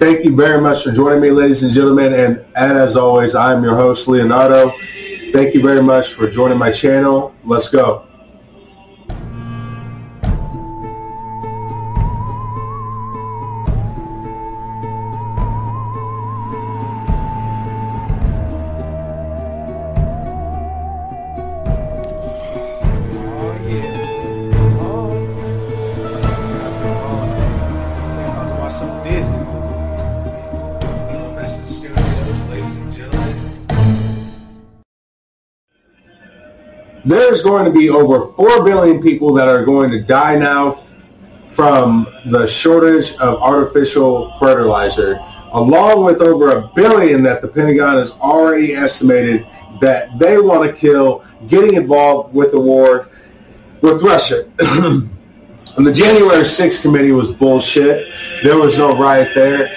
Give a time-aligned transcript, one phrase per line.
[0.00, 2.14] Thank you very much for joining me, ladies and gentlemen.
[2.14, 4.70] And as always, I'm your host, Leonardo.
[5.30, 7.34] Thank you very much for joining my channel.
[7.44, 8.09] Let's go.
[37.30, 40.82] There's going to be over 4 billion people that are going to die now
[41.46, 45.20] from the shortage of artificial fertilizer,
[45.52, 49.46] along with over a billion that the Pentagon has already estimated
[49.80, 53.08] that they want to kill getting involved with the war
[53.80, 54.50] with Russia.
[54.58, 58.12] and the January 6th committee was bullshit.
[58.42, 59.68] There was no riot there.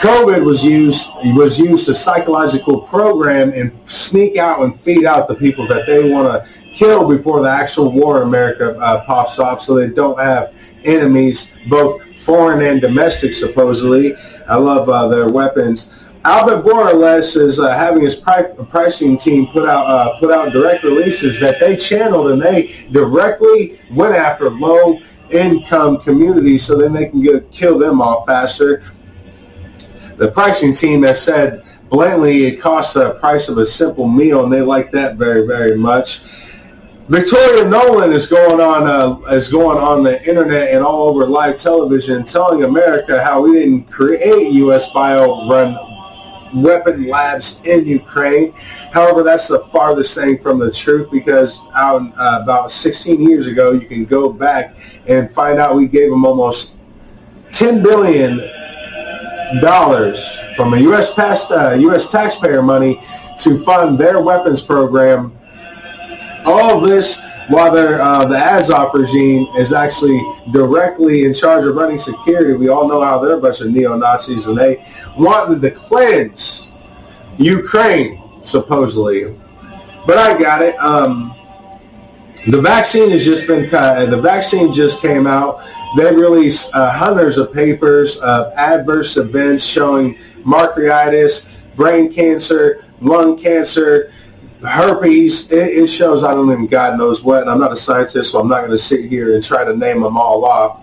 [0.00, 5.34] COVID was used was used to psychological program and sneak out and feed out the
[5.34, 9.62] people that they want to kill before the actual war in America uh, pops off
[9.62, 10.54] so they don't have
[10.84, 14.14] enemies, both foreign and domestic, supposedly.
[14.48, 15.90] I love uh, their weapons.
[16.24, 20.84] Albert Bourla is uh, having his pri- pricing team put out uh, put out direct
[20.84, 27.08] releases that they channeled and they directly went after low income communities so then they
[27.08, 28.84] can get kill them off faster.
[30.18, 34.52] The pricing team has said bluntly it costs the price of a simple meal and
[34.52, 36.22] they like that very very much.
[37.10, 41.56] Victoria Nuland is going on uh, is going on the internet and all over live
[41.56, 44.92] television, telling America how we didn't create U.S.
[44.92, 45.76] bio-run
[46.62, 48.52] weapon labs in Ukraine.
[48.92, 53.72] However, that's the farthest thing from the truth because out, uh, about 16 years ago,
[53.72, 54.76] you can go back
[55.08, 56.76] and find out we gave them almost
[57.50, 58.38] 10 billion
[59.60, 61.12] dollars from a U.S.
[61.12, 62.08] past uh, U.S.
[62.08, 63.02] taxpayer money
[63.38, 65.36] to fund their weapons program
[66.44, 70.20] all this while uh, the Azov regime is actually
[70.52, 72.54] directly in charge of running security.
[72.54, 74.86] We all know how they're a bunch of neo-Nazis and they
[75.18, 76.68] wanted to cleanse
[77.38, 79.36] Ukraine, supposedly.
[80.06, 80.78] But I got it.
[80.78, 81.34] Um,
[82.46, 85.60] the vaccine has just been, uh, the vaccine just came out.
[85.96, 94.12] They released uh, hundreds of papers of adverse events showing myocarditis, brain cancer, lung cancer,
[94.62, 97.48] herpes, it, it, shows I don't even God knows what.
[97.48, 100.02] I'm not a scientist, so I'm not going to sit here and try to name
[100.02, 100.80] them all off.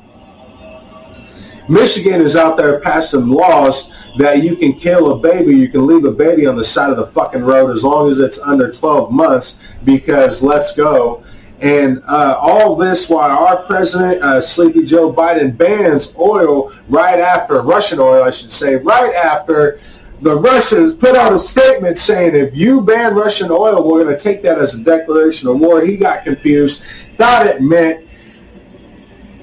[1.69, 6.05] Michigan is out there passing laws that you can kill a baby, you can leave
[6.05, 9.11] a baby on the side of the fucking road as long as it's under 12
[9.11, 11.23] months because let's go.
[11.59, 17.61] And uh, all this while our president, uh, Sleepy Joe Biden, bans oil right after,
[17.61, 19.79] Russian oil, I should say, right after
[20.21, 24.21] the Russians put out a statement saying if you ban Russian oil, we're going to
[24.21, 25.85] take that as a declaration of war.
[25.85, 26.83] He got confused,
[27.17, 28.07] thought it meant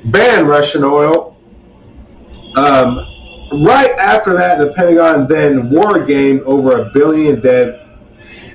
[0.06, 1.36] ban Russian oil.
[2.56, 2.96] Um,
[3.64, 7.80] right after that, the Pentagon then war gamed over a billion dead.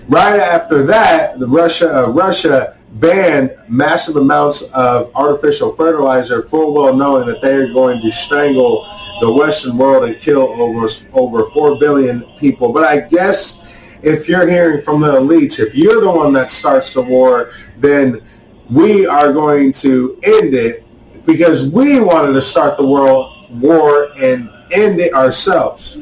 [0.09, 6.95] Right after that, the Russia uh, Russia banned massive amounts of artificial fertilizer, full well
[6.95, 8.87] knowing that they are going to strangle
[9.19, 12.71] the Western world and kill over over four billion people.
[12.71, 13.61] But I guess
[14.01, 18.21] if you're hearing from the elites, if you're the one that starts the war, then
[18.69, 20.85] we are going to end it
[21.25, 25.95] because we wanted to start the world war and end it ourselves.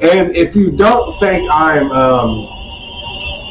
[0.00, 2.46] And if you don't think I'm, um,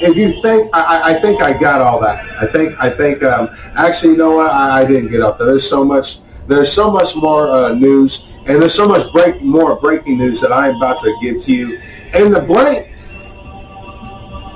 [0.02, 2.24] if you think, I, I, think I got all that.
[2.42, 4.52] I think, I think, um, actually, you know what?
[4.52, 5.48] I, I didn't get up there.
[5.48, 9.76] There's so much there's so much more uh, news, and there's so much break more
[9.80, 11.80] breaking news that I'm about to give to you.
[12.14, 12.94] And the blank,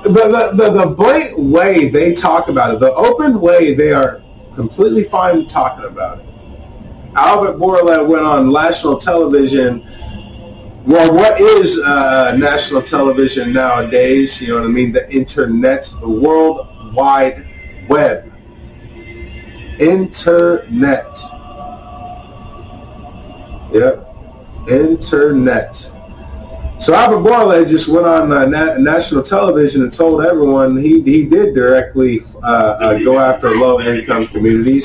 [0.04, 4.22] the, the, the, the blatant way they talk about it, the open way they are
[4.54, 6.26] completely fine talking about it.
[7.14, 9.86] Albert Bourla went on national television.
[10.86, 14.40] Well, what is uh, national television nowadays?
[14.40, 14.92] You know what I mean?
[14.92, 17.46] The internet, the world wide
[17.88, 18.32] web.
[19.78, 21.18] Internet.
[23.72, 24.08] Yep.
[24.68, 25.90] Internet.
[26.82, 31.24] So Albert Bourla just went on uh, na- national television and told everyone he, he
[31.24, 34.84] did directly uh, uh, go after low-income communities.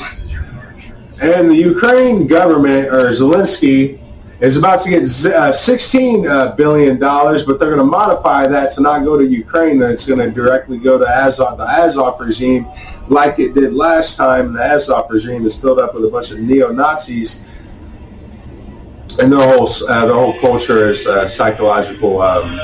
[1.20, 3.98] And the Ukraine government, or Zelensky,
[4.40, 9.04] is about to get uh, $16 uh, but they're going to modify that to not
[9.04, 9.82] go to Ukraine.
[9.82, 12.68] It's going to directly go to Azov, the Azov regime,
[13.08, 14.52] like it did last time.
[14.52, 17.40] The Azov regime is filled up with a bunch of neo-Nazis
[19.18, 22.22] and the whole uh, the whole culture is uh, psychological.
[22.22, 22.58] Um,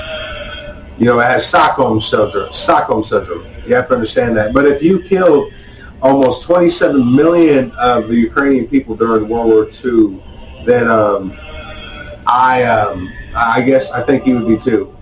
[0.98, 2.52] you know, it has Stockholm syndrome.
[2.52, 3.44] Stockholm syndrome.
[3.66, 4.54] You have to understand that.
[4.54, 5.52] But if you killed
[6.00, 10.22] almost 27 million of the Ukrainian people during World War II,
[10.64, 11.32] then um,
[12.26, 14.94] I um, I guess I think you would be too.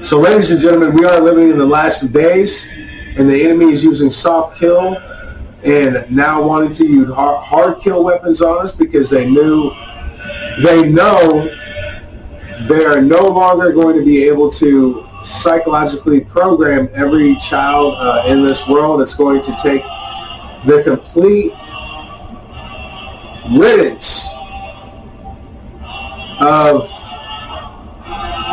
[0.00, 2.68] So, ladies and gentlemen, we are living in the last days,
[3.16, 4.96] and the enemy is using soft kill
[5.64, 9.70] and now wanting to use hard, hard kill weapons on us because they knew
[10.62, 11.48] they know
[12.68, 18.44] they are no longer going to be able to psychologically program every child uh, in
[18.44, 19.00] this world.
[19.00, 19.82] It's going to take
[20.66, 21.52] the complete
[23.58, 24.28] riddance
[26.40, 26.88] of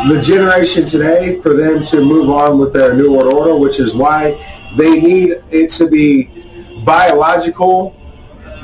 [0.08, 3.94] the generation today for them to move on with their new world order, which is
[3.94, 4.32] why
[4.76, 6.41] they need it to be
[6.84, 7.96] biological,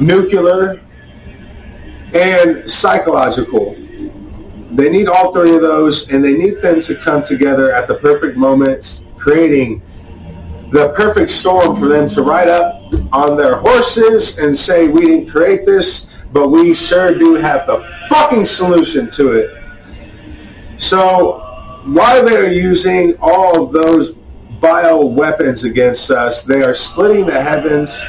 [0.00, 0.80] nuclear,
[2.14, 3.74] and psychological.
[4.72, 7.94] They need all three of those, and they need them to come together at the
[7.96, 9.82] perfect moments, creating
[10.70, 15.28] the perfect storm for them to ride up on their horses and say, we didn't
[15.28, 17.78] create this, but we sure do have the
[18.10, 19.62] fucking solution to it.
[20.76, 21.40] So
[21.86, 24.14] while they're using all of those
[24.60, 28.00] bio weapons against us, they are splitting the heavens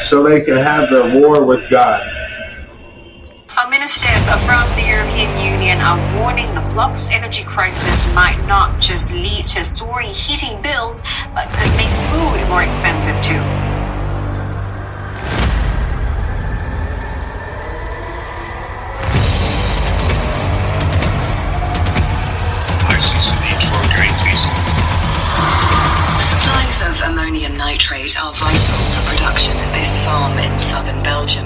[0.00, 2.00] so they can have their war with God.
[3.56, 9.12] Our ministers from the European Union are warning the bloc's energy crisis might not just
[9.12, 11.02] lead to soaring heating bills,
[11.34, 13.69] but could make food more expensive too.
[26.80, 31.44] Ammonium nitrate are vital for production at this farm in southern Belgium.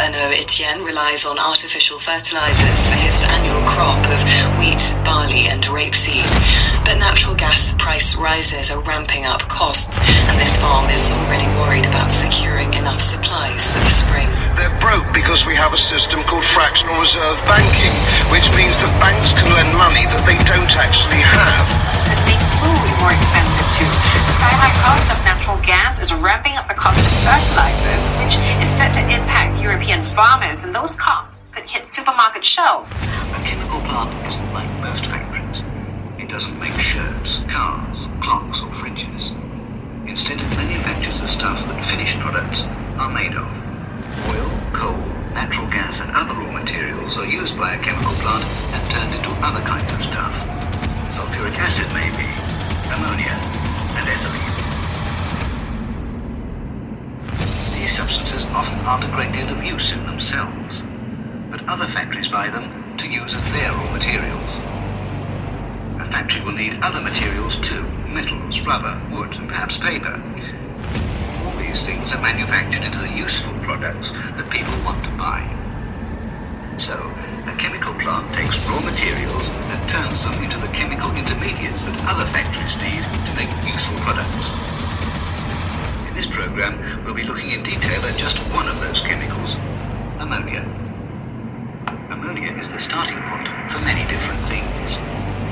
[0.00, 4.20] Arnaud Etienne relies on artificial fertilizers for his annual crop of
[4.56, 6.32] wheat, barley, and rapeseed.
[6.84, 11.84] But natural gas price rises are ramping up costs, and this farm is already worried
[11.84, 14.28] about securing enough supplies for the spring.
[14.56, 17.92] They're broke because we have a system called fractional reserve banking,
[18.32, 21.68] which means that banks can lend money that they don't actually have.
[22.08, 23.92] Could make food more expensive too.
[24.28, 24.36] The
[24.70, 28.92] sky-high cost of natural gas is ramping up the cost of fertilizers, which is set
[28.92, 32.92] to impact European farmers, and those costs could hit supermarket shelves.
[32.92, 35.62] A chemical plant isn't like most factories.
[36.18, 39.32] It doesn't make shirts, cars, clocks, or fridges.
[40.08, 42.64] Instead, it manufactures the stuff that finished products
[42.98, 43.46] are made of.
[44.30, 44.98] Oil, coal,
[45.34, 48.44] natural gas, and other raw materials are used by a chemical plant
[48.74, 50.34] and turned into other kinds of stuff.
[51.10, 52.26] Sulfuric acid, maybe,
[52.94, 53.59] ammonia,
[53.96, 54.50] and.
[57.74, 60.82] These substances often aren't a great deal of use in themselves,
[61.50, 64.50] but other factories buy them to use as their raw materials.
[66.00, 70.22] A factory will need other materials too, metals, rubber, wood, and perhaps paper.
[71.44, 75.42] All these things are manufactured into the useful products that people want to buy.
[76.78, 76.94] So,
[77.60, 82.72] chemical plant takes raw materials and turns them into the chemical intermediates that other factories
[82.80, 84.48] need to make useful products.
[86.08, 89.56] In this program, we'll be looking in detail at just one of those chemicals,
[90.18, 90.64] ammonia.
[92.08, 94.96] Ammonia is the starting point for many different things.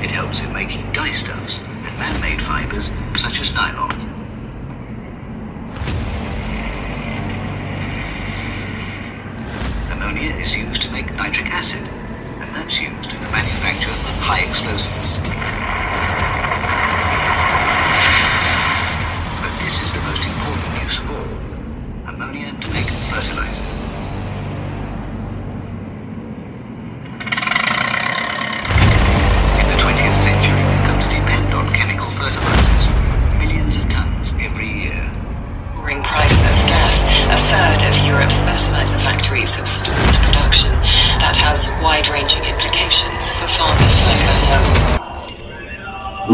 [0.01, 2.89] It helps in making dyestuffs and man-made fibers
[3.21, 4.09] such as nylon.
[9.91, 11.83] ammonia is used to make nitric acid,
[12.77, 15.38] used in the manufacture of high explosives.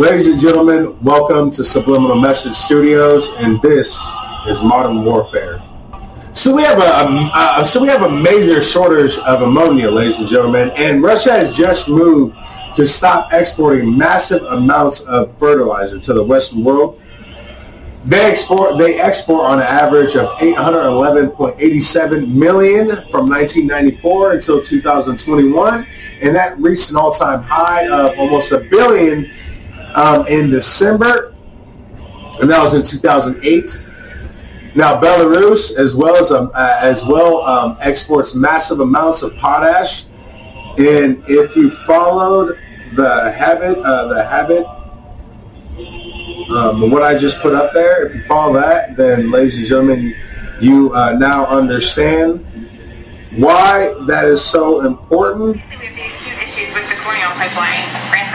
[0.05, 3.99] Ladies and gentlemen, welcome to Subliminal Message Studios, and this
[4.47, 5.63] is Modern Warfare.
[6.31, 10.27] So we have a, a so we have a major shortage of ammonia, ladies and
[10.27, 12.37] gentlemen, and Russia has just moved
[12.75, 17.01] to stop exporting massive amounts of fertilizer to the Western world.
[18.05, 25.87] They export they export on an average of 811.87 million from 1994 until 2021,
[26.21, 29.31] and that reached an all-time high of almost a billion
[29.95, 31.33] um, in December,
[32.41, 33.83] and that was in 2008.
[34.75, 40.07] Now Belarus, as well as um, uh, as well, um, exports massive amounts of potash
[40.77, 42.59] And if you followed
[42.95, 44.65] the habit, uh, the habit,
[46.49, 50.13] um, what I just put up there, if you follow that, then ladies and gentlemen,
[50.59, 52.45] you uh, now understand
[53.37, 55.55] why that is so important.
[56.43, 57.74] issues with the Pipeline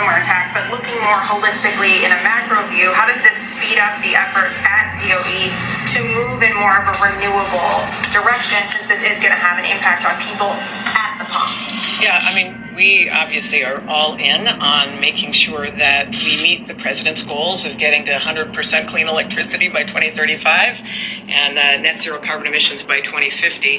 [0.01, 4.01] ransomware attack, but looking more holistically in a macro view, how does this speed up
[4.01, 5.53] the efforts at DOE
[5.93, 7.73] to move in more of a renewable
[8.13, 10.49] direction since this is going to have an impact on people
[10.97, 11.53] at the pump?
[12.01, 16.75] Yeah, I mean, we obviously are all in on making sure that we meet the
[16.75, 20.81] president's goals of getting to 100% clean electricity by 2035
[21.29, 23.79] and uh, net zero carbon emissions by 2050.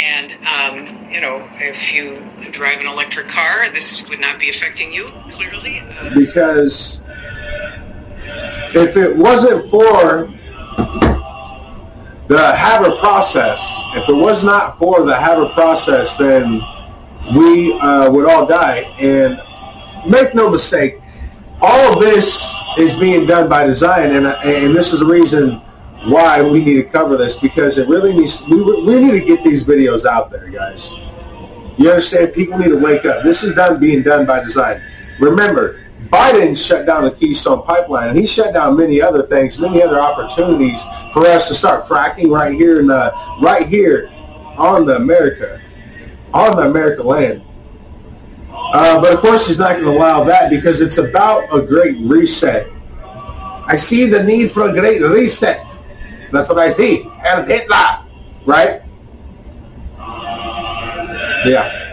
[0.00, 4.92] And, um, you know, if you drive an electric car, this would not be affecting
[4.92, 5.80] you, clearly.
[5.80, 7.00] Uh, because
[8.74, 10.32] if it wasn't for
[12.28, 13.60] the Haber process,
[13.94, 16.60] if it was not for the Haber process, then
[17.36, 18.80] we uh, would all die.
[18.98, 19.40] And
[20.08, 21.00] make no mistake,
[21.60, 22.46] all of this
[22.78, 25.60] is being done by design, and and this is the reason
[26.04, 28.44] why we need to cover this because it really needs.
[28.46, 30.90] We, we need to get these videos out there, guys.
[31.76, 32.32] You understand?
[32.32, 33.22] People need to wake up.
[33.22, 34.80] This is done being done by design.
[35.20, 35.80] Remember,
[36.10, 40.00] Biden shut down the Keystone Pipeline, and he shut down many other things, many other
[40.00, 40.82] opportunities
[41.12, 44.10] for us to start fracking right here in the right here
[44.56, 45.60] on the America
[46.32, 47.42] on the American land.
[48.50, 51.96] Uh, but of course, he's not going to allow that because it's about a great
[52.00, 52.66] reset.
[53.66, 55.66] I see the need for a great reset.
[56.32, 57.02] That's what I see.
[57.24, 58.04] And Hitler,
[58.44, 58.82] right?
[61.46, 61.84] Yeah.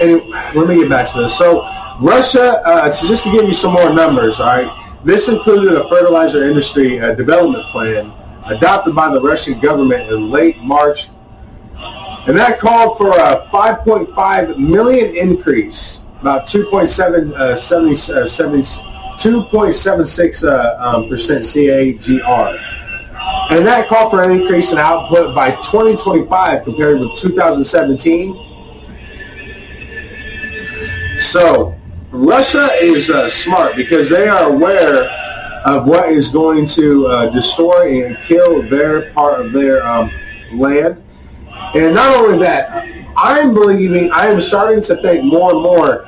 [0.00, 1.38] Anyway, let me get back to this.
[1.38, 1.62] So,
[2.00, 5.88] Russia, uh, so just to give you some more numbers, all right, this included a
[5.88, 8.12] fertilizer industry uh, development plan
[8.46, 11.08] adopted by the Russian government in late March
[12.26, 20.42] and that called for a 5.5 million increase, about 2.7 uh, 70, uh, 70, 2.76
[20.42, 22.74] uh, um, percent CAGR.
[23.50, 28.34] And that called for an increase in output by 2025 compared with 2017.
[31.18, 31.74] So
[32.10, 35.10] Russia is uh, smart because they are aware
[35.66, 40.10] of what is going to uh, destroy and kill their part of their um,
[40.54, 41.03] land
[41.74, 46.04] and not only that, I'm believing, I am starting to think more and more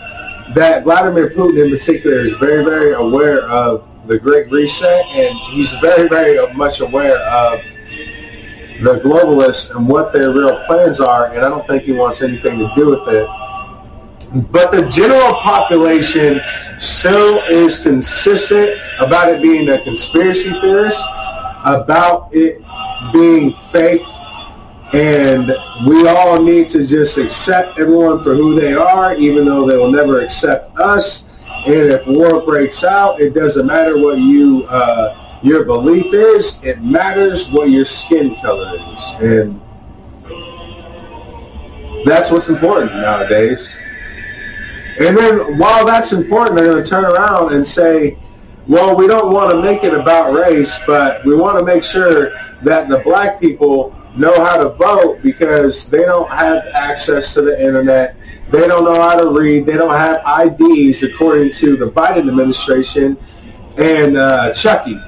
[0.54, 5.73] that Vladimir Putin in particular is very, very aware of the Great Reset, and he's
[5.80, 7.61] very, very much aware of
[8.80, 12.58] the globalists and what their real plans are, and I don't think he wants anything
[12.58, 13.28] to do with it.
[14.50, 16.40] But the general population
[16.78, 21.00] still is consistent about it being a conspiracy theorist,
[21.64, 22.62] about it
[23.12, 24.02] being fake
[24.92, 25.48] and
[25.86, 29.90] we all need to just accept everyone for who they are, even though they will
[29.90, 31.28] never accept us.
[31.66, 36.62] And if war breaks out, it doesn't matter what you uh, your belief is.
[36.62, 39.60] It matters what your skin color is, and
[42.04, 43.76] that's what's important nowadays.
[45.00, 48.16] And then while that's important, they're going to turn around and say,
[48.68, 52.30] well, we don't want to make it about race, but we want to make sure
[52.62, 57.61] that the black people know how to vote because they don't have access to the
[57.61, 58.16] internet.
[58.50, 59.66] They don't know how to read.
[59.66, 63.16] They don't have IDs according to the Biden administration
[63.76, 64.99] and uh, Chucky.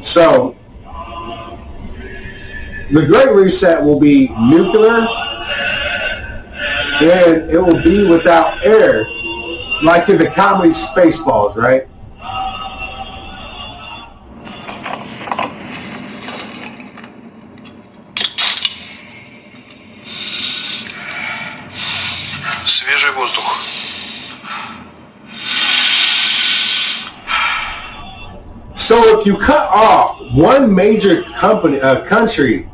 [0.00, 0.56] So
[2.90, 5.06] the Great Reset will be nuclear
[7.00, 9.04] and it will be without air
[9.82, 11.86] like in the comedy Spaceballs, right?
[28.84, 32.68] So if you cut off one major company, uh, country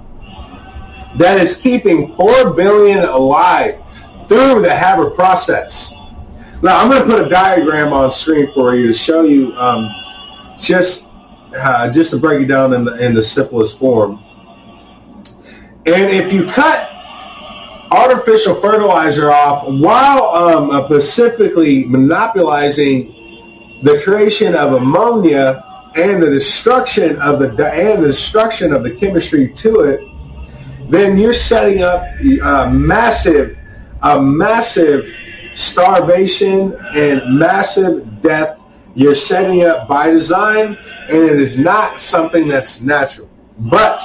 [1.18, 3.80] that is keeping four billion alive
[4.26, 5.94] through the Haber process.
[6.64, 9.88] Now I'm going to put a diagram on screen for you to show you um,
[10.58, 11.06] just
[11.54, 14.20] uh, just to break it down in the in the simplest form.
[15.86, 16.90] And if you cut
[17.92, 23.14] artificial fertilizer off while um, uh, specifically monopolizing
[23.84, 25.64] the creation of ammonia
[25.96, 30.00] and the destruction of the and the destruction of the chemistry to it,
[30.90, 33.58] then you're setting up a massive,
[34.02, 35.08] a massive
[35.54, 38.60] starvation and massive death.
[38.94, 40.76] You're setting up by design,
[41.08, 43.28] and it is not something that's natural.
[43.58, 44.02] But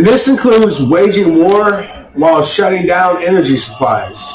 [0.00, 1.82] This includes waging war
[2.14, 4.34] while shutting down energy supplies.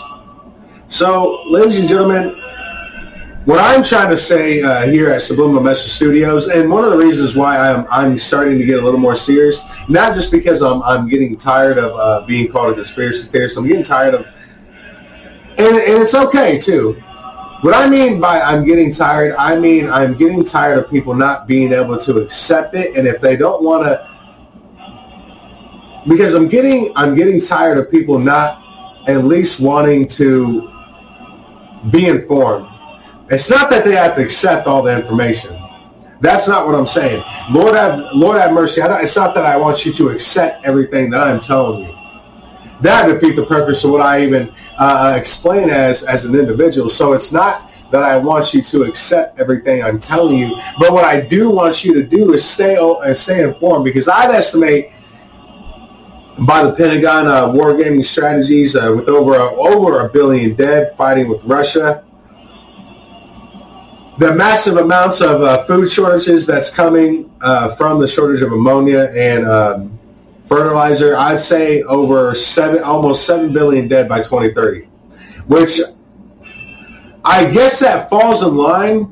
[0.88, 2.40] So, ladies and gentlemen,
[3.46, 6.98] what I'm trying to say uh, here at Subliminal Message Studios, and one of the
[6.98, 10.82] reasons why I'm, I'm starting to get a little more serious, not just because I'm,
[10.82, 14.26] I'm getting tired of uh, being called a conspiracy theorist, I'm getting tired of,
[15.58, 16.94] and, and it's okay too.
[17.62, 21.48] What I mean by I'm getting tired, I mean I'm getting tired of people not
[21.48, 24.10] being able to accept it, and if they don't want to,
[26.08, 28.64] because I'm getting I'm getting tired of people not
[29.08, 30.72] at least wanting to
[31.92, 32.75] be informed
[33.30, 35.60] it's not that they have to accept all the information.
[36.22, 37.24] That's not what I'm saying.
[37.52, 38.82] Lord have, Lord have mercy.
[38.84, 41.96] it's not that I want you to accept everything that I'm telling you.
[42.82, 46.90] That defeats the purpose of what I even uh, explain as as an individual.
[46.90, 51.06] So it's not that I want you to accept everything I'm telling you, but what
[51.06, 54.92] I do want you to do is stay uh, stay informed because I'd estimate
[56.40, 61.44] by the Pentagon uh, wargaming strategies uh, with over over a billion dead fighting with
[61.44, 62.05] Russia
[64.18, 69.12] the massive amounts of uh, food shortages that's coming uh, from the shortage of ammonia
[69.14, 70.00] and um,
[70.46, 74.86] fertilizer, I'd say over seven, almost seven billion dead by 2030,
[75.48, 75.82] which
[77.26, 79.12] I guess that falls in line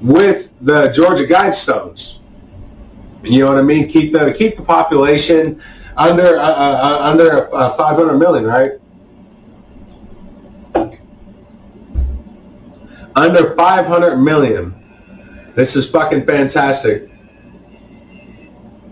[0.00, 2.18] with the Georgia Guidestones.
[3.22, 3.88] You know what I mean?
[3.88, 5.60] Keep the keep the population
[5.96, 8.72] under uh, uh, uh under uh, 500 million, right?
[13.16, 14.74] Under 500 million.
[15.54, 17.10] This is fucking fantastic.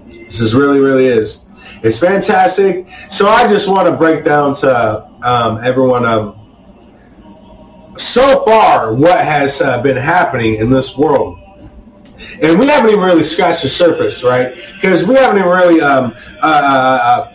[0.08, 1.44] This is really, really is.
[1.82, 2.88] It's fantastic.
[3.10, 6.40] So I just want to break down to um, everyone um,
[7.96, 11.38] so far what has uh, been happening in this world.
[12.40, 14.54] And we haven't even really scratched the surface, right?
[14.74, 17.33] Because we haven't even really um, uh, uh, uh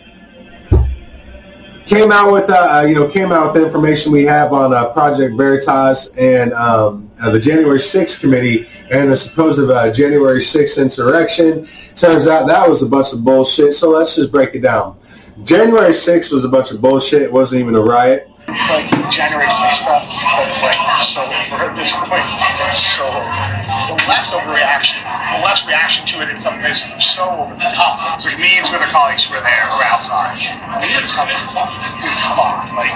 [1.90, 4.88] came out with uh, you know came out with the information we have on uh,
[4.90, 10.80] Project Veritas and um, uh, the January 6th committee and the supposed uh, January 6th
[10.80, 11.66] insurrection.
[11.96, 13.74] Turns out that was a bunch of bullshit.
[13.74, 14.96] So let's just break it down.
[15.42, 17.22] January 6th was a bunch of bullshit.
[17.22, 21.92] It wasn't even a riot It's like January 6th stuff that's like so at this
[21.92, 22.28] point.
[22.76, 27.70] So the less overreaction, the less reaction to it in some ways so over the
[27.74, 30.36] top, which means with the colleagues who are there or outside.
[30.80, 32.92] We just have dude, come on, like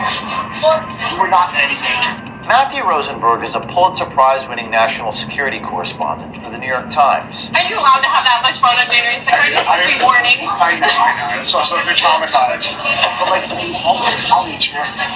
[1.18, 2.33] we're not in any danger.
[2.44, 7.48] Matthew Rosenberg is a Pulitzer Prize winning national security correspondent for the New York Times.
[7.56, 9.56] Are you allowed to have that much fun on January 6th?
[9.56, 10.44] Just a warning.
[10.44, 11.40] I know, I know.
[11.40, 12.68] It's also a bit traumatized.
[13.16, 13.48] But like,
[13.80, 15.08] all my colleagues were in the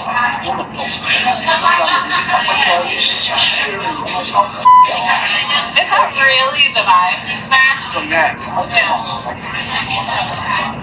[0.72, 0.88] building.
[2.96, 3.12] Is
[5.84, 7.28] that really the vibe?
[7.92, 8.40] From men.
[8.72, 9.28] Yeah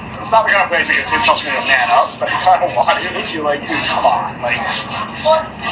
[0.05, 2.43] it's not the kind of place that gets tells me to man up, but I
[2.43, 3.07] kind of want it.
[3.31, 4.59] You're like, dude, come on, like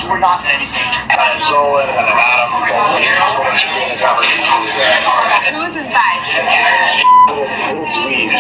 [0.08, 1.04] we're not in any danger.
[1.20, 3.20] And Zolan and then Adam going here.
[5.52, 6.24] Who's inside?
[7.68, 8.40] Little dweebs.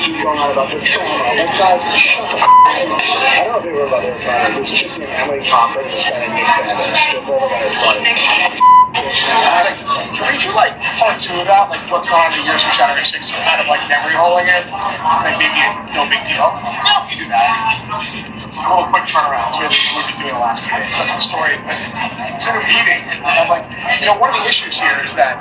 [0.00, 1.36] Keep going on about their children.
[1.36, 4.56] Like, guys, shut the f I don't know if they were about their time.
[4.56, 6.96] This chick named Emily Cochrane and this guy named Nick Fandos.
[7.12, 8.77] They're both about their 20s.
[8.98, 12.72] Can we do like part two about like what's going on in the years from
[12.74, 14.66] January 6th, kind of like memory holing it?
[14.66, 15.62] Like maybe
[15.94, 16.50] no big deal.
[16.50, 17.48] Yeah, we do that.
[18.58, 19.54] A little quick turnaround.
[19.54, 20.90] So we've been doing the last few days.
[20.98, 21.62] That's the story.
[21.62, 23.62] But it's in a meeting, I'm like,
[24.02, 25.38] you know, one of the issues here is that,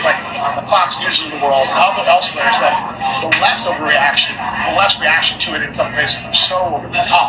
[0.00, 0.16] like,
[0.56, 2.72] the Fox News of the world, and elsewhere, is that
[3.20, 7.04] the less overreaction, the less reaction to it in some ways was so over the
[7.12, 7.28] top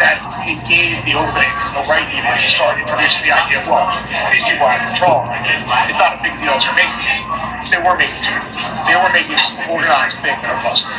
[0.00, 3.92] that it gave the opening, the right even, to start introducing the idea of, well,
[4.32, 5.26] these people are in control.
[5.26, 7.20] Like, it's not a big deal to make it.
[7.60, 8.38] Because they were making it.
[8.86, 10.94] They were making this organized thing that it wasn't.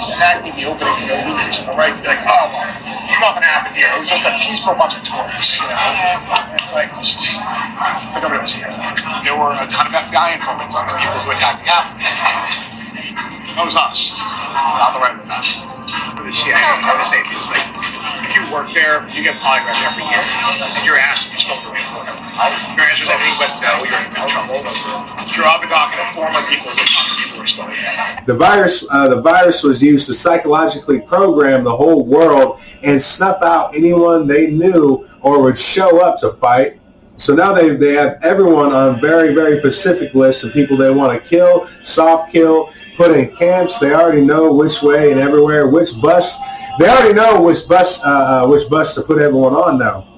[0.00, 2.46] And that gave the opening to the leaders on the right to be like, oh,
[2.48, 2.66] well,
[3.20, 3.92] nothing happened here.
[3.92, 5.60] It was just a peaceful bunch of tourists.
[5.60, 5.76] You know?
[5.76, 7.24] And it's like, this is,
[8.16, 8.72] but nobody was here.
[9.22, 12.00] There were a ton of FBI informants on the people who attacked the Capitol.
[13.60, 15.48] That was us, not the right with us.
[16.22, 17.66] The CIA, I would say, is like,
[18.30, 21.58] if you work there, you get polygraph every year, and you're asked if you spoke
[21.66, 22.06] to me before.
[22.40, 24.64] Your answer is but no, you're in trouble.
[27.36, 27.66] Were still
[28.26, 33.42] The virus, uh, the virus was used to psychologically program the whole world and snuff
[33.42, 36.80] out anyone they knew or would show up to fight.
[37.18, 41.22] So now they, they have everyone on very, very specific lists of people they want
[41.22, 43.78] to kill, soft kill, put in camps.
[43.78, 46.38] They already know which way and everywhere, which bus.
[46.78, 50.09] They already know which bus, uh, uh which bus to put everyone on now.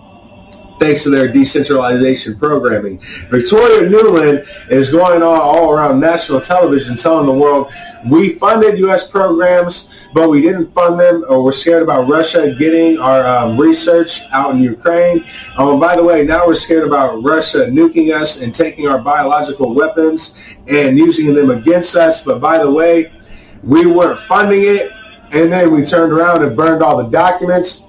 [0.82, 2.98] Thanks to their decentralization programming.
[3.30, 7.72] Victoria Nuland is going on all around national television telling the world,
[8.04, 9.08] we funded U.S.
[9.08, 14.22] programs, but we didn't fund them or we're scared about Russia getting our um, research
[14.32, 15.24] out in Ukraine.
[15.56, 18.98] Oh, and by the way, now we're scared about Russia nuking us and taking our
[18.98, 20.34] biological weapons
[20.66, 22.24] and using them against us.
[22.24, 23.12] But by the way,
[23.62, 24.90] we weren't funding it.
[25.30, 27.84] And then we turned around and burned all the documents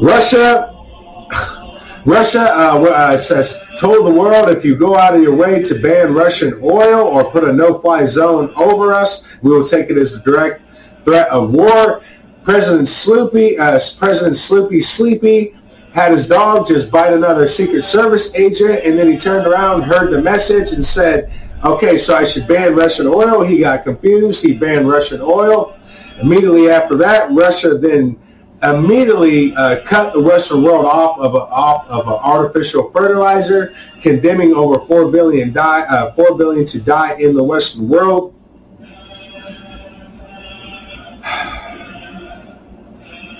[0.00, 0.74] Russia,
[2.06, 5.74] Russia uh, uh, says, told the world if you go out of your way to
[5.80, 10.14] ban Russian oil or put a no-fly zone over us, we will take it as
[10.14, 10.62] a direct
[11.04, 12.02] threat of war.
[12.44, 15.54] President Sloopy, uh, President Sloopy Sleepy
[15.92, 20.10] had his dog just bite another Secret Service agent, and then he turned around, heard
[20.10, 21.30] the message, and said,
[21.62, 23.42] okay, so I should ban Russian oil.
[23.42, 24.42] He got confused.
[24.42, 25.76] He banned Russian oil.
[26.22, 28.18] Immediately after that, Russia then
[28.62, 34.54] immediately uh, cut the Western world off of, a, off of an artificial fertilizer, condemning
[34.54, 38.34] over four billion die uh, four billion to die in the Western world.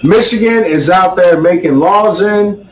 [0.03, 2.67] Michigan is out there making laws in.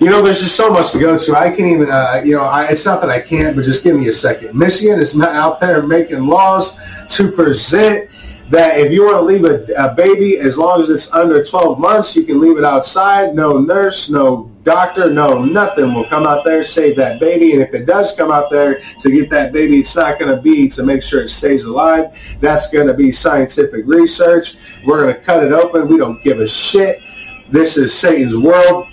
[0.00, 1.34] You know, there's just so much to go to.
[1.34, 3.96] I can't even, uh, you know, I, it's not that I can't, but just give
[3.96, 4.56] me a second.
[4.56, 6.76] Michigan is not out there making laws
[7.08, 8.10] to present
[8.50, 11.78] that if you want to leave a, a, baby, as long as it's under 12
[11.78, 13.34] months, you can leave it outside.
[13.34, 17.52] No nurse, no doctor, no nothing will come out there, save that baby.
[17.52, 20.40] And if it does come out there to get that baby, it's not going to
[20.40, 22.18] be to make sure it stays alive.
[22.40, 24.56] That's going to be scientific research.
[24.86, 25.88] We're going to cut it open.
[25.88, 27.02] We don't give a shit.
[27.50, 28.86] This is Satan's world.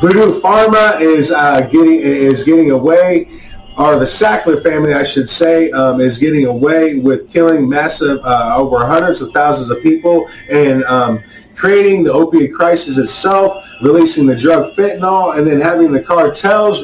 [0.00, 3.41] Purdue Pharma is uh, getting is getting away
[3.78, 8.54] or the Sackler family, I should say, um, is getting away with killing massive, uh,
[8.56, 11.22] over hundreds of thousands of people and um,
[11.54, 16.82] creating the opiate crisis itself, releasing the drug fentanyl, and then having the cartels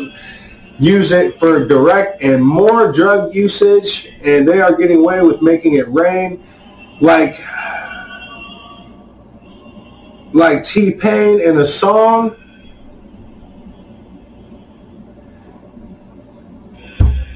[0.78, 5.74] use it for direct and more drug usage, and they are getting away with making
[5.74, 6.44] it rain.
[7.00, 7.40] Like
[10.32, 12.36] like T-Pain in a song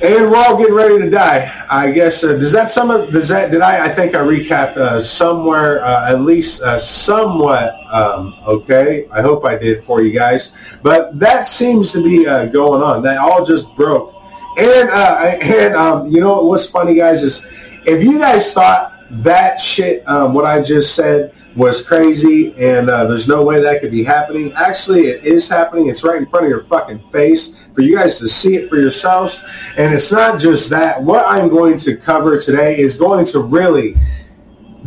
[0.02, 1.64] And we're all getting ready to die.
[1.70, 2.24] I guess.
[2.24, 3.86] Uh, does that some of does that did I?
[3.86, 7.76] I think I recapped uh, somewhere uh, at least uh, somewhat.
[7.88, 10.50] Um, okay, I hope I did for you guys.
[10.82, 13.04] But that seems to be uh, going on.
[13.04, 14.12] That all just broke.
[14.58, 17.46] And uh, and um, you know what's funny, guys, is
[17.86, 23.28] if you guys thought that shit, um, what I just said was crazy and there's
[23.28, 24.52] no way that could be happening.
[24.54, 25.88] Actually, it is happening.
[25.88, 28.76] It's right in front of your fucking face for you guys to see it for
[28.76, 29.42] yourselves.
[29.76, 31.02] And it's not just that.
[31.02, 33.96] What I'm going to cover today is going to really,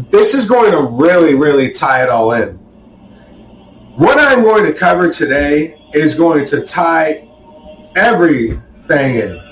[0.09, 2.57] this is going to really, really tie it all in.
[3.97, 7.27] What I'm going to cover today is going to tie
[7.95, 9.44] everything in.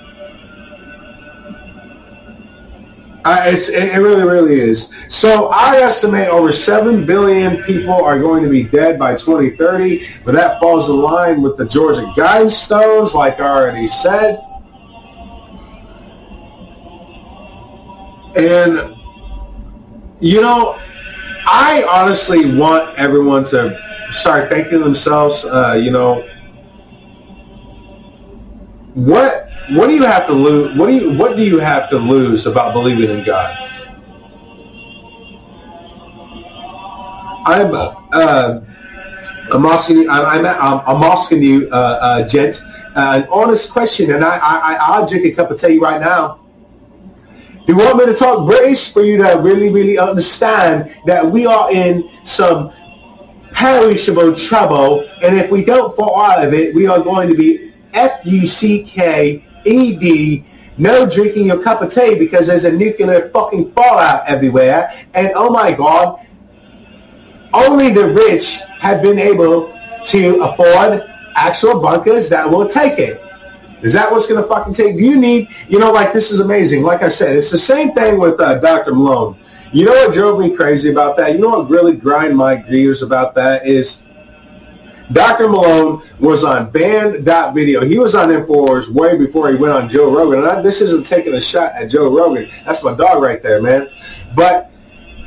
[3.26, 4.90] Uh, it really, really is.
[5.08, 10.34] So I estimate over 7 billion people are going to be dead by 2030, but
[10.34, 14.42] that falls in line with the Georgia Guidestones, like I already said.
[18.36, 18.98] And,
[20.20, 20.78] you know,
[21.46, 23.80] I honestly want everyone to
[24.12, 26.28] start thinking themselves, uh, you know,
[28.96, 30.78] what what do you have to lose?
[30.78, 33.58] What do you what do you have to lose about believing in God?
[37.45, 38.62] I'm uh,
[39.52, 40.10] I'm asking you.
[40.10, 42.62] I'm, I'm, I'm asking you, uh, uh, gent,
[42.95, 46.39] uh, an honest question, and I, I I'll drink a cup of tea right now.
[47.65, 51.45] Do you want me to talk British for you to really, really understand that we
[51.45, 52.73] are in some
[53.52, 57.73] perishable trouble, and if we don't fall out of it, we are going to be
[57.93, 60.43] F U C K ED,
[60.78, 64.91] no drinking your cup of tea because there's a nuclear fucking fallout everywhere.
[65.13, 66.19] And oh my God,
[67.54, 69.73] only the rich have been able
[70.06, 71.04] to afford
[71.36, 73.21] actual bunkers that will take it.
[73.82, 74.97] Is that what's going to fucking take?
[74.97, 76.84] Do you need, you know, like this is amazing.
[76.84, 78.95] Like I said, it's the same thing with uh, Dr.
[78.95, 79.38] Malone.
[79.73, 81.34] You know what drove me crazy about that?
[81.34, 84.03] You know what really grind my gears about that is
[85.12, 85.50] Dr.
[85.50, 87.84] Malone was on banned.video.
[87.84, 90.39] He was on Infowars way before he went on Joe Rogan.
[90.39, 92.50] And I, this isn't taking a shot at Joe Rogan.
[92.66, 93.89] That's my dog right there, man.
[94.36, 94.72] But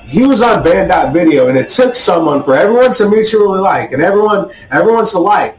[0.07, 4.53] he was on banned.video and it took someone for everyone to mutually like and everyone
[4.71, 5.59] everyone to like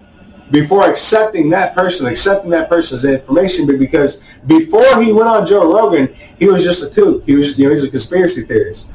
[0.51, 6.13] before accepting that person, accepting that person's information, because before he went on Joe Rogan,
[6.39, 7.25] he was just a kook.
[7.25, 8.87] He was, you know, he's a conspiracy theorist.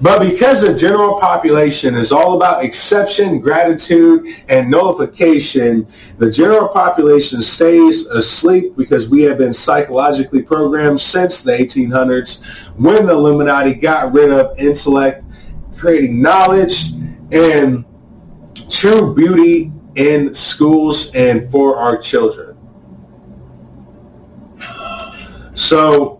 [0.00, 7.42] But because the general population is all about exception, gratitude, and nullification, the general population
[7.42, 12.44] stays asleep because we have been psychologically programmed since the 1800s
[12.76, 15.24] when the Illuminati got rid of intellect,
[15.76, 16.92] creating knowledge
[17.32, 17.84] and
[18.70, 22.56] true beauty in schools and for our children.
[25.54, 26.17] So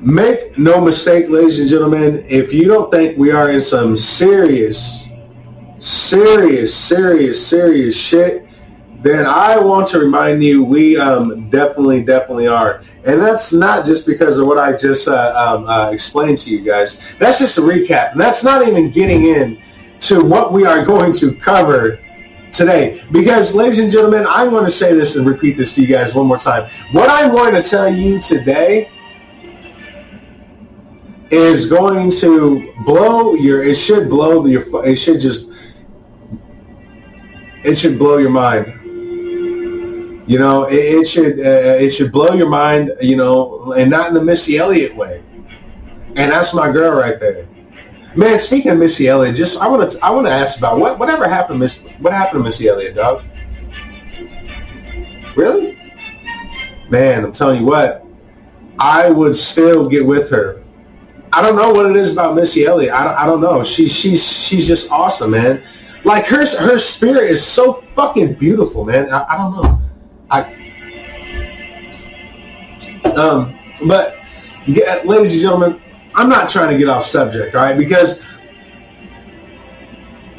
[0.00, 5.08] Make no mistake, ladies and gentlemen, if you don't think we are in some serious,
[5.78, 8.46] serious, serious, serious shit,
[9.00, 12.84] then I want to remind you we um, definitely, definitely are.
[13.04, 16.62] And that's not just because of what I just uh, um, uh, explained to you
[16.62, 16.98] guys.
[17.18, 18.12] That's just a recap.
[18.12, 19.62] And that's not even getting in
[20.00, 21.98] to what we are going to cover
[22.52, 23.02] today.
[23.12, 26.14] Because, ladies and gentlemen, I'm going to say this and repeat this to you guys
[26.14, 26.68] one more time.
[26.92, 28.90] What I'm going to tell you today
[31.30, 35.48] is going to blow your it should blow your it should just
[37.64, 38.72] it should blow your mind.
[40.28, 44.08] You know it, it should uh, it should blow your mind you know and not
[44.08, 45.22] in the missy elliott way.
[46.14, 47.48] And that's my girl right there.
[48.14, 50.98] Man speaking of missy elliott just i want to i want to ask about what
[50.98, 53.24] whatever happened miss what happened to missy elliott dog?
[55.36, 55.76] Really?
[56.88, 58.06] Man i'm telling you what
[58.78, 60.62] i would still get with her
[61.36, 62.94] I don't know what it is about Missy Elliott.
[62.94, 63.62] I don't, I don't know.
[63.62, 65.62] She's she's she's just awesome, man.
[66.02, 69.12] Like her her spirit is so fucking beautiful, man.
[69.12, 69.80] I, I don't know.
[70.30, 70.40] I
[73.18, 73.54] um,
[73.86, 74.18] but
[74.66, 75.82] yeah, ladies and gentlemen,
[76.14, 77.76] I'm not trying to get off subject, all right?
[77.76, 78.18] Because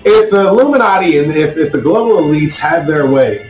[0.04, 3.48] if the Illuminati and if, if the global elites have their way,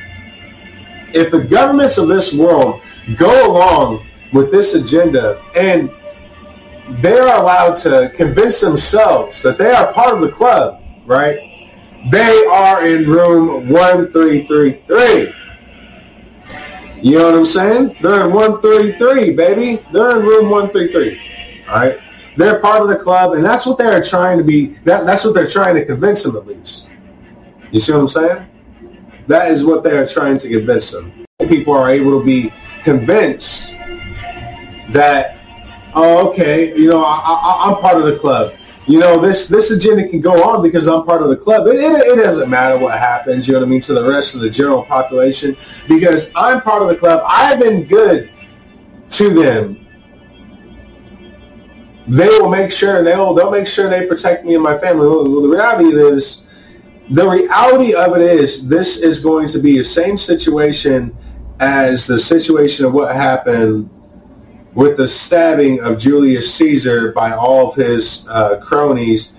[1.14, 2.82] if the governments of this world
[3.16, 5.90] go along with this agenda and
[6.89, 11.39] they're allowed to convince themselves that they are part of the club, right?
[12.12, 15.34] They are in room 1333.
[17.02, 17.95] You know what I'm saying?
[18.02, 19.84] They're in 133, baby.
[19.91, 21.65] They're in room 133.
[21.69, 22.00] All right?
[22.38, 24.67] They're part of the club, and that's what they're trying to be.
[24.86, 26.88] That, that's what they're trying to convince them, at least.
[27.71, 28.47] You see what I'm saying?
[29.28, 31.26] That is what they are trying to convince them.
[31.39, 33.76] People are able to be convinced
[34.89, 35.37] that
[35.98, 38.54] oh, okay, you know, I, am part of the club.
[38.86, 41.68] You know, this this agenda can go on because I'm part of the club.
[41.68, 44.34] It, it, it, doesn't matter what happens, you know what I mean, to the rest
[44.34, 45.58] of the general population
[45.90, 47.22] because I'm part of the club.
[47.28, 48.32] I've been good
[49.10, 49.86] to them.
[52.08, 55.06] They will make sure they'll they'll make sure they protect me and my family.
[55.06, 56.44] Well, the reality is,
[57.10, 61.14] the reality of it is, this is going to be the same situation
[61.60, 63.90] as the situation of what happened
[64.78, 69.34] with the stabbing of Julius Caesar by all of his uh, cronies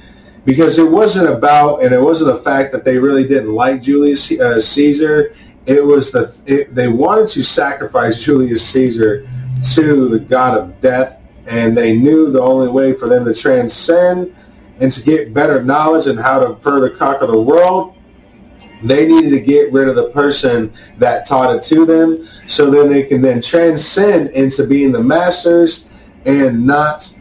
[0.45, 4.33] because it wasn't about and it wasn't the fact that they really didn't like Julius
[4.33, 5.37] uh, Caesar.
[5.65, 9.31] It was the it, they wanted to sacrifice Julius Caesar
[9.75, 14.35] to the god of death, and they knew the only way for them to transcend
[14.81, 17.95] and to get better knowledge and how to further conquer the world
[18.83, 22.89] they needed to get rid of the person that taught it to them so then
[22.89, 25.87] they can then transcend into being the masters
[26.25, 27.13] and not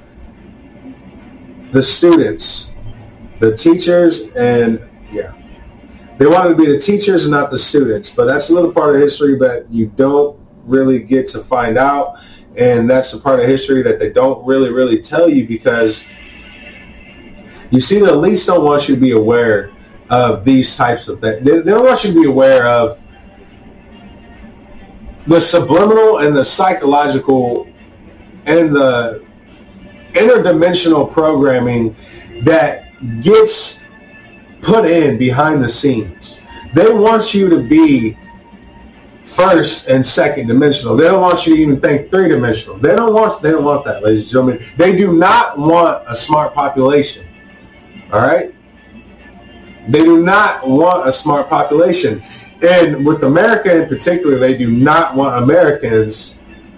[1.71, 2.71] the students,
[3.39, 5.33] the teachers, and yeah.
[6.17, 8.09] They wanted to be the teachers and not the students.
[8.09, 12.19] But that's a little part of history that you don't really get to find out.
[12.55, 16.03] And that's the part of history that they don't really, really tell you because
[17.69, 19.71] you see, the elites don't want you to be aware
[20.09, 21.45] of these types of things.
[21.45, 23.01] They, they want you to be aware of
[25.27, 27.67] the subliminal and the psychological
[28.45, 29.25] and the
[30.13, 31.95] interdimensional programming
[32.43, 33.81] that gets
[34.61, 36.39] put in behind the scenes.
[36.73, 38.17] They want you to be
[39.23, 40.95] first and second dimensional.
[40.95, 42.77] They don't want you to even think three dimensional.
[42.77, 44.65] They don't want they don't want that, ladies and gentlemen.
[44.77, 47.25] They do not want a smart population.
[48.11, 48.53] All right?
[49.87, 52.23] They do not want a smart population.
[52.61, 56.33] And with America in particular, they do not want Americans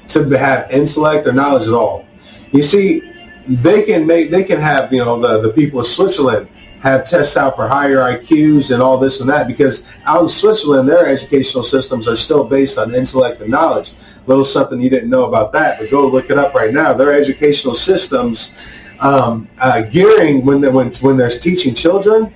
[0.08, 2.06] to have intellect or knowledge at all.
[2.52, 3.02] You see,
[3.48, 6.50] they can make they can have, you know, the, the people of Switzerland
[6.82, 10.88] have tests out for higher IQs and all this and that because out in Switzerland,
[10.88, 13.93] their educational systems are still based on intellect and knowledge.
[14.28, 16.93] Little something you didn't know about that, but go look it up right now.
[16.93, 18.54] Their educational systems
[19.00, 22.34] um, uh, gearing when, when, when there's teaching children,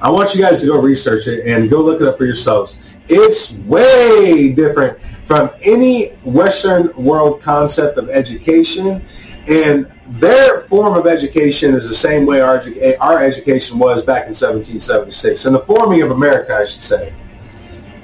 [0.00, 2.78] I want you guys to go research it and go look it up for yourselves.
[3.08, 9.04] It's way different from any Western world concept of education.
[9.48, 12.62] And their form of education is the same way our,
[13.00, 17.14] our education was back in 1776, and the forming of America, I should say.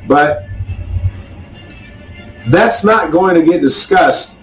[0.07, 0.49] But
[2.49, 4.37] that's not going to get discussed,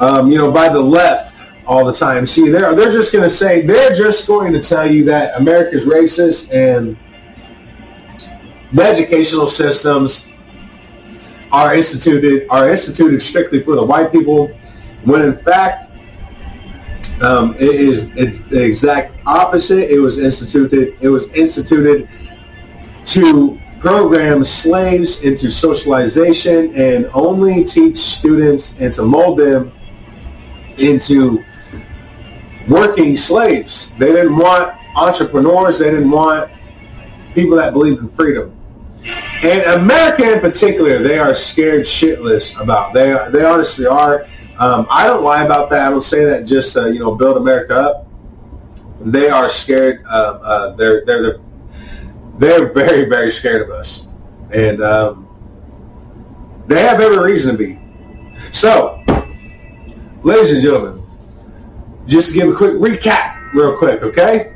[0.00, 1.33] um, you know, by the left
[1.66, 2.26] all the time.
[2.26, 5.84] See, they're they're just going to say they're just going to tell you that America's
[5.84, 6.96] racist and
[8.72, 10.28] the educational systems
[11.52, 14.48] are instituted are instituted strictly for the white people,
[15.04, 15.92] when in fact
[17.22, 19.90] um, it is it's the exact opposite.
[19.90, 22.08] It was instituted it was instituted
[23.06, 29.70] to program slaves into socialization and only teach students and to mold them
[30.78, 31.44] into
[32.68, 33.92] working slaves.
[33.98, 35.78] They didn't want entrepreneurs.
[35.78, 36.50] They didn't want
[37.34, 38.56] people that believed in freedom.
[39.42, 42.94] And America in particular, they are scared shitless about.
[42.94, 44.26] They they honestly are.
[44.58, 45.86] Um, I don't lie about that.
[45.86, 48.08] I don't say that just you know build America up.
[49.00, 50.04] They are scared.
[50.06, 51.40] Uh, uh, they're they're they're
[52.38, 54.06] they're very very scared of us,
[54.50, 55.28] and um,
[56.66, 57.78] they have every reason to be.
[58.50, 59.04] So,
[60.22, 61.03] ladies and gentlemen,
[62.06, 64.54] just to give a quick recap, real quick, okay?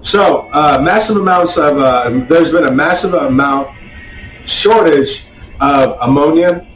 [0.00, 3.70] So, uh, massive amounts of uh, there's been a massive amount
[4.44, 5.26] shortage
[5.60, 6.66] of ammonia.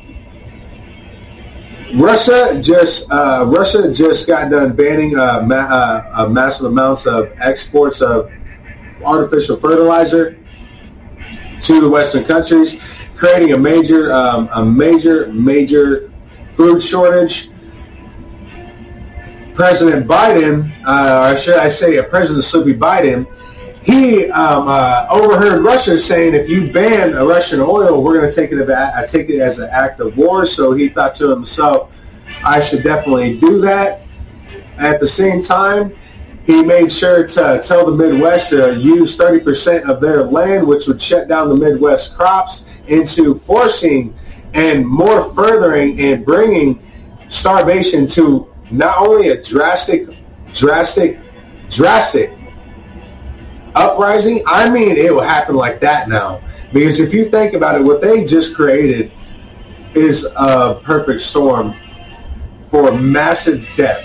[1.95, 8.01] Russia just uh, Russia just got done banning uh, ma- uh, massive amounts of exports
[8.01, 8.31] of
[9.05, 10.38] artificial fertilizer
[11.61, 12.81] to the Western countries,
[13.17, 16.11] creating a major um, a major major
[16.55, 17.51] food shortage.
[19.59, 23.27] President Biden, uh, or should I say, President Sleepy Biden,
[23.83, 28.53] he um, uh, overheard Russia saying, if you ban Russian oil, we're going to take
[28.53, 30.47] it, I take it as an act of war.
[30.47, 31.90] So he thought to himself,
[32.44, 34.03] I should definitely do that.
[34.77, 35.92] At the same time,
[36.47, 41.01] he made sure to tell the Midwest to use 30% of their land, which would
[41.01, 44.16] shut down the Midwest crops, into forcing
[44.55, 46.81] and more furthering and bringing
[47.27, 50.09] starvation to not only a drastic,
[50.52, 51.18] drastic,
[51.70, 52.37] drastic
[53.74, 56.42] uprising, I mean, it will happen like that now.
[56.72, 59.12] Because if you think about it, what they just created
[59.94, 61.74] is a perfect storm
[62.70, 64.04] for massive death.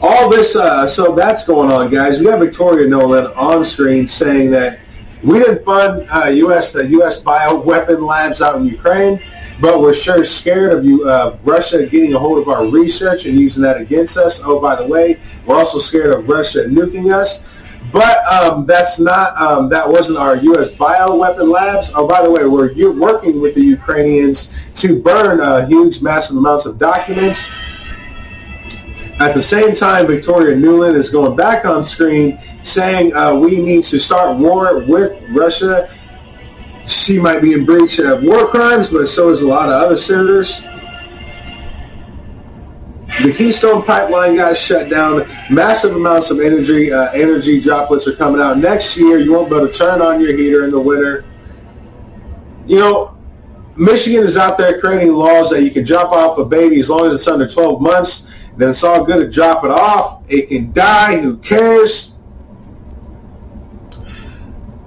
[0.00, 2.18] All this, uh, so that's going on, guys.
[2.18, 4.80] We have Victoria Nuland on screen saying that
[5.22, 6.72] we didn't fund uh, U.S.
[6.72, 7.22] the U.S.
[7.22, 9.22] bioweapon labs out in Ukraine,
[9.62, 13.38] but we're sure scared of you, uh, Russia getting a hold of our research and
[13.38, 14.40] using that against us.
[14.42, 17.42] Oh, by the way, we're also scared of Russia nuking us.
[17.92, 20.72] But um, that's not, um, that wasn't our U.S.
[20.72, 21.92] bioweapon labs.
[21.94, 26.36] Oh, by the way, we're you're working with the Ukrainians to burn uh, huge, massive
[26.36, 27.48] amounts of documents.
[29.20, 33.84] At the same time, Victoria Nuland is going back on screen saying uh, we need
[33.84, 35.88] to start war with Russia.
[36.86, 39.96] She might be in breach of war crimes, but so is a lot of other
[39.96, 40.62] senators.
[43.22, 45.28] The Keystone Pipeline got shut down.
[45.50, 48.58] Massive amounts of energy uh, energy droplets are coming out.
[48.58, 51.24] Next year, you won't be able to turn on your heater in the winter.
[52.66, 53.18] You know,
[53.76, 57.06] Michigan is out there creating laws that you can drop off a baby as long
[57.06, 58.26] as it's under 12 months.
[58.56, 60.24] Then it's all good to drop it off.
[60.28, 61.20] It can die.
[61.20, 62.14] Who cares?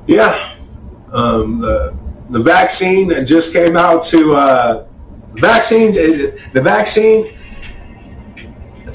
[0.07, 0.54] Yeah.
[1.15, 1.97] Um, the,
[2.29, 4.87] the vaccine that just came out to uh,
[5.35, 7.35] vaccine the vaccine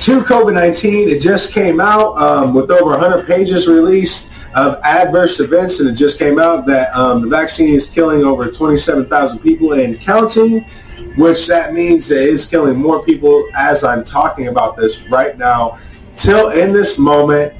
[0.00, 1.08] to COVID-19.
[1.08, 5.92] It just came out um, with over 100 pages released of adverse events, and it
[5.92, 10.62] just came out that um, the vaccine is killing over 27,000 people and counting,
[11.16, 15.78] which that means it is killing more people as I'm talking about this right now.
[16.16, 17.54] Till in this moment,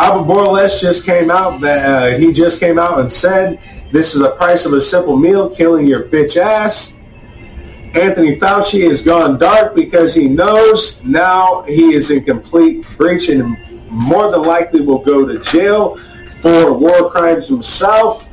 [0.00, 3.58] Albert Bourla just came out that uh, he just came out and said
[3.90, 6.94] this is a price of a simple meal, killing your bitch ass.
[7.94, 13.56] Anthony Fauci has gone dark because he knows now he is in complete breach and
[13.90, 15.96] more than likely will go to jail
[16.42, 18.27] for war crimes himself.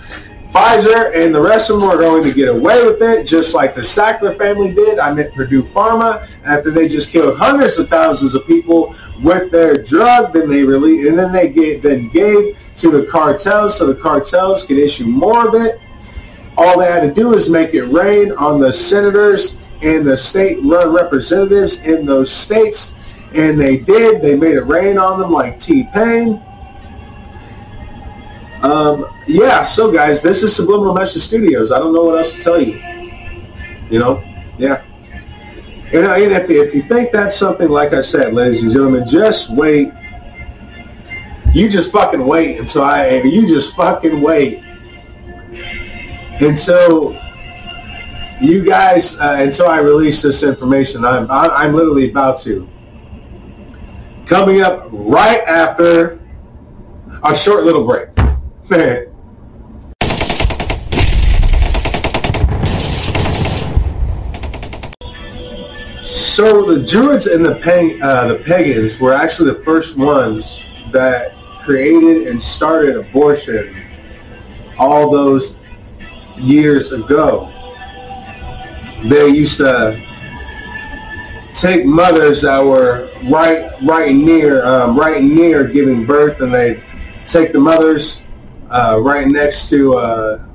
[0.56, 3.76] Pfizer and the rest of them are going to get away with it, just like
[3.76, 5.00] the Sackler family did.
[5.00, 6.30] I meant Purdue Pharma.
[6.46, 11.10] After they just killed hundreds of thousands of people with their drug, then they really
[11.10, 15.46] and then they gave then gave to the cartels, so the cartels could issue more
[15.46, 15.82] of it.
[16.58, 20.94] All they had to do is make it rain on the senators and the state-run
[20.94, 22.96] representatives in those states,
[23.34, 24.22] and they did.
[24.22, 26.42] They made it rain on them like T-Pain.
[28.66, 31.72] Um, yeah, so guys, this is Subliminal Message Studios.
[31.72, 32.82] I don't know what else to tell you.
[33.92, 34.24] You know,
[34.58, 34.84] yeah.
[35.92, 39.08] You know, and if, if you think that's something, like I said, ladies and gentlemen,
[39.08, 39.94] just wait.
[41.54, 42.58] You just fucking wait.
[42.58, 44.64] And so I, you just fucking wait.
[46.42, 47.12] And so
[48.42, 51.06] you guys, uh, and so I release this information.
[51.06, 52.68] I'm, I'm literally about to.
[54.26, 56.20] Coming up right after
[57.24, 58.15] a short little break.
[66.02, 72.28] So the Druids and the, uh, the pagans were actually the first ones that created
[72.28, 73.80] and started abortion
[74.80, 75.58] all those
[76.36, 77.52] years ago.
[79.04, 80.02] They used to
[81.54, 86.84] take mothers that were right right near um, right near giving birth, and they
[87.28, 88.25] take the mothers
[88.76, 90.46] uh, right next to uh,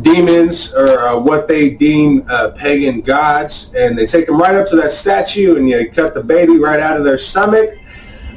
[0.00, 4.66] demons or uh, what they deem uh, pagan gods, and they take them right up
[4.66, 7.70] to that statue, and you cut the baby right out of their stomach,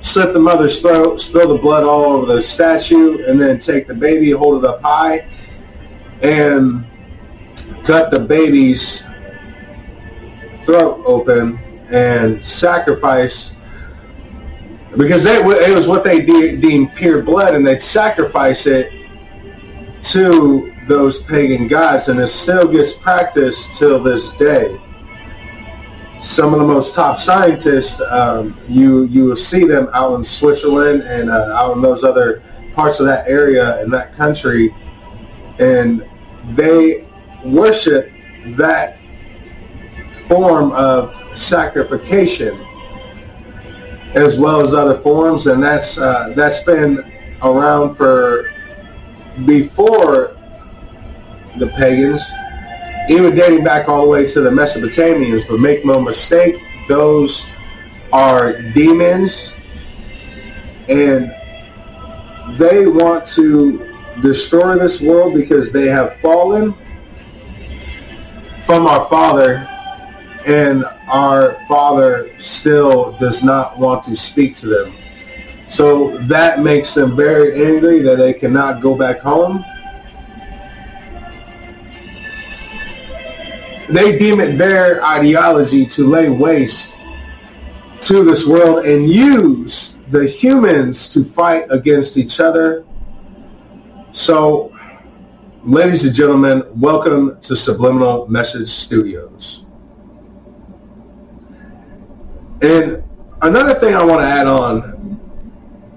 [0.01, 3.95] slit the mother's throat, spill the blood all over the statue, and then take the
[3.95, 5.27] baby, hold it up high,
[6.21, 6.86] and
[7.83, 9.03] cut the baby's
[10.63, 11.57] throat open
[11.89, 13.55] and sacrifice
[14.97, 18.91] because they, it was what they de- deemed pure blood and they'd sacrifice it
[20.01, 24.79] to those pagan gods, and it still gets practiced till this day.
[26.19, 31.03] Some of the most top scientists, um, you you will see them out in Switzerland
[31.03, 32.43] and uh, out in those other
[32.73, 34.73] parts of that area in that country,
[35.59, 36.07] and
[36.51, 37.07] they
[37.43, 38.11] worship
[38.57, 38.99] that
[40.27, 42.64] form of sacrification
[44.16, 47.03] as well as other forms, and that's uh, that's been
[47.43, 48.49] around for
[49.45, 50.38] before
[51.57, 52.22] the pagans,
[53.09, 55.47] even dating back all the way to the Mesopotamians.
[55.47, 56.55] But make no mistake,
[56.88, 57.45] those
[58.13, 59.55] are demons,
[60.88, 61.36] and
[62.57, 66.74] they want to destroy this world because they have fallen
[68.61, 69.68] from our Father,
[70.45, 74.93] and our Father still does not want to speak to them.
[75.68, 79.64] So that makes them very angry that they cannot go back home
[83.88, 86.95] they deem it their ideology to lay waste
[88.01, 92.86] to this world and use the humans to fight against each other.
[94.12, 94.76] So,
[95.64, 99.64] ladies and gentlemen, welcome to Subliminal Message Studios.
[102.62, 103.03] And
[103.41, 105.20] another thing I want to add on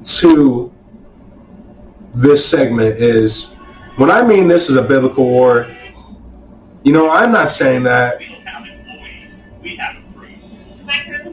[0.05, 0.73] to
[2.15, 3.49] this segment is
[3.97, 5.75] when I mean this is a biblical war,
[6.83, 8.21] you know, I'm not saying that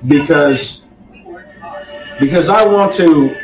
[0.08, 0.84] because
[2.20, 3.36] because I want to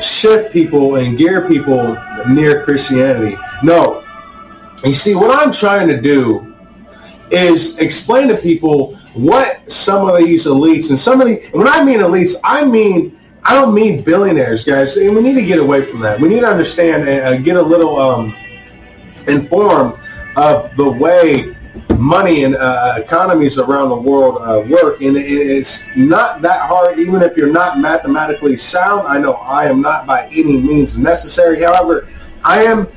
[0.00, 1.96] shift people and gear people
[2.28, 3.36] near Christianity.
[3.62, 4.04] No.
[4.84, 6.54] You see, what I'm trying to do
[7.30, 11.84] is explain to people what some of these elites and some of the when I
[11.84, 14.96] mean elites, I mean I don't mean billionaires, guys.
[14.96, 16.20] And we need to get away from that.
[16.20, 18.36] We need to understand and get a little um,
[19.26, 19.98] informed
[20.36, 21.56] of the way
[21.98, 25.00] money and uh, economies around the world uh, work.
[25.00, 29.06] And it's not that hard, even if you're not mathematically sound.
[29.06, 31.62] I know I am not by any means necessary.
[31.62, 32.08] However,
[32.44, 32.88] I am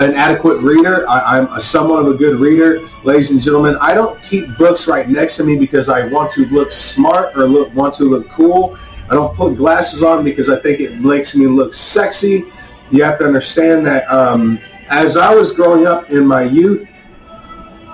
[0.00, 1.08] an adequate reader.
[1.08, 2.88] I, am a somewhat of a good reader.
[3.04, 6.46] Ladies and gentlemen, I don't keep books right next to me because I want to
[6.46, 8.78] look smart or look want to look cool.
[9.10, 12.44] I don't put glasses on because I think it makes me look sexy.
[12.90, 16.88] You have to understand that um, as I was growing up in my youth,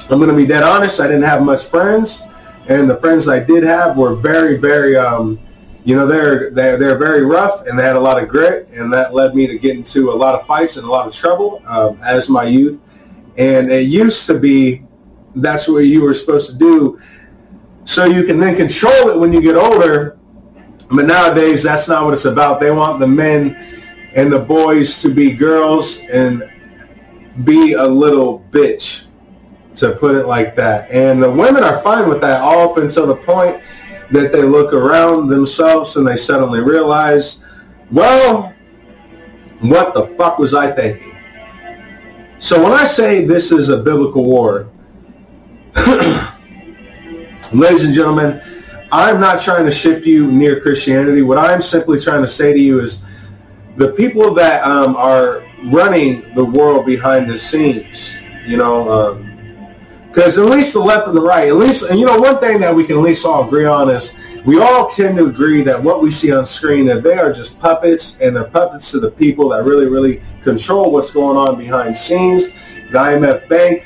[0.09, 1.01] I'm going to be dead honest.
[1.01, 2.23] I didn't have much friends,
[2.69, 5.41] and the friends I did have were very, very, um,
[5.87, 8.93] you know, they're they're they're very rough, and they had a lot of grit, and
[8.93, 11.63] that led me to get into a lot of fights and a lot of trouble
[11.65, 12.81] um, as my youth.
[13.37, 14.85] And it used to be
[15.37, 17.01] that's what you were supposed to do,
[17.85, 20.19] so you can then control it when you get older.
[20.91, 22.59] But nowadays, that's not what it's about.
[22.59, 23.55] They want the men
[24.17, 26.51] and the boys to be girls and
[27.45, 29.07] be a little bitch,
[29.77, 30.91] to put it like that.
[30.91, 33.63] And the women are fine with that all up until the point
[34.11, 37.43] that they look around themselves and they suddenly realize,
[37.91, 38.55] well,
[39.61, 41.17] what the fuck was I thinking?
[42.39, 44.69] So when I say this is a biblical war,
[47.53, 48.43] ladies and gentlemen,
[48.93, 51.23] I'm not trying to shift you near Christianity.
[51.23, 53.03] What I'm simply trying to say to you is
[53.77, 58.15] the people that um, are running the world behind the scenes.
[58.47, 59.26] You know, um,
[60.17, 62.59] Because at least the left and the right, at least, and you know, one thing
[62.61, 64.15] that we can at least all agree on is
[64.47, 67.61] we all tend to agree that what we see on screen, that they are just
[67.61, 71.95] puppets, and they're puppets to the people that really, really control what's going on behind
[71.95, 72.49] scenes.
[72.93, 73.85] The IMF Bank,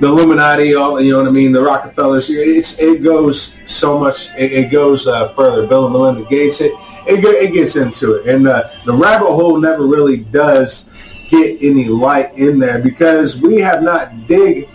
[0.00, 2.30] the Illuminati, all you know what I mean, the Rockefellers.
[2.30, 4.30] It's it goes so much.
[4.38, 5.66] It, it goes uh, further.
[5.66, 6.62] Bill and Melinda Gates.
[6.62, 6.72] It
[7.06, 10.85] it, it gets into it, and uh, the rabbit hole never really does
[11.28, 14.68] get any light in there because we have not dig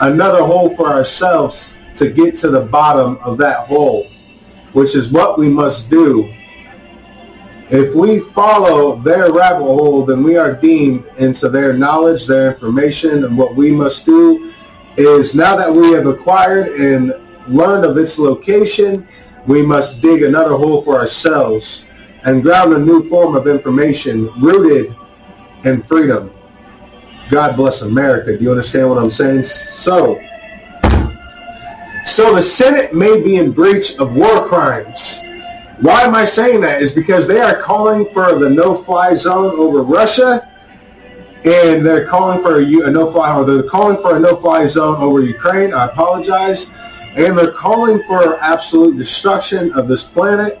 [0.00, 4.06] another hole for ourselves to get to the bottom of that hole,
[4.72, 6.32] which is what we must do.
[7.68, 13.24] If we follow their rabbit hole, then we are deemed into their knowledge, their information,
[13.24, 14.52] and what we must do
[14.96, 17.12] is now that we have acquired and
[17.48, 19.06] learned of its location,
[19.46, 21.84] we must dig another hole for ourselves
[22.24, 24.94] and ground a new form of information rooted
[25.66, 26.32] in freedom.
[27.28, 28.36] God bless America.
[28.36, 29.42] Do you understand what I'm saying?
[29.42, 30.20] So,
[32.04, 35.18] so the Senate may be in breach of war crimes.
[35.80, 36.80] Why am I saying that?
[36.80, 40.48] Is because they are calling for the no-fly zone over Russia,
[41.44, 45.20] and they're calling for a, a no-fly, or they're calling for a no-fly zone over
[45.20, 45.74] Ukraine.
[45.74, 46.70] I apologize,
[47.16, 50.60] and they're calling for absolute destruction of this planet.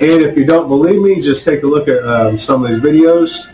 [0.00, 2.80] And if you don't believe me, just take a look at um, some of these
[2.80, 3.52] videos.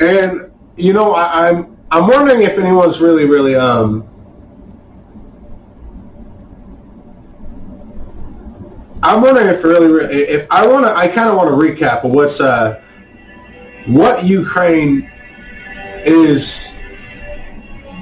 [0.00, 4.08] And you know, I, I'm I'm wondering if anyone's really, really um
[9.04, 12.40] I'm wondering if really, if I want to, I kind of want to recap what's
[12.40, 12.80] uh,
[13.86, 15.10] what Ukraine
[16.04, 16.72] is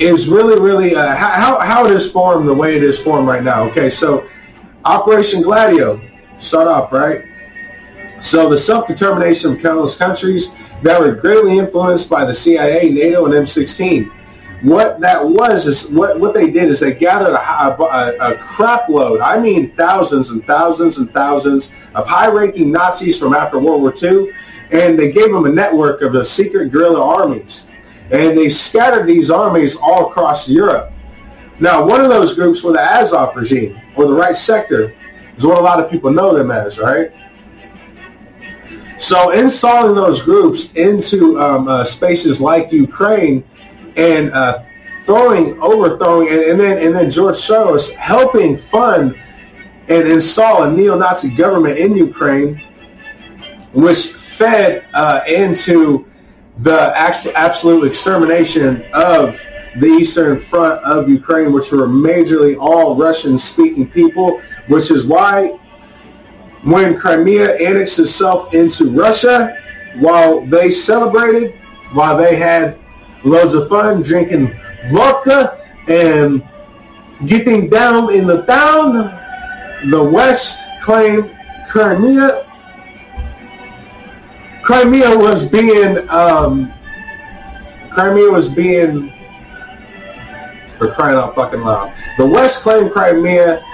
[0.00, 3.44] is really, really uh, how how it is formed the way it is formed right
[3.44, 3.64] now.
[3.64, 4.26] Okay, so
[4.84, 6.00] Operation Gladio
[6.38, 7.24] start off right.
[8.20, 13.34] So the self-determination of countless countries that were greatly influenced by the CIA, NATO, and
[13.34, 14.10] M16.
[14.62, 18.90] What that was is what, what they did is they gathered a, a, a crap
[18.90, 23.94] load, I mean thousands and thousands and thousands of high-ranking Nazis from after World War
[24.02, 24.30] II,
[24.70, 27.66] and they gave them a network of the secret guerrilla armies.
[28.12, 30.92] And they scattered these armies all across Europe.
[31.60, 34.94] Now, one of those groups were the Azov regime, or the right sector,
[35.36, 37.12] is what a lot of people know them as, right?
[38.98, 43.44] So installing those groups into um, uh, spaces like Ukraine
[43.96, 44.62] and uh,
[45.04, 49.18] throwing, overthrowing, and, and, then and then George Soros helping fund
[49.88, 52.58] and install a neo-Nazi government in Ukraine,
[53.72, 56.06] which fed uh, into
[56.62, 59.40] the actual absolute extermination of
[59.76, 65.58] the Eastern Front of Ukraine, which were majorly all Russian-speaking people, which is why
[66.62, 69.56] when Crimea annexed itself into Russia,
[69.96, 71.54] while they celebrated,
[71.92, 72.78] while they had
[73.24, 74.54] loads of fun drinking
[74.92, 75.58] vodka
[75.88, 76.46] and
[77.26, 78.92] getting down in the town,
[79.90, 81.34] the West claimed
[81.68, 82.49] Crimea.
[84.70, 86.72] Crimea was being um,
[87.90, 89.12] Crimea was being
[90.78, 91.92] for crying out fucking loud.
[92.18, 93.64] The West claimed Crimea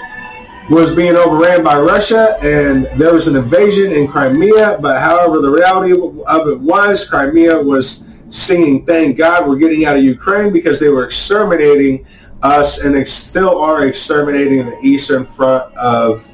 [0.70, 4.78] was being overran by Russia and there was an invasion in Crimea.
[4.80, 9.98] But however, the reality of it was Crimea was singing, thank God we're getting out
[9.98, 12.06] of Ukraine because they were exterminating
[12.42, 16.26] us and they still are exterminating the eastern front of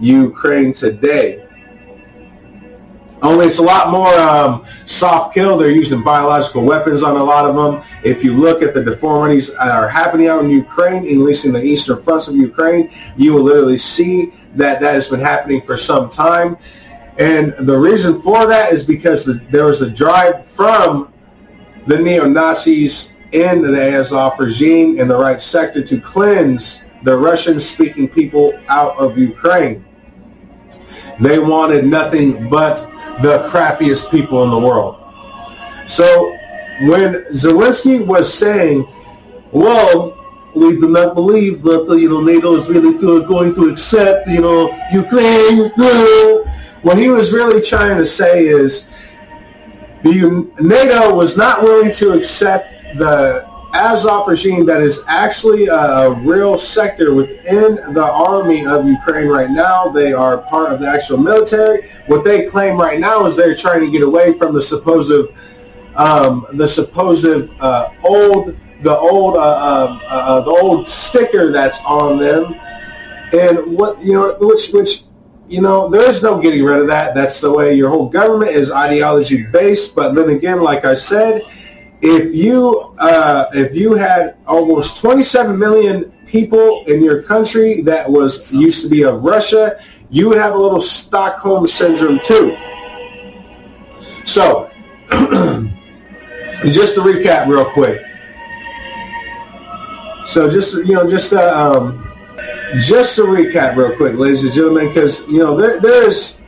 [0.00, 1.46] Ukraine today.
[3.22, 5.58] Only it's a lot more um, soft kill.
[5.58, 7.82] They're using biological weapons on a lot of them.
[8.02, 11.52] If you look at the deformities that are happening out in Ukraine, at least in
[11.52, 15.76] the eastern fronts of Ukraine, you will literally see that that has been happening for
[15.76, 16.56] some time.
[17.18, 21.12] And the reason for that is because the, there was a drive from
[21.86, 28.58] the neo-Nazis in the Azov regime in the right sector to cleanse the Russian-speaking people
[28.68, 29.84] out of Ukraine.
[31.20, 32.90] They wanted nothing but
[33.22, 34.96] the crappiest people in the world.
[35.86, 36.30] So
[36.82, 38.86] when Zelensky was saying,
[39.52, 40.16] well,
[40.54, 44.76] we do not believe that you know NATO is really going to accept you know
[44.92, 45.70] Ukraine.
[46.82, 48.88] What he was really trying to say is
[50.02, 56.58] the NATO was not willing to accept the Azov regime that is actually a real
[56.58, 59.88] sector within the army of Ukraine right now.
[59.88, 61.90] They are part of the actual military.
[62.06, 65.32] What they claim right now is they're trying to get away from the supposed,
[65.94, 72.18] um, the supposed uh, old, the old, uh, uh, uh, the old sticker that's on
[72.18, 72.54] them,
[73.32, 75.04] and what you know, which which
[75.50, 77.12] you know, there is no getting rid of that.
[77.12, 79.96] That's the way your whole government is ideology based.
[79.96, 81.42] But then again, like I said,
[82.02, 88.52] if you uh, if you had almost 27 million people in your country that was
[88.54, 92.56] used to be of Russia, you would have a little Stockholm syndrome too.
[94.24, 94.70] So,
[96.70, 98.02] just to recap real quick.
[100.26, 102.06] So just you know, just uh, um,
[102.82, 106.39] just to recap real quick, ladies and gentlemen, because you know there there's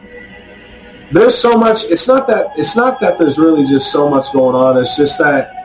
[1.13, 1.85] there's so much.
[1.85, 4.77] It's not that it's not that there's really just so much going on.
[4.79, 5.63] It's just that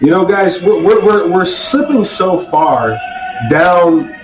[0.00, 2.98] you know, guys, we're we're we're slipping so far
[3.48, 4.14] down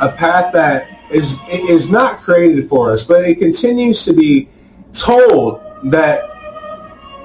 [0.00, 4.48] a path that is is not created for us, but it continues to be
[4.92, 6.22] told that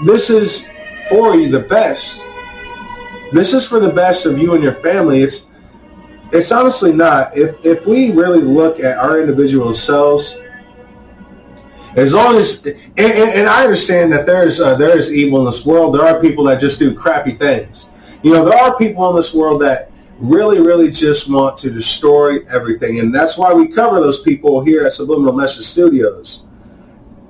[0.05, 0.65] this is
[1.09, 2.21] for you the best.
[3.31, 5.23] This is for the best of you and your family.
[5.23, 5.47] It's
[6.31, 7.35] it's honestly not.
[7.37, 10.41] If if we really look at our individual selves,
[11.95, 15.45] as long as and, and, and I understand that there's uh, there is evil in
[15.45, 15.95] this world.
[15.95, 17.85] There are people that just do crappy things.
[18.21, 22.39] You know, there are people in this world that really, really just want to destroy
[22.45, 26.43] everything, and that's why we cover those people here at Subliminal Message Studios.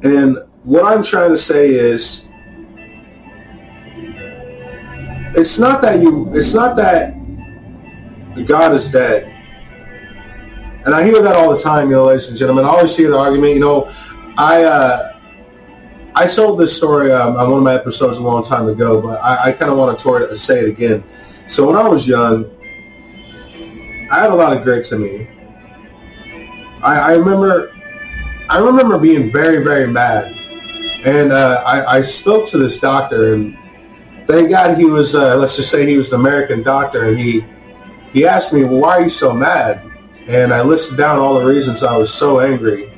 [0.04, 2.28] And what I'm trying to say is,
[5.36, 6.32] it's not that you.
[6.34, 7.16] It's not that
[8.46, 9.36] God is dead.
[10.86, 12.66] And I hear that all the time, you know, ladies and gentlemen.
[12.66, 13.92] I always hear the argument, you know,
[14.40, 15.20] I uh,
[16.16, 19.22] I told this story um, on one of my episodes a long time ago, but
[19.22, 21.04] I, I kind of want to say it again.
[21.50, 22.50] So when I was young,
[24.10, 25.28] I had a lot of grit in me.
[26.82, 27.76] I, I remember,
[28.50, 30.32] I remember being very, very mad,
[31.04, 33.58] and uh, I, I spoke to this doctor, and
[34.26, 37.44] thank God he was, uh, let's just say he was an American doctor, and he
[38.14, 39.86] he asked me, well, why are you so mad?
[40.28, 42.89] And I listed down all the reasons I was so angry.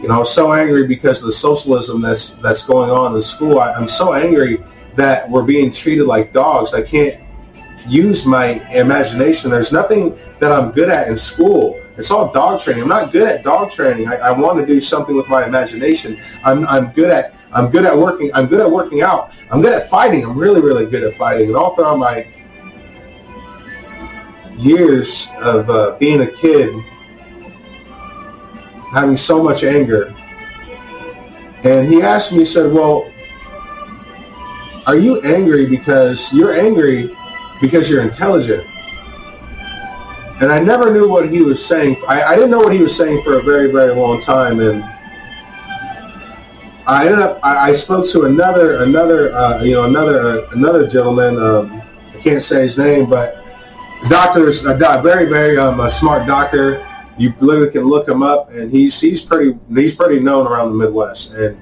[0.00, 3.22] You know, I was so angry because of the socialism that's that's going on in
[3.22, 3.60] school.
[3.60, 4.62] I, I'm so angry
[4.96, 6.74] that we're being treated like dogs.
[6.74, 7.20] I can't
[7.88, 9.50] use my imagination.
[9.50, 11.80] There's nothing that I'm good at in school.
[11.96, 12.82] It's all dog training.
[12.82, 14.08] I'm not good at dog training.
[14.08, 16.20] I, I want to do something with my imagination.
[16.44, 18.30] I'm, I'm good at I'm good at working.
[18.34, 19.32] I'm good at working out.
[19.50, 20.24] I'm good at fighting.
[20.24, 21.48] I'm really really good at fighting.
[21.48, 22.26] And all throughout my
[24.58, 26.74] years of uh, being a kid,
[28.96, 30.14] having so much anger.
[31.64, 33.12] And he asked me, he said, well,
[34.86, 37.14] are you angry because you're angry
[37.60, 38.64] because you're intelligent?
[40.40, 42.02] And I never knew what he was saying.
[42.08, 44.60] I, I didn't know what he was saying for a very, very long time.
[44.60, 44.82] And
[46.86, 50.86] I ended up, I, I spoke to another, another, uh, you know, another, uh, another
[50.86, 51.36] gentleman.
[51.36, 51.82] Um,
[52.14, 53.44] I can't say his name, but
[54.08, 56.86] doctor's a very very um, a smart doctor.
[57.18, 60.84] You literally can look him up, and he's he's pretty he's pretty known around the
[60.84, 61.32] Midwest.
[61.32, 61.60] And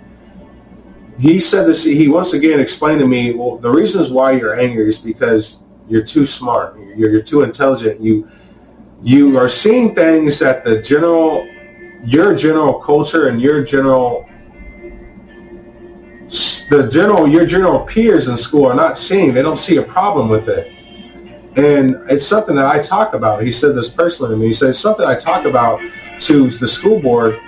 [1.19, 1.85] he said this.
[1.85, 6.05] He once again explained to me, well, the reasons why you're angry is because you're
[6.05, 6.77] too smart.
[6.97, 8.01] You're, you're too intelligent.
[8.01, 8.29] You
[9.03, 11.47] you are seeing things that the general
[12.05, 14.29] your general culture and your general
[16.71, 19.35] the general your general peers in school are not seeing.
[19.35, 20.74] They don't see a problem with it.
[21.57, 23.43] And it's something that I talk about.
[23.43, 24.49] He said this personally to me.
[24.49, 25.81] He said it's something I talk about
[26.21, 27.41] to the school board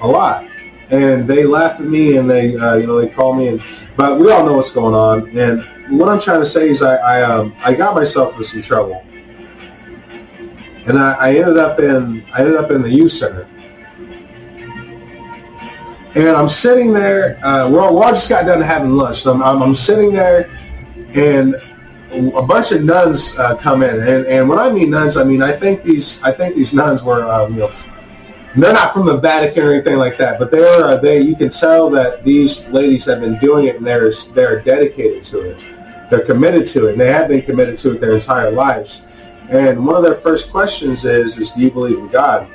[0.00, 0.46] a lot.
[0.90, 3.48] And they laugh at me and they, uh, you know, they call me.
[3.48, 3.62] And
[3.96, 5.36] but we all know what's going on.
[5.36, 8.62] And what I'm trying to say is I, I, um, I got myself into some
[8.62, 9.04] trouble.
[10.86, 13.48] And I, I ended up in, I ended up in the youth center.
[16.14, 17.44] And I'm sitting there.
[17.44, 19.22] Uh, we all, we all just got done having lunch.
[19.22, 20.48] So I'm, I'm, I'm sitting there,
[21.14, 21.56] and
[22.12, 25.42] a bunch of nuns uh, come in, and, and when I mean nuns, I mean
[25.42, 27.72] I think these I think these nuns were um, you know
[28.56, 31.50] they're not from the Vatican or anything like that, but they're uh, they you can
[31.50, 35.60] tell that these ladies have been doing it and they're they're dedicated to it,
[36.10, 39.02] they're committed to it, and they have been committed to it their entire lives.
[39.48, 42.48] And one of their first questions is is Do you believe in God?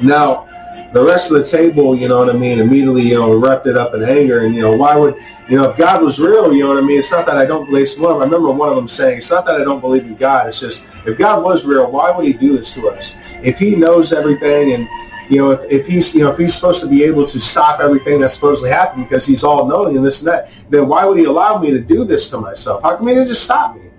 [0.00, 0.47] Now
[0.92, 3.94] the rest of the table, you know what I mean, immediately, you know, erupted up
[3.94, 4.46] in anger.
[4.46, 5.16] And, you know, why would,
[5.48, 6.98] you know, if God was real, you know what I mean?
[6.98, 9.44] It's not that I don't believe, one, I remember one of them saying, it's not
[9.46, 10.48] that I don't believe in God.
[10.48, 13.16] It's just, if God was real, why would he do this to us?
[13.42, 14.88] If he knows everything and,
[15.28, 17.80] you know, if, if he's, you know, if he's supposed to be able to stop
[17.80, 21.18] everything that's supposedly happening because he's all knowing and this and that, then why would
[21.18, 22.82] he allow me to do this to myself?
[22.82, 23.90] How come he didn't just stop me?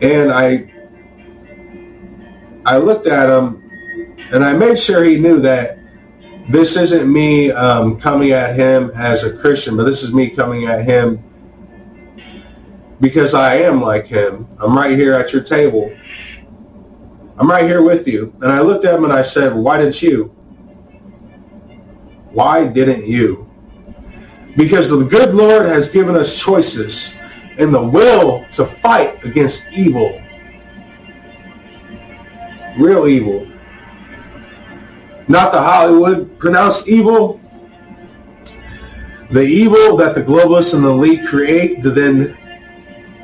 [0.00, 0.72] And I,
[2.66, 3.65] I looked at him
[4.32, 5.78] and I made sure he knew that
[6.48, 10.66] this isn't me um, coming at him as a Christian, but this is me coming
[10.66, 11.22] at him
[13.00, 14.48] because I am like him.
[14.58, 15.94] I'm right here at your table.
[17.38, 18.32] I'm right here with you.
[18.42, 20.26] And I looked at him and I said, why didn't you?
[22.30, 23.50] Why didn't you?
[24.56, 27.14] Because the good Lord has given us choices
[27.58, 30.22] and the will to fight against evil.
[32.78, 33.46] Real evil.
[35.28, 37.40] Not the Hollywood pronounced evil.
[39.30, 42.36] The evil that the globalists and the elite create to then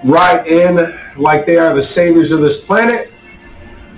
[0.05, 3.13] ride in like they are the saviors of this planet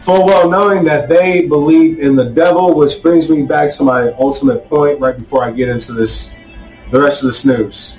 [0.05, 4.12] full well knowing that they believe in the devil, which brings me back to my
[4.18, 6.28] ultimate point right before I get into this,
[6.90, 7.96] the rest of this news.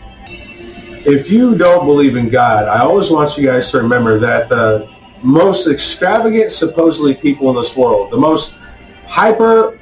[1.08, 4.88] If you don't believe in God, I always want you guys to remember that the
[5.24, 8.56] most extravagant, supposedly people in this world, the most
[9.08, 9.80] hyper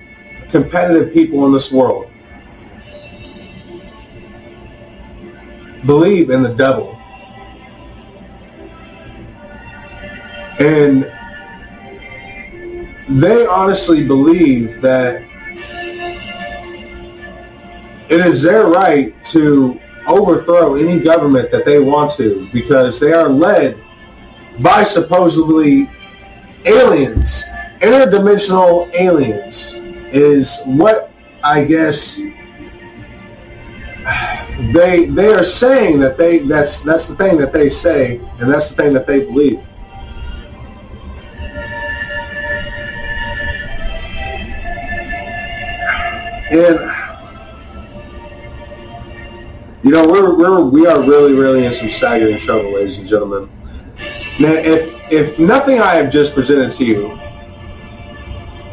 [0.54, 2.08] competitive people in this world,
[5.88, 6.96] believe in the devil.
[10.60, 11.12] And
[13.20, 15.24] they honestly believe that
[18.10, 23.28] it is their right to overthrow any government that they want to because they are
[23.28, 23.76] led
[24.60, 25.90] by supposedly
[26.64, 27.44] aliens.
[27.82, 29.80] Interdimensional aliens
[30.14, 31.12] is what
[31.44, 32.18] I guess
[34.72, 38.70] they they are saying that they that's that's the thing that they say and that's
[38.70, 39.66] the thing that they believe.
[46.52, 46.94] And
[49.84, 53.50] you know, we're, we're we are really, really in some staggering trouble, ladies and gentlemen.
[54.40, 57.20] Now, if if nothing I have just presented to you,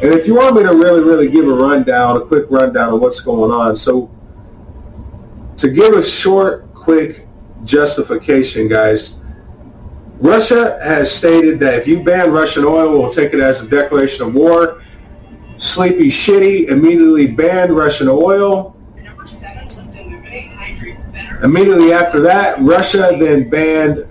[0.01, 3.01] and if you want me to really, really give a rundown, a quick rundown of
[3.01, 4.09] what's going on, so
[5.57, 7.27] to give a short, quick
[7.63, 9.19] justification, guys,
[10.19, 14.27] Russia has stated that if you ban Russian oil, we'll take it as a declaration
[14.27, 14.83] of war.
[15.57, 18.75] Sleepy Shitty immediately banned Russian oil.
[21.43, 24.07] Immediately after that, Russia then banned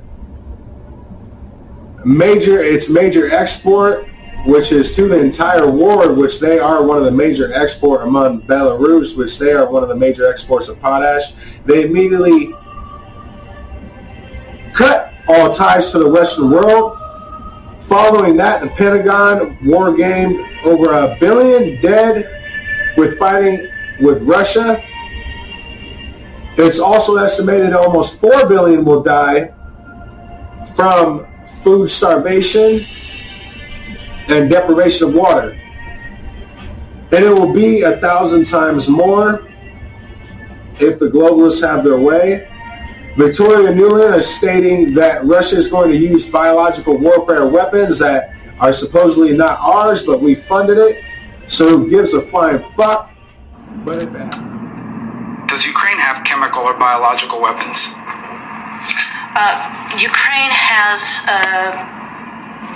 [2.05, 4.10] major its major export,
[4.47, 8.43] which is to the entire world, which they are one of the major export among
[8.43, 11.35] Belarus, which they are one of the major exports of potash.
[11.67, 12.55] They immediately
[14.73, 17.01] cut all ties to the Western world
[17.91, 22.25] Following that, the Pentagon war gamed over a billion dead
[22.97, 23.69] with fighting
[24.01, 24.81] with Russia.
[26.57, 29.53] It's also estimated almost 4 billion will die
[30.77, 31.27] from
[31.65, 32.87] food starvation
[34.31, 35.59] and deprivation of water.
[37.13, 39.49] And it will be a thousand times more
[40.79, 42.49] if the globalists have their way.
[43.17, 48.73] Victoria Nuland is stating that Russia is going to use biological warfare weapons that are
[48.73, 51.03] supposedly not ours, but we funded it.
[51.49, 53.11] So who gives a flying fuck?
[53.85, 54.13] But it
[55.49, 57.89] Does Ukraine have chemical or biological weapons?
[59.35, 62.00] Uh, Ukraine has uh,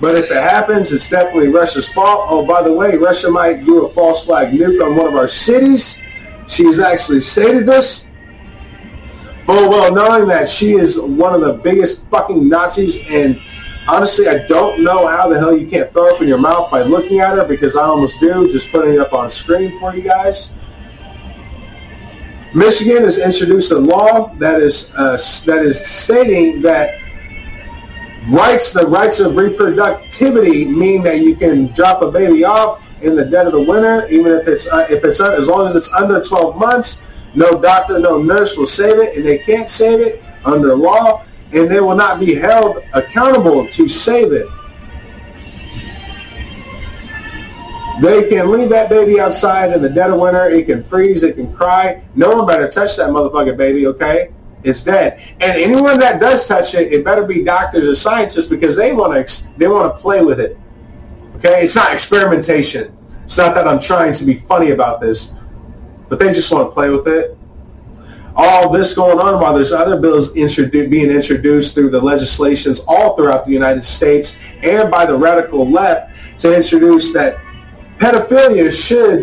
[0.00, 2.26] But if it happens, it's definitely Russia's fault.
[2.28, 5.28] Oh, by the way, Russia might do a false flag nuke on one of our
[5.28, 5.98] cities.
[6.48, 8.06] She's actually stated this.
[9.46, 13.40] Full well knowing that she is one of the biggest fucking Nazis and
[13.88, 16.82] honestly, I don't know how the hell you can't throw up in your mouth by
[16.82, 20.02] looking at her because I almost do, just putting it up on screen for you
[20.02, 20.52] guys.
[22.54, 26.98] Michigan has introduced a law that is uh, that is stating that
[28.30, 33.24] rights, the rights of reproductivity mean that you can drop a baby off in the
[33.24, 36.22] dead of the winter, even if it's uh, if it's as long as it's under
[36.22, 37.00] 12 months.
[37.34, 41.70] No doctor, no nurse will save it, and they can't save it under law, and
[41.70, 44.46] they will not be held accountable to save it.
[48.00, 50.48] They can leave that baby outside in the dead of winter.
[50.50, 51.22] It can freeze.
[51.22, 52.02] It can cry.
[52.14, 54.30] No one better touch that motherfucking baby, okay?
[54.66, 55.22] It's dead.
[55.40, 59.28] And anyone that does touch it, it better be doctors or scientists because they want
[59.28, 60.58] to they want to play with it.
[61.36, 61.62] Okay?
[61.62, 62.96] It's not experimentation.
[63.22, 65.32] It's not that I'm trying to be funny about this,
[66.08, 67.38] but they just want to play with it.
[68.34, 73.16] All this going on while there's other bills introdu- being introduced through the legislations all
[73.16, 77.38] throughout the United States and by the radical left to introduce that
[77.98, 79.22] pedophilia should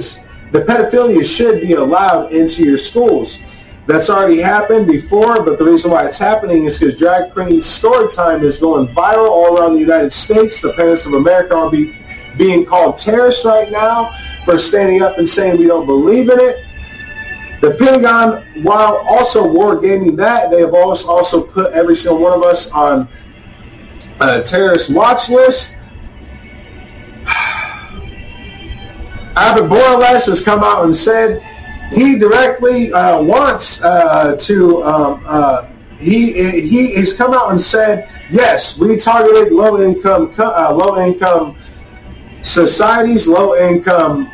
[0.53, 3.39] the pedophilia should be allowed into your schools.
[3.85, 8.07] That's already happened before, but the reason why it's happening is because drag queen story
[8.09, 10.61] time is going viral all around the United States.
[10.61, 11.93] The parents of America are be,
[12.37, 16.63] being called terrorists right now for standing up and saying we don't believe in it.
[17.59, 22.71] The Pentagon, while also wargaming that, they have also, put every single one of us
[22.71, 23.07] on
[24.21, 25.75] a terrorist watch list.
[29.35, 31.41] Albert Bourlas has come out and said
[31.93, 34.83] he directly uh, wants uh, to.
[34.83, 35.69] Um, uh,
[35.99, 41.55] he he has come out and said yes, we targeted low income uh, low income
[42.41, 44.29] societies, low income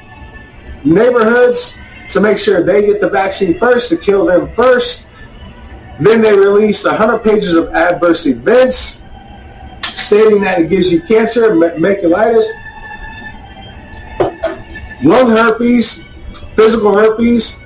[0.84, 1.78] neighborhoods
[2.10, 5.08] to make sure they get the vaccine first to kill them first.
[6.00, 9.02] Then they released 100 pages of adverse events
[9.94, 12.46] stating that it gives you cancer, myocarditis,
[15.04, 16.04] lung herpes,
[16.60, 17.58] physical herpes,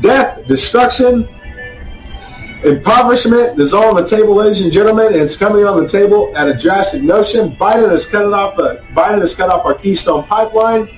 [0.00, 1.28] death, destruction,
[2.64, 6.32] impoverishment is all on the table, ladies and gentlemen, and it's coming on the table
[6.34, 7.54] at a drastic notion.
[7.54, 8.56] Biden has cut off.
[8.56, 10.88] The, Biden has cut off our Keystone Pipeline.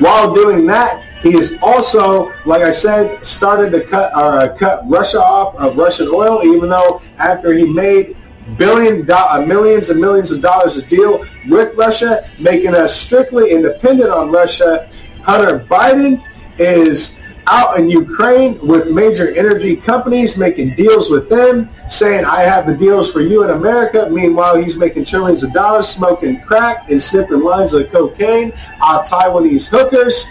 [0.00, 4.82] While doing that, he has also, like I said, started to cut or uh, cut
[4.86, 8.18] Russia off of Russian oil, even though after he made
[8.58, 13.50] billion do- uh, millions and millions of dollars a deal with Russia, making us strictly
[13.50, 14.90] independent on Russia.
[15.22, 16.22] Hunter Biden
[16.58, 17.16] is
[17.46, 22.76] out in Ukraine with major energy companies, making deals with them, saying, I have the
[22.76, 24.08] deals for you in America.
[24.10, 29.68] Meanwhile, he's making trillions of dollars, smoking crack and sipping lines of cocaine on Taiwanese
[29.68, 30.26] hookers.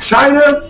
[0.00, 0.68] China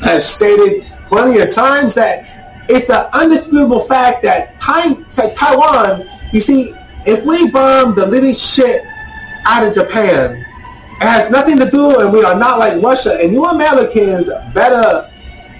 [0.00, 6.74] has stated plenty of times that it's an undisputable fact that Taiwan, you see,
[7.06, 8.82] if we bomb the living shit
[9.44, 10.44] out of Japan,
[11.00, 13.18] it has nothing to do, and we are not like Russia.
[13.20, 15.10] And you Americans better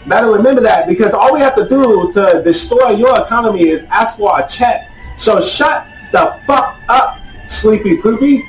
[0.07, 4.17] better remember that because all we have to do to destroy your economy is ask
[4.17, 4.89] for a check.
[5.17, 7.19] So shut the fuck up,
[7.49, 8.45] sleepy poopy.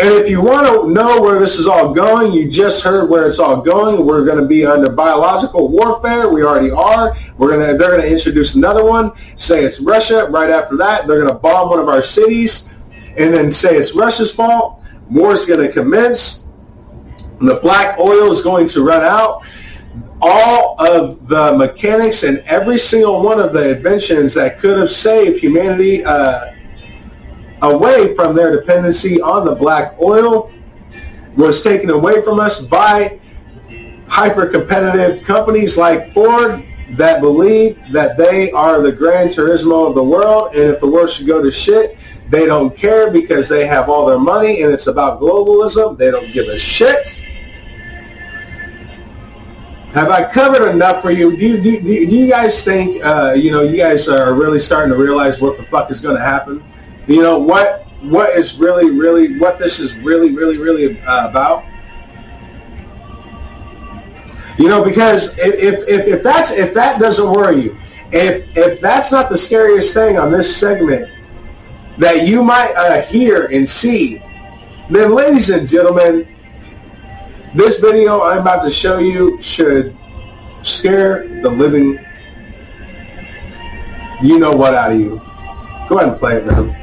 [0.00, 3.26] And if you want to know where this is all going, you just heard where
[3.26, 4.06] it's all going.
[4.06, 6.28] We're going to be under biological warfare.
[6.28, 7.16] We already are.
[7.36, 9.10] We're going to they're going to introduce another one.
[9.36, 10.28] Say it's Russia.
[10.30, 12.68] Right after that, they're going to bomb one of our cities,
[13.18, 14.82] and then say it's Russia's fault.
[15.10, 16.44] War is going to commence.
[17.40, 19.42] The black oil is going to run out.
[20.20, 25.40] All of the mechanics and every single one of the inventions that could have saved
[25.40, 26.04] humanity.
[26.04, 26.54] Uh,
[27.62, 30.52] away from their dependency on the black oil
[31.36, 33.18] was taken away from us by
[34.08, 40.54] hyper-competitive companies like Ford that believe that they are the Gran Turismo of the world
[40.54, 41.97] and if the world should go to shit,
[42.30, 45.96] they don't care because they have all their money and it's about globalism.
[45.96, 47.06] They don't give a shit.
[49.94, 51.36] Have I covered enough for you?
[51.36, 54.92] Do you, do, do you guys think, uh, you know, you guys are really starting
[54.92, 56.62] to realize what the fuck is going to happen?
[57.08, 61.64] you know what what is really really what this is really really really uh, about
[64.58, 67.78] you know because if, if if that's if that doesn't worry you
[68.12, 71.10] if if that's not the scariest thing on this segment
[71.98, 74.22] that you might uh, hear and see.
[74.90, 76.34] Then ladies and gentlemen
[77.54, 79.96] this video i'm about to show you should
[80.60, 81.98] scare the living
[84.20, 85.22] you know what out of you.
[85.88, 86.74] Go ahead and play it man.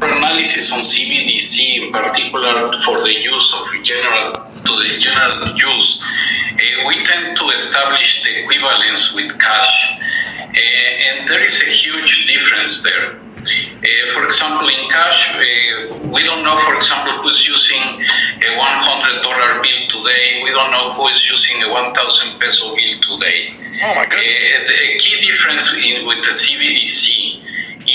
[0.00, 6.86] Analysis on CBDC in particular for the use of general to the general use, uh,
[6.88, 9.98] we tend to establish the equivalence with cash,
[10.40, 13.20] uh, and there is a huge difference there.
[13.44, 19.62] Uh, for example, in cash, uh, we don't know, for example, who's using a $100
[19.62, 20.40] bill today.
[20.42, 23.52] We don't know who is using a 1,000 peso bill today.
[23.84, 24.52] Oh my goodness.
[24.54, 27.42] Uh, the key difference in, with the CBDC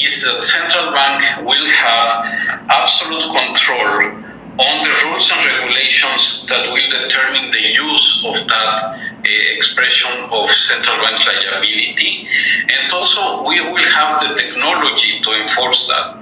[0.06, 2.26] is that central bank will have
[2.70, 4.29] absolute control
[4.60, 10.52] on the rules and regulations that will determine the use of that uh, expression of
[10.52, 12.28] central bank liability.
[12.68, 16.20] And also, we will have the technology to enforce that.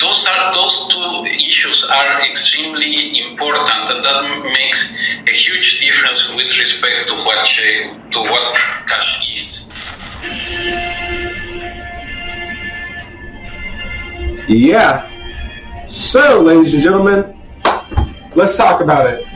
[0.00, 4.94] Those are those two issues are extremely important, and that makes
[5.30, 8.56] a huge difference with respect to what to what
[8.86, 9.70] cash is.
[14.48, 15.08] Yeah.
[15.88, 17.35] So, ladies and gentlemen,
[18.34, 19.26] let's talk about it.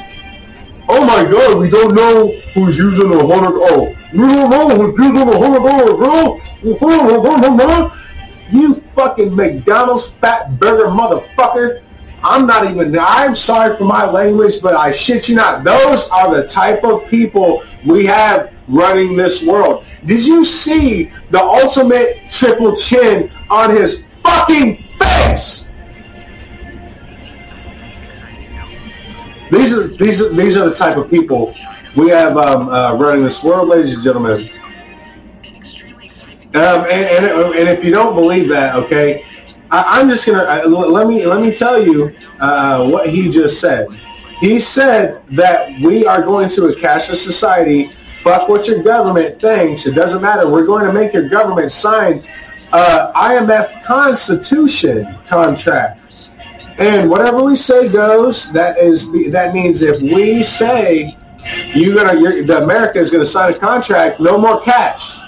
[0.89, 3.97] Oh my god, we don't know who's using a hundred oh.
[4.13, 5.63] We don't know who's using a hundred
[7.59, 7.93] dollar
[8.51, 11.83] You fucking McDonald's fat burger motherfucker.
[12.23, 15.65] I'm not even I'm sorry for my language, but I shit you not.
[15.65, 19.85] Those are the type of people we have running this world.
[20.05, 25.67] Did you see the ultimate triple chin on his fucking face?
[29.51, 31.55] These are these are these are the type of people
[31.97, 34.51] we have um, uh, running this world, ladies and gentlemen.
[36.53, 39.25] Um, and, and, and if you don't believe that, okay,
[39.71, 43.89] I, am just gonna let me let me tell you uh, what he just said.
[44.41, 47.89] He said that we are going to a cashless society.
[48.23, 49.87] Fuck what your government thinks.
[49.87, 50.49] It doesn't matter.
[50.49, 52.21] We're going to make your government sign
[52.73, 56.00] uh, IMF Constitution contract.
[56.81, 58.51] And whatever we say goes.
[58.53, 61.15] That is that means if we say
[61.75, 65.19] you're gonna, you're, the America is to sign a contract, no more cash,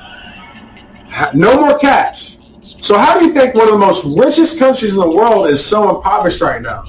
[1.35, 2.39] no more cash.
[2.63, 5.65] So how do you think one of the most richest countries in the world is
[5.65, 6.85] so impoverished right now?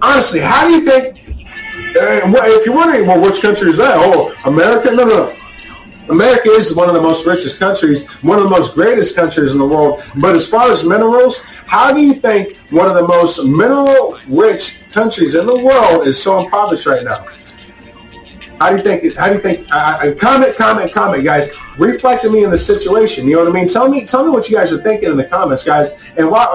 [0.00, 1.18] Honestly, how do you think?
[1.96, 3.96] Uh, if you're wondering, well, which country is that?
[3.98, 4.90] Oh, America?
[4.90, 5.36] No, no, no.
[6.08, 9.58] America is one of the most richest countries, one of the most greatest countries in
[9.58, 10.02] the world.
[10.16, 14.80] But as far as minerals, how do you think one of the most mineral rich
[14.92, 17.26] countries in the world is so impoverished right now?
[18.60, 19.16] How do you think?
[19.16, 19.66] How do you think?
[19.70, 21.50] Uh, comment, comment, comment, guys.
[21.78, 23.26] Reflect me in the situation.
[23.26, 23.66] You know what I mean?
[23.66, 25.92] Tell me, tell me what you guys are thinking in the comments, guys.
[26.16, 26.46] And why,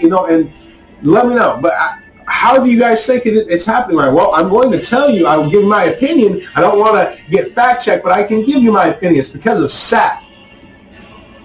[0.00, 0.52] you know, and
[1.02, 1.58] let me know.
[1.62, 4.12] But I, how do you guys think it, it's happening right?
[4.12, 5.26] Well, I'm going to tell you.
[5.26, 6.42] I will give my opinion.
[6.54, 9.20] I don't want to get fact checked, but I can give you my opinion.
[9.20, 10.22] It's because of SAP,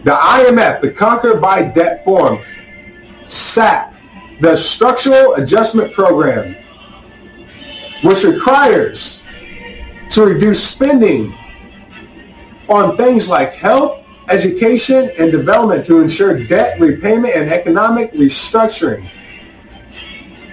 [0.03, 2.43] the IMF, the Conquer by Debt Forum,
[3.25, 3.93] SAP,
[4.41, 6.55] the Structural Adjustment Program,
[8.03, 9.21] which requires
[10.09, 11.37] to reduce spending
[12.67, 19.07] on things like health, education, and development to ensure debt repayment and economic restructuring.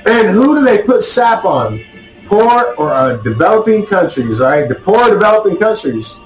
[0.09, 1.85] And who do they put SAP on?
[2.25, 4.67] Poor or uh, developing countries, right?
[4.67, 6.17] The poor developing countries.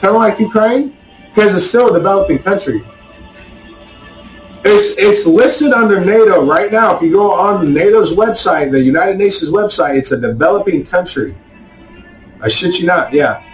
[0.00, 0.96] Kind of like Ukraine,
[1.28, 2.84] because it's still a developing country.
[4.64, 6.96] It's, it's listed under NATO right now.
[6.96, 11.36] If you go on NATO's website, the United Nations website, it's a developing country.
[12.42, 13.44] I shit you not, yeah.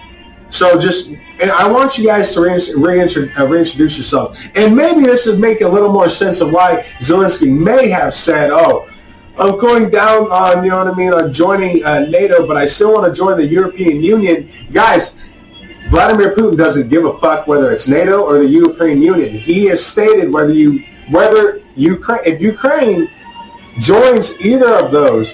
[0.48, 4.42] So just, and I want you guys to reintroduce, uh, reintroduce yourself.
[4.54, 8.50] And maybe this would make a little more sense of why Zelensky may have said,
[8.50, 8.88] oh,
[9.36, 12.66] I'm going down on, you know what I mean, on joining uh, NATO, but I
[12.66, 14.48] still want to join the European Union.
[14.72, 15.16] Guys,
[15.88, 19.30] Vladimir Putin doesn't give a fuck whether it's NATO or the European Union.
[19.34, 23.10] He has stated whether you, whether Ukraine, if Ukraine
[23.80, 25.32] joins either of those,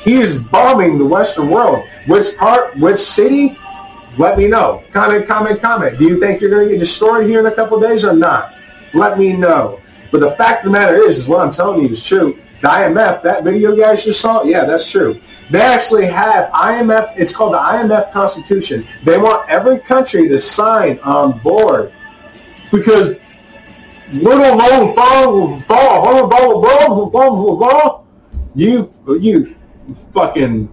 [0.00, 1.84] he is bombing the Western world.
[2.06, 3.58] Which part, which city?
[4.16, 4.82] Let me know.
[4.92, 5.98] Comment, comment, comment.
[5.98, 8.54] Do you think you're going to get destroyed here in a couple days or not?
[8.94, 9.80] Let me know.
[10.10, 12.40] But the fact of the matter is, is what I'm telling you is true.
[12.68, 15.20] IMF, that video you guys just saw, yeah, that's true.
[15.48, 18.86] They actually have IMF, it's called the IMF Constitution.
[19.02, 21.92] They want every country to sign on board
[22.70, 23.16] because
[24.12, 25.62] little long fall,
[28.54, 29.56] you, you
[30.12, 30.70] fucking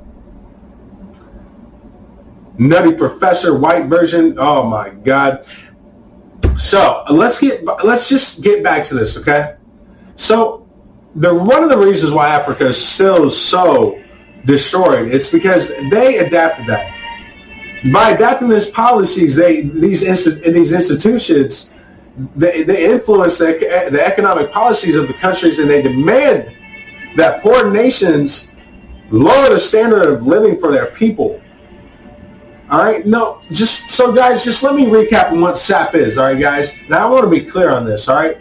[2.58, 4.36] nutty professor white version.
[4.38, 5.48] Oh my God.
[6.58, 9.56] So let's get, let's just get back to this, okay?
[10.16, 10.67] So
[11.18, 14.02] the one of the reasons why Africa is still so
[14.46, 16.94] destroyed is because they adapted that.
[17.92, 21.72] By adapting these policies, they these in these institutions
[22.36, 26.52] they, they influence the, the economic policies of the countries and they demand
[27.16, 28.52] that poor nations
[29.12, 31.42] lower the standard of living for their people.
[32.70, 36.18] All right, no, just so guys, just let me recap on what SAP is.
[36.18, 36.76] All right, guys.
[36.90, 38.08] Now I want to be clear on this.
[38.10, 38.38] All right,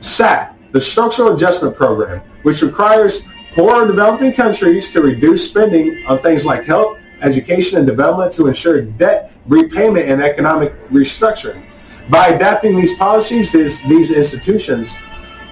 [0.00, 6.44] SAP the Structural Adjustment Program, which requires poor developing countries to reduce spending on things
[6.44, 11.64] like health, education, and development to ensure debt repayment and economic restructuring.
[12.10, 14.96] By adapting these policies, these, these institutions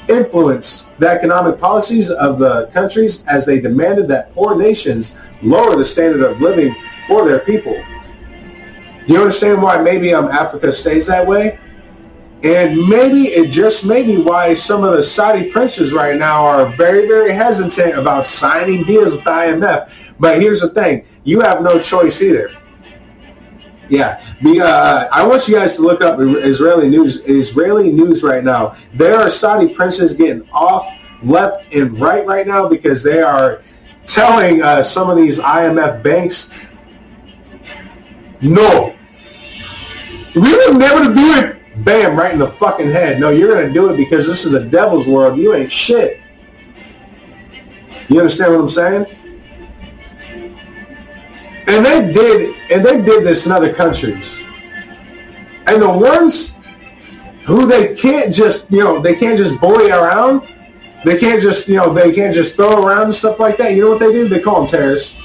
[0.08, 5.84] influence the economic policies of the countries as they demanded that poor nations lower the
[5.84, 6.74] standard of living
[7.08, 7.82] for their people.
[9.06, 11.58] Do you understand why maybe um, Africa stays that way?
[12.47, 17.09] And maybe it just maybe why some of the Saudi princes right now are very,
[17.09, 20.14] very hesitant about signing deals with the IMF.
[20.20, 21.05] But here's the thing.
[21.24, 22.57] You have no choice either.
[23.88, 27.20] Yeah, the, uh, I want you guys to look up Israeli news.
[27.24, 28.76] Israeli news right now.
[28.94, 30.86] There are Saudi princes getting off
[31.24, 33.61] left and right right now because they are
[34.07, 36.51] telling uh, some of these IMF banks,
[38.40, 38.94] no,
[40.36, 41.57] we will never do it.
[41.78, 43.20] Bam, right in the fucking head.
[43.20, 45.38] No, you're going to do it because this is the devil's world.
[45.38, 46.20] You ain't shit.
[48.08, 49.06] You understand what I'm saying?
[51.66, 54.40] And they did, and they did this in other countries.
[55.66, 56.54] And the ones
[57.44, 60.48] who they can't just, you know, they can't just bully around.
[61.04, 63.74] They can't just, you know, they can't just throw around and stuff like that.
[63.74, 64.28] You know what they do?
[64.28, 65.20] They call them terrorists.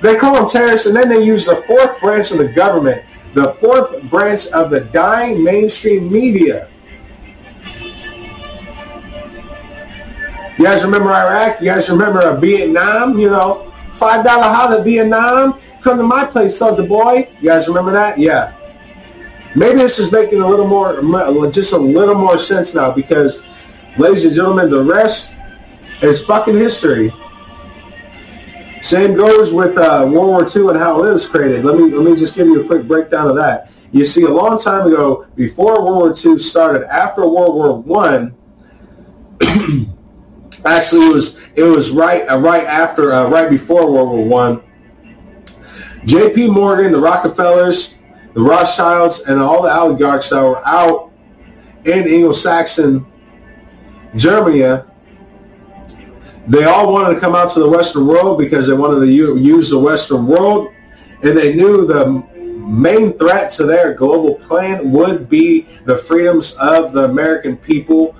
[0.00, 3.04] They call them terrorists, and then they use the fourth branch of the government,
[3.34, 6.68] the fourth branch of the dying mainstream media.
[10.58, 11.60] You guys remember Iraq?
[11.60, 13.18] You guys remember Vietnam?
[13.18, 13.68] You know,
[13.98, 15.58] Five dollar holler Vietnam.
[15.82, 17.28] Come to my place, Soldier Boy.
[17.40, 18.16] You guys remember that?
[18.16, 18.54] Yeah.
[19.56, 21.02] Maybe this is making a little more,
[21.50, 23.42] just a little more sense now because,
[23.96, 25.34] ladies and gentlemen, the rest
[26.00, 27.12] is fucking history.
[28.82, 31.64] Same goes with uh, World War II and how it was created.
[31.64, 33.70] Let me let me just give you a quick breakdown of that.
[33.90, 38.36] You see, a long time ago, before World War II started, after World War One,
[40.64, 44.62] Actually, it was it was right uh, right after uh, right before World War One.
[46.04, 46.48] J.P.
[46.48, 47.96] Morgan, the Rockefellers,
[48.34, 51.12] the Rothschilds, and all the oligarchs that were out
[51.84, 53.04] in Anglo-Saxon
[54.14, 54.62] Germany,
[56.48, 59.70] they all wanted to come out to the Western world because they wanted to use
[59.70, 60.72] the Western world,
[61.22, 62.22] and they knew the
[62.68, 68.14] main threat to their global plan would be the freedoms of the American people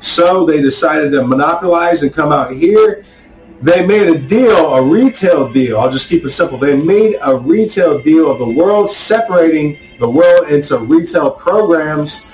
[0.00, 3.04] so they decided to monopolize and come out here.
[3.62, 5.78] They made a deal, a retail deal.
[5.78, 6.58] I'll just keep it simple.
[6.58, 12.26] They made a retail deal of the world, separating the world into retail programs.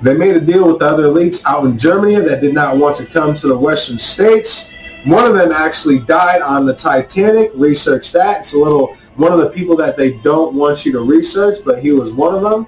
[0.00, 2.96] They made a deal with the other elites out in Germany that did not want
[2.96, 4.71] to come to the Western states.
[5.04, 7.50] One of them actually died on the Titanic.
[7.54, 8.40] Research that.
[8.40, 11.82] It's a little one of the people that they don't want you to research, but
[11.82, 12.66] he was one of them.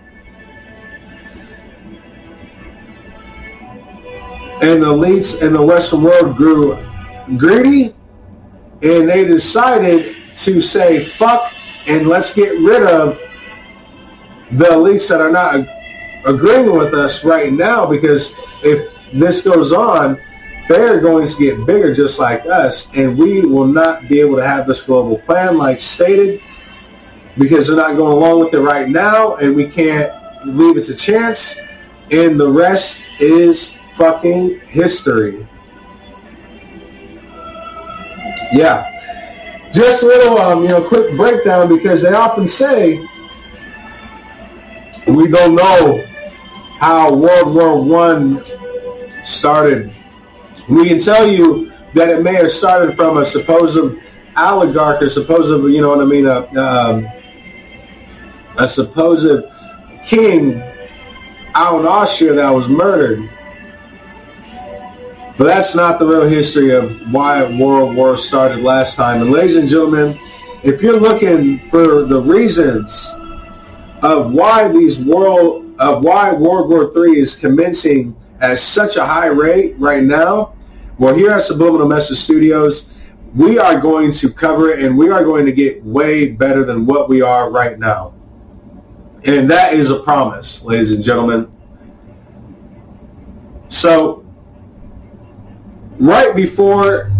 [4.64, 6.78] and the elites in the Western world grew
[7.36, 7.94] greedy,
[8.82, 11.52] and they decided to say fuck
[11.86, 13.20] and let's get rid of
[14.52, 15.66] the elites that are not
[16.24, 20.18] agreeing with us right now because if this goes on,
[20.68, 24.46] they're going to get bigger just like us, and we will not be able to
[24.46, 26.40] have this global plan like stated
[27.38, 30.12] because they're not going along with it right now, and we can't
[30.46, 31.56] leave it to chance.
[32.10, 35.46] And the rest is fucking history.
[38.52, 38.90] Yeah.
[39.72, 42.98] Just a little, um, you know, quick breakdown because they often say
[45.08, 46.04] we don't know
[46.78, 48.44] how World War One
[49.24, 49.92] started.
[50.68, 53.78] We can tell you that it may have started from a supposed
[54.36, 57.06] oligarch or supposed, you know what I mean, a, um,
[58.56, 59.44] a supposed
[60.04, 60.62] king
[61.54, 63.28] out in Austria that was murdered.
[65.36, 69.20] But that's not the real history of why World War started last time.
[69.20, 70.18] And ladies and gentlemen,
[70.62, 73.12] if you're looking for the reasons
[74.02, 79.26] of why these world of why World War III is commencing at such a high
[79.26, 80.54] rate right now,
[80.98, 82.90] well, here at Subliminal Message Studios,
[83.34, 86.86] we are going to cover it and we are going to get way better than
[86.86, 88.14] what we are right now.
[89.24, 91.50] And that is a promise, ladies and gentlemen.
[93.68, 94.24] So
[95.98, 97.10] right before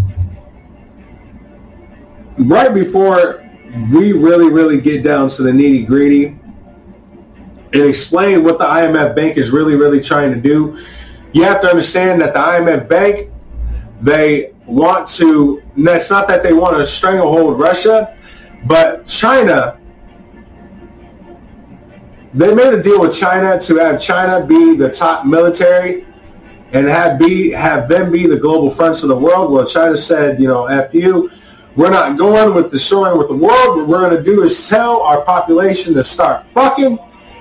[2.39, 3.49] right before
[3.93, 9.37] we really really get down to the nitty gritty and explain what the IMF bank
[9.37, 10.77] is really really trying to do
[11.35, 13.31] you have to understand that the IMF bank
[14.01, 18.17] they want to it's not that they want to stranglehold Russia
[18.67, 19.79] but China
[22.35, 26.05] they made a deal with China to have China be the top military
[26.75, 29.53] and have be have them be the global fronts of the world.
[29.53, 31.31] Well, China said, you know, F you.
[31.77, 33.79] We're not going with destroying with the world.
[33.79, 36.99] What we're going to do is tell our population to start fucking.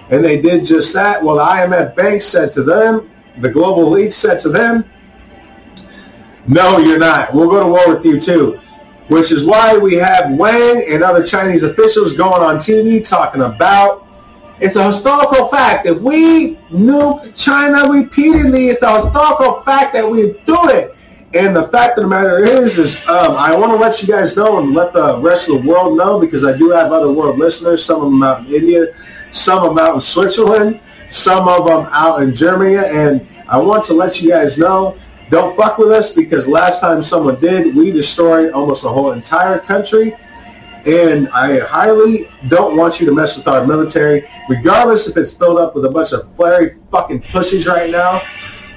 [0.10, 1.24] And they did just that.
[1.24, 3.10] Well, the IMF bank said to them,
[3.40, 4.86] the global elite said to them,
[6.48, 7.34] no, you're not.
[7.34, 8.60] We'll go to war with you too.
[9.08, 14.04] Which is why we have Wang and other Chinese officials going on TV talking about
[14.60, 15.88] It's a historical fact.
[15.88, 20.96] If we nuke China repeatedly, it's a historical fact that we do it.
[21.34, 24.38] And the fact of the matter is, is um, I want to let you guys
[24.38, 27.40] know and let the rest of the world know because I do have other world
[27.40, 27.84] listeners.
[27.84, 28.96] Some of them out in India,
[29.32, 30.80] some of them out in Switzerland,
[31.14, 32.76] some of them out in Germany.
[32.76, 34.98] And I want to let you guys know,
[35.30, 39.60] don't fuck with us because last time someone did, we destroyed almost a whole entire
[39.60, 40.16] country.
[40.86, 45.60] And I highly don't want you to mess with our military, regardless if it's filled
[45.60, 48.22] up with a bunch of flary fucking pussies right now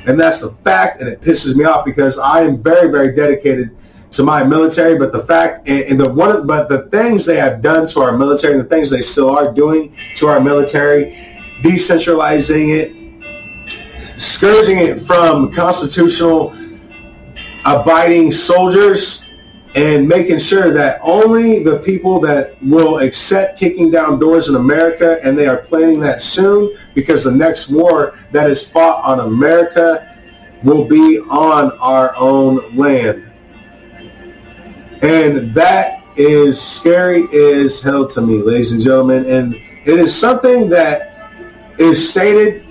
[0.06, 3.76] and that's the fact, and it pisses me off because I am very, very dedicated
[4.12, 4.96] to my military.
[4.96, 8.00] But the fact and, and the one, of but the things they have done to
[8.00, 14.78] our military, and the things they still are doing to our military, decentralizing it, scourging
[14.78, 16.54] it from constitutional
[17.64, 19.22] abiding soldiers
[19.74, 25.18] and making sure that only the people that will accept kicking down doors in America,
[25.22, 30.16] and they are planning that soon, because the next war that is fought on America
[30.62, 33.30] will be on our own land.
[35.02, 37.24] And that is scary
[37.60, 39.26] as hell to me, ladies and gentlemen.
[39.26, 41.15] And it is something that
[41.78, 42.64] is stated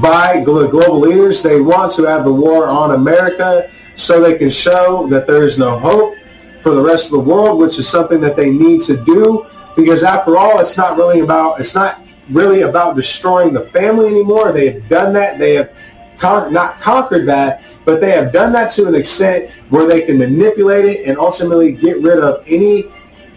[0.00, 1.42] by global leaders.
[1.42, 5.58] They want to have the war on America so they can show that there is
[5.58, 6.16] no hope
[6.62, 9.46] for the rest of the world, which is something that they need to do
[9.76, 12.00] because after all, it's not really about, it's not
[12.30, 14.52] really about destroying the family anymore.
[14.52, 15.38] They have done that.
[15.38, 15.72] They have
[16.16, 20.18] con- not conquered that, but they have done that to an extent where they can
[20.18, 22.82] manipulate it and ultimately get rid of any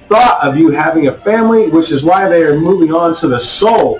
[0.07, 3.39] thought of you having a family, which is why they are moving on to the
[3.39, 3.99] soul.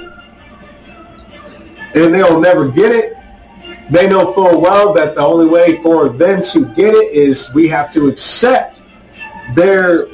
[1.98, 3.18] And they'll never get it
[3.90, 7.68] they know full well that the only way for them to get it is we
[7.70, 8.82] have to accept
[9.56, 10.08] their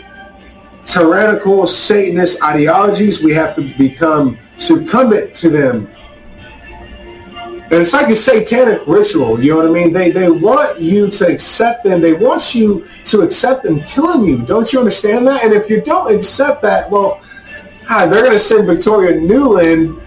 [0.85, 3.23] tyrannical Satanist ideologies.
[3.23, 5.89] We have to become succumbent to them.
[7.26, 9.93] And it's like a satanic ritual, you know what I mean?
[9.93, 12.01] They, they want you to accept them.
[12.01, 14.45] They want you to accept them killing you.
[14.45, 15.43] Don't you understand that?
[15.43, 17.19] And if you don't accept that, well,
[17.89, 20.03] God, they're going to send Victoria Nuland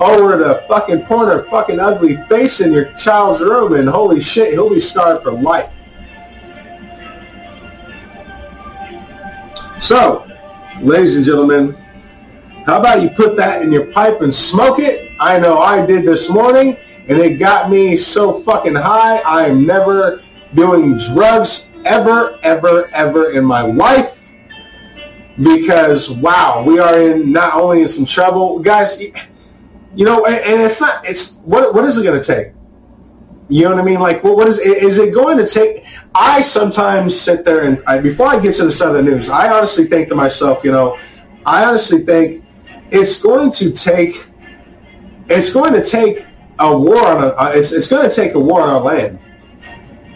[0.00, 4.52] over the fucking point her fucking ugly face in your child's room and holy shit,
[4.52, 5.70] he'll be scarred for life.
[9.80, 10.26] So,
[10.80, 11.76] ladies and gentlemen,
[12.66, 15.10] how about you put that in your pipe and smoke it?
[15.20, 16.76] I know I did this morning
[17.08, 19.18] and it got me so fucking high.
[19.18, 20.22] I am never
[20.54, 24.30] doing drugs ever, ever, ever in my life
[25.42, 29.00] because wow, we are in not only in some trouble, guys
[29.94, 31.06] you know, and, and it's not.
[31.08, 32.52] It's what what is it going to take?
[33.48, 34.00] You know what I mean?
[34.00, 35.84] Like, what, what is is it going to take?
[36.14, 39.86] I sometimes sit there and I, before I get to the Southern news, I honestly
[39.86, 40.98] think to myself, you know,
[41.46, 42.44] I honestly think
[42.90, 44.28] it's going to take
[45.28, 46.24] it's going to take
[46.58, 49.18] a war on a it's, it's going to take a war on our land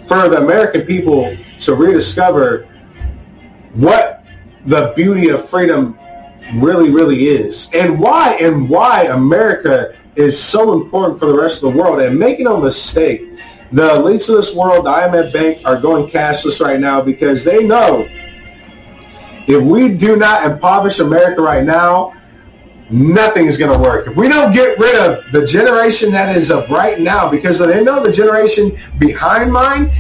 [0.07, 2.69] for the American people to rediscover
[3.75, 4.25] what
[4.67, 5.99] the beauty of freedom
[6.55, 7.69] really, really is.
[7.73, 12.01] And why and why America is so important for the rest of the world.
[12.01, 13.23] And making no mistake,
[13.71, 17.67] the elites of this world, the IMF Bank, are going cashless right now because they
[17.67, 18.07] know
[19.47, 22.15] if we do not impoverish America right now,
[22.91, 24.07] nothing is going to work.
[24.07, 27.83] If we don't get rid of the generation that is of right now, because they
[27.83, 29.91] know the generation behind mine,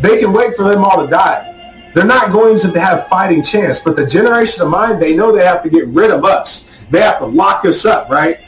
[0.00, 1.52] they can wait for them all to die.
[1.96, 3.78] They're not going to have fighting chance.
[3.80, 6.68] But the generation of mine, they know they have to get rid of us.
[6.90, 8.38] They have to lock us up, right?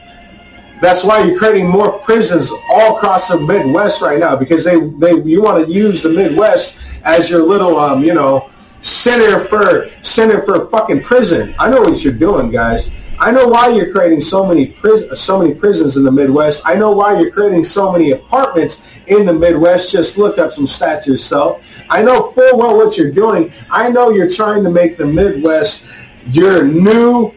[0.83, 5.15] That's why you're creating more prisons all across the Midwest right now because they, they
[5.23, 8.51] you want to use the Midwest as your little um, you know
[8.83, 11.55] center for center for fucking prison.
[11.59, 12.91] I know what you're doing, guys.
[13.21, 16.63] I know why you're creating so many pris- so many prisons in the Midwest.
[16.65, 19.91] I know why you're creating so many apartments in the Midwest.
[19.91, 21.61] Just look up some stats yourself.
[21.91, 23.53] I know full well what you're doing.
[23.71, 25.85] I know you're trying to make the Midwest
[26.31, 27.35] your new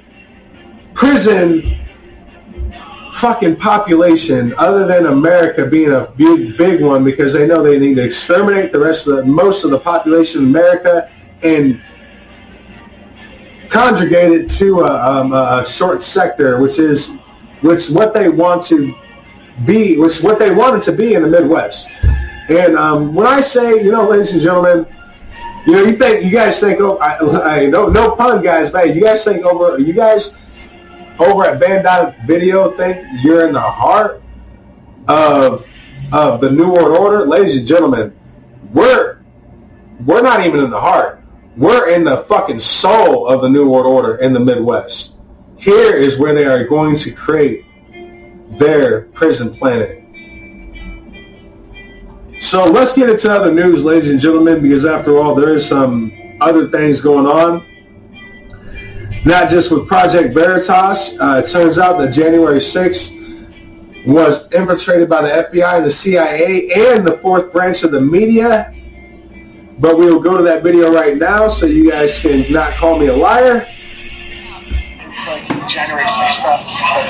[0.93, 1.79] prison
[3.13, 7.95] fucking population other than America being a big, big one because they know they need
[7.95, 11.11] to exterminate the rest of the, most of the population in America
[11.43, 11.81] and
[13.71, 17.15] conjugate it to a, um, a short sector, which is
[17.61, 18.93] which what they want to
[19.65, 21.87] be, which what they wanted to be in the Midwest.
[22.49, 24.85] And um, when I say, you know, ladies and gentlemen,
[25.65, 28.93] you know, you think you guys think, oh, I, I, no, no pun, guys, but
[28.93, 30.37] you guys think over, you guys
[31.19, 34.21] over at banned.video think you're in the heart
[35.07, 35.67] of
[36.11, 38.13] of the New World Order, ladies and gentlemen.
[38.73, 39.21] We're
[40.05, 41.20] we're not even in the heart.
[41.57, 45.15] We're in the fucking soul of the New World Order in the Midwest.
[45.57, 47.65] Here is where they are going to create
[48.57, 49.97] their prison planet.
[52.39, 56.11] So let's get into other news, ladies and gentlemen, because after all, there is some
[56.39, 57.67] other things going on.
[59.25, 61.15] Not just with Project Veritas.
[61.19, 66.71] Uh, it turns out that January 6th was infiltrated by the FBI and the CIA
[66.71, 68.73] and the fourth branch of the media.
[69.81, 72.99] But we will go to that video right now so you guys can not call
[72.99, 73.65] me a liar.
[75.25, 76.61] Like January 6th stuff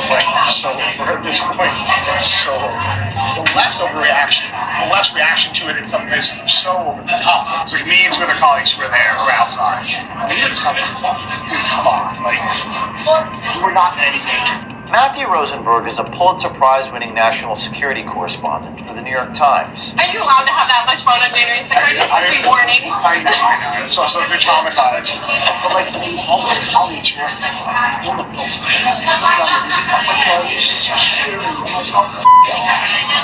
[0.07, 1.75] like so at this point
[2.23, 7.19] so the less overreaction, the less reaction to it in some ways so over the
[7.19, 9.83] top, which means with their colleagues were there or outside.
[9.87, 10.55] Having
[11.03, 11.19] fun.
[11.51, 12.23] Dude, come on.
[12.23, 12.39] Like,
[13.63, 14.70] we're not in any danger.
[14.91, 19.93] Matthew Rosenberg is a Pulitzer Prize winning national security correspondent for the New York Times.
[19.95, 21.79] Are you allowed to have that much fun on January 6th?
[21.79, 22.91] Or just be warning?
[22.91, 23.87] I know, I know.
[23.87, 25.15] So, so if you're traumatized,
[25.63, 25.95] but like
[26.27, 27.55] all those colleagues were in the
[28.03, 28.35] building.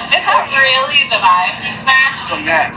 [0.08, 2.32] Is that really the vibe there?
[2.32, 2.72] From men.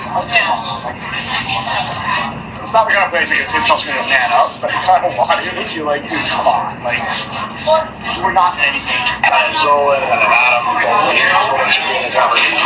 [2.70, 4.78] It's not the kind of place that gets tells me to man up, but I
[4.86, 5.50] kind of want to.
[5.74, 6.78] You're like, dude, come on.
[6.86, 7.02] Like,
[8.22, 9.18] we're not in any danger.
[9.26, 12.62] And Zolan and an Adam going here for what should be in the conversation.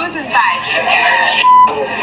[0.00, 0.64] Who's inside?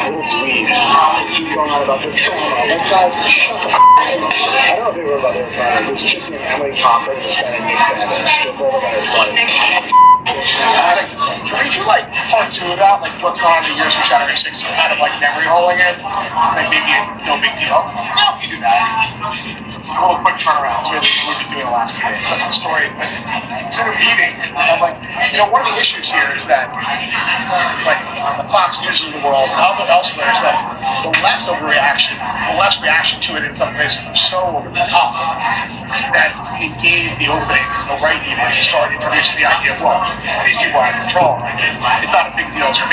[0.06, 0.78] Little dweebs.
[0.78, 2.62] They keep going on about their trauma.
[2.62, 5.90] Like, guys, shut the f I don't know if they were about their trauma.
[5.90, 8.22] This chick named Emily Cochrane and this guy named Nick Fandos.
[8.22, 10.03] They're both about their 20s.
[10.34, 13.02] Can we do like part two about?
[13.02, 14.66] Like, what's going on in the years from January 6th?
[14.66, 16.02] Kind of like memory holing it?
[16.02, 17.78] Like, maybe it's no big deal?
[17.78, 18.82] Yeah, we do that.
[19.84, 20.90] A little quick turnaround.
[20.90, 22.26] So we've been doing the last few days.
[22.26, 22.90] That's the story.
[22.98, 24.98] But in a meeting, I'm like,
[25.30, 26.72] you know, one of the issues here is that,
[27.86, 30.56] like, on the Fox News of the world, and elsewhere, is that
[31.04, 34.88] the less overreaction, the less reaction to it in some ways was so over the
[34.90, 35.14] top
[36.16, 36.32] that
[36.64, 40.02] it gave the opening, the right needed to start introducing the idea of, well,
[40.48, 41.40] these people are control.
[41.44, 42.88] It's not a big deal as it.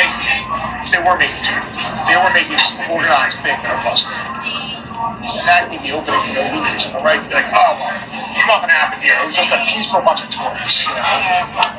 [0.90, 1.62] They were making it.
[2.10, 4.10] They were making this organized thing that it wasn't.
[4.10, 7.92] And that gave the opening the leaders on the right to be like, oh, well,
[8.34, 9.14] it's not going to happen here.
[9.14, 11.06] It was just a peaceful bunch of tourists, you know?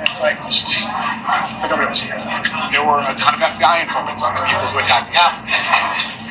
[0.07, 0.71] It's like, this is,
[1.59, 2.15] nobody was here.
[2.71, 6.21] There were a ton of FBI informants on the people who attacked the Capitol.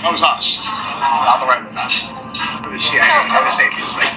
[0.00, 1.60] That was us, not the right.
[2.64, 3.68] For the CIA, I would say,
[4.00, 4.16] like,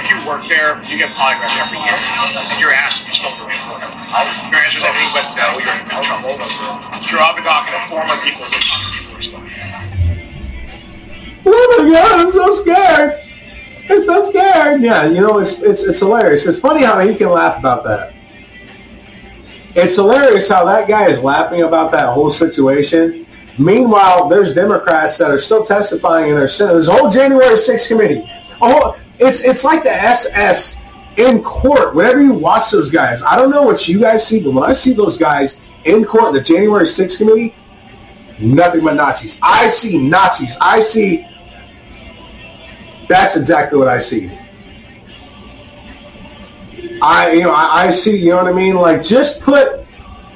[0.00, 3.36] if you work there, you get polygraphs every year, and you're asked if you spoke
[3.36, 3.52] to me
[4.08, 4.50] it.
[4.50, 6.36] Your answer is anything but no, you're in trouble.
[7.08, 9.44] Your obligation to former people who spoke.
[11.46, 13.20] Oh my god, I'm so scared.
[13.90, 14.82] I'm so scared.
[14.82, 16.46] Yeah, you know, it's, it's, it's hilarious.
[16.46, 18.14] It's funny how he can laugh about that.
[19.74, 23.26] It's hilarious how that guy is laughing about that whole situation.
[23.58, 26.74] Meanwhile, there's Democrats that are still testifying in their Senate.
[26.74, 28.20] There's a whole January 6th committee.
[28.60, 30.76] A whole, it's, it's like the SS
[31.18, 31.94] in court.
[31.94, 34.72] Whenever you watch those guys, I don't know what you guys see, but when I
[34.72, 37.54] see those guys in court, the January 6th committee,
[38.38, 39.38] nothing but Nazis.
[39.42, 40.56] I see Nazis.
[40.60, 41.26] I see.
[43.08, 44.30] That's exactly what I see.
[47.00, 48.74] I you know I, I see you know what I mean.
[48.74, 49.86] Like just put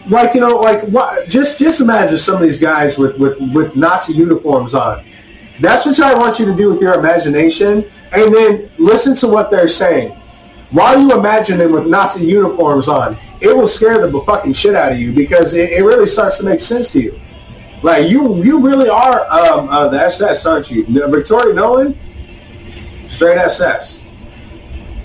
[0.08, 3.76] like you know like what just just imagine some of these guys with with with
[3.76, 5.04] Nazi uniforms on.
[5.60, 9.50] That's what I want you to do with your imagination, and then listen to what
[9.50, 10.16] they're saying.
[10.72, 14.92] While you imagine them with Nazi uniforms on, it will scare the fucking shit out
[14.92, 17.20] of you because it, it really starts to make sense to you.
[17.82, 20.84] Like you, you really are um, uh, the SS, aren't you?
[21.08, 21.96] Victoria Nuland,
[23.10, 24.00] straight SS.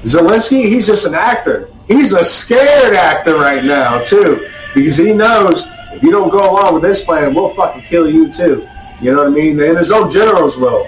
[0.04, 1.70] Zelensky, he's just an actor.
[1.88, 6.76] He's a scared actor right now too, because he knows if you don't go along
[6.76, 8.68] with this plan, we'll fucking kill you too.
[9.02, 9.60] You know what I mean?
[9.60, 10.88] And his own generals will.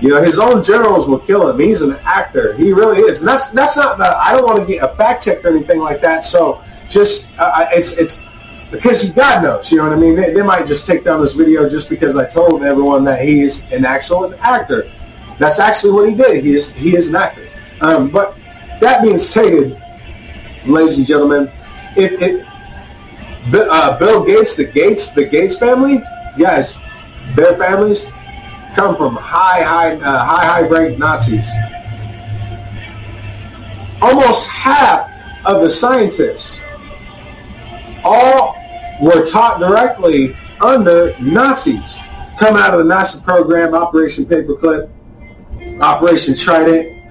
[0.00, 1.58] You know, his own generals will kill him.
[1.58, 2.54] He's an actor.
[2.54, 3.20] He really is.
[3.20, 3.98] And that's that's not.
[3.98, 6.24] The, I don't want to get a fact check or anything like that.
[6.24, 8.22] So just uh, it's it's
[8.70, 10.14] because God knows, you know what I mean?
[10.14, 13.62] They, they, might just take down this video just because I told everyone that he's
[13.72, 14.90] an excellent actor.
[15.38, 16.44] That's actually what he did.
[16.44, 17.48] He is, he is an actor.
[17.80, 18.36] Um, but
[18.80, 19.80] that being stated,
[20.66, 21.50] ladies and gentlemen,
[21.96, 22.46] it, it
[23.54, 26.02] uh, Bill Gates, the Gates, the Gates family,
[26.38, 26.76] guys,
[27.34, 28.10] their families
[28.78, 31.48] come from high, high, uh, high, high rank Nazis.
[34.00, 35.10] Almost half
[35.44, 36.60] of the scientists
[38.04, 38.56] all
[39.02, 41.98] were taught directly under Nazis.
[42.38, 44.88] Coming out of the Nazi program, Operation Paperclip,
[45.80, 47.02] Operation Trident,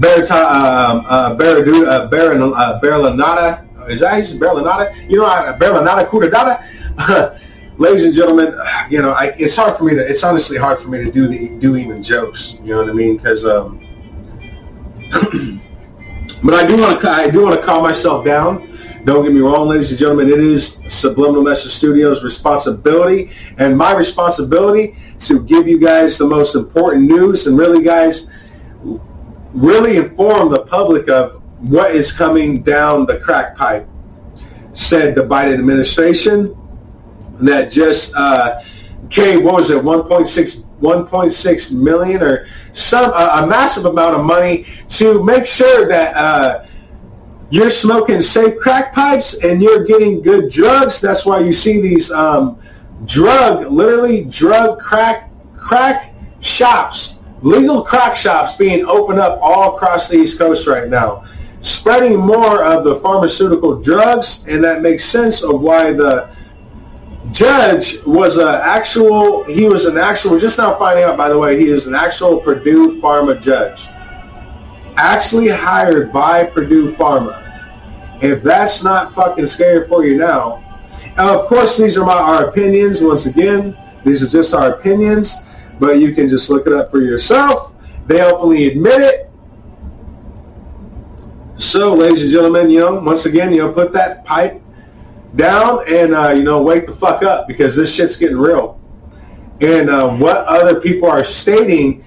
[0.00, 5.08] Berta, um, uh, Baraduda, uh, Baron, uh, Berlinata, is that his Berlinata?
[5.08, 7.38] You know, uh, Berlinata Curadata?
[7.78, 8.58] Ladies and gentlemen,
[8.90, 11.28] you know, I, it's hard for me to, it's honestly hard for me to do
[11.28, 13.16] the, do even jokes, you know what I mean?
[13.16, 13.78] Because, um,
[16.42, 18.66] but I do want to I do want to calm myself down.
[19.04, 20.28] Don't get me wrong, ladies and gentlemen.
[20.28, 26.56] It is Subliminal Message Studios' responsibility and my responsibility to give you guys the most
[26.56, 28.28] important news and really, guys,
[29.54, 33.88] really inform the public of what is coming down the crack pipe.
[34.74, 36.54] Said the Biden administration
[37.40, 38.60] that just uh,
[39.10, 44.66] came, what was it, 1.6 1.6 million or some uh, a massive amount of money
[44.88, 46.64] to make sure that uh,
[47.50, 51.00] you're smoking safe crack pipes and you're getting good drugs.
[51.00, 52.60] That's why you see these um,
[53.04, 60.18] drug, literally drug crack crack shops, legal crack shops being opened up all across the
[60.18, 61.24] East Coast right now,
[61.60, 66.30] spreading more of the pharmaceutical drugs, and that makes sense of why the
[67.32, 71.38] judge was an actual, he was an actual, we're just now finding out, by the
[71.38, 73.86] way, he is an actual Purdue Pharma judge.
[74.96, 77.44] Actually hired by Purdue Pharma.
[78.22, 80.64] If that's not fucking scary for you now,
[81.02, 83.00] and of course, these are my our opinions.
[83.02, 85.34] Once again, these are just our opinions,
[85.80, 87.74] but you can just look it up for yourself.
[88.06, 89.30] They openly admit it.
[91.56, 94.62] So, ladies and gentlemen, you know, once again, you know, put that pipe
[95.36, 98.80] down and uh, you know wake the fuck up because this shit's getting real.
[99.60, 102.04] And uh, what other people are stating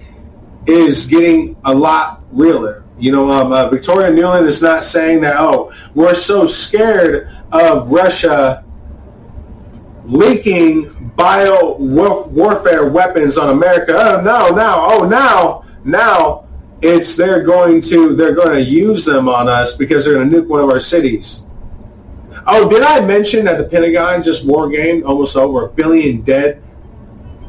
[0.66, 2.84] is getting a lot realer.
[2.98, 5.36] You know, um, uh, Victoria Nuland is not saying that.
[5.38, 8.64] Oh, we're so scared of Russia
[10.04, 13.96] leaking bio warfare weapons on America.
[13.96, 16.48] Oh no, now, oh now, now
[16.80, 20.36] it's they're going to they're going to use them on us because they're going to
[20.36, 21.42] nuke one of our cities.
[22.46, 26.62] Oh, did I mention that the Pentagon just war gamed almost over a billion dead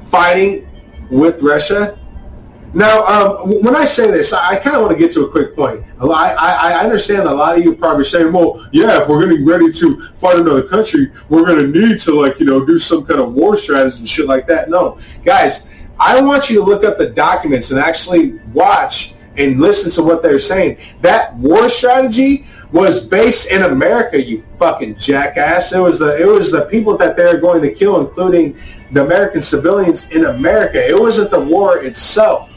[0.04, 0.68] fighting
[1.10, 2.00] with Russia?
[2.76, 5.56] Now, um, when I say this, I, kind of want to get to a quick
[5.56, 5.84] point.
[6.02, 9.46] I, I, I, understand a lot of you probably saying, well, yeah, if we're getting
[9.46, 13.06] ready to fight another country, we're going to need to, like, you know, do some
[13.06, 14.72] kind of war strategy and shit like that.
[14.72, 14.98] No.
[15.24, 15.68] Guys,
[16.00, 20.24] I want you to look up the documents and actually watch and listen to what
[20.24, 20.78] they're saying.
[21.02, 25.72] That war strategy was based in America, you fucking jackass.
[25.72, 28.58] It was the it was the people that they're going to kill, including
[28.92, 30.84] the American civilians in America.
[30.84, 32.52] It wasn't the war itself.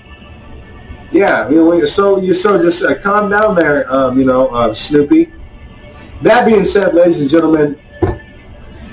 [1.12, 4.72] Yeah, you know, so you so just uh, calm down there, um, you know, uh,
[4.72, 5.32] Snoopy.
[6.22, 7.78] That being said, ladies and gentlemen,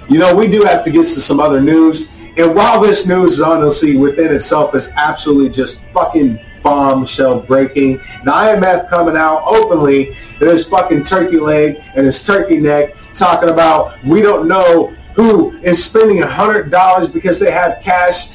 [0.10, 2.10] you know we do have to get to some other news.
[2.36, 7.98] And while this news is honestly within itself is absolutely just fucking bombshell breaking.
[8.24, 13.50] The IMF coming out openly with his fucking turkey leg and his turkey neck talking
[13.50, 18.30] about we don't know who is spending a hundred dollars because they have cash.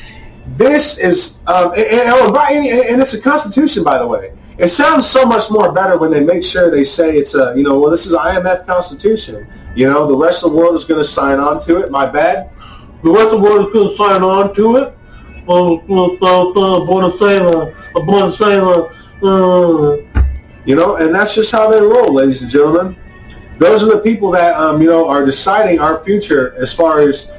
[0.56, 4.32] This is um, and, and, oh, and it's a constitution, by the way.
[4.58, 7.62] It sounds so much more better when they make sure they say it's a you
[7.62, 9.46] know well this is IMF constitution.
[9.74, 11.90] You know the rest of the world is going to sign on to it.
[11.90, 12.50] My bad.
[13.02, 14.97] The rest of the world is going to sign on to it.
[15.50, 17.18] Oh, oh, oh, Buenos
[17.94, 18.38] Buenos
[20.66, 22.94] You know, and that's just how they roll, ladies and gentlemen.
[23.56, 27.32] Those are the people that um, you know are deciding our future as far as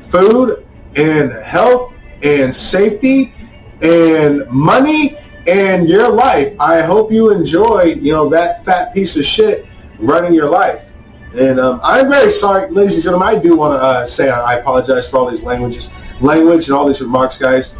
[0.00, 0.64] food
[0.94, 3.34] and health and safety
[3.82, 5.18] and money
[5.48, 6.54] and your life.
[6.60, 9.66] I hope you enjoy, you know, that fat piece of shit
[9.98, 10.92] running your life.
[11.34, 13.26] And um, I'm very sorry, ladies and gentlemen.
[13.28, 15.90] I do want to uh, say I apologize for all these languages
[16.20, 17.76] language and all these remarks, guys.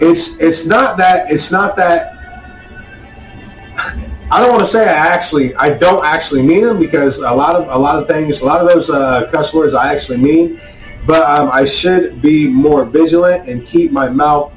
[0.00, 2.16] It's it's not that it's not that
[4.32, 7.56] I don't want to say I actually I don't actually mean them because a lot
[7.56, 10.60] of a lot of things a lot of those uh, cuss words I actually mean,
[11.06, 14.54] but um, I should be more vigilant and keep my mouth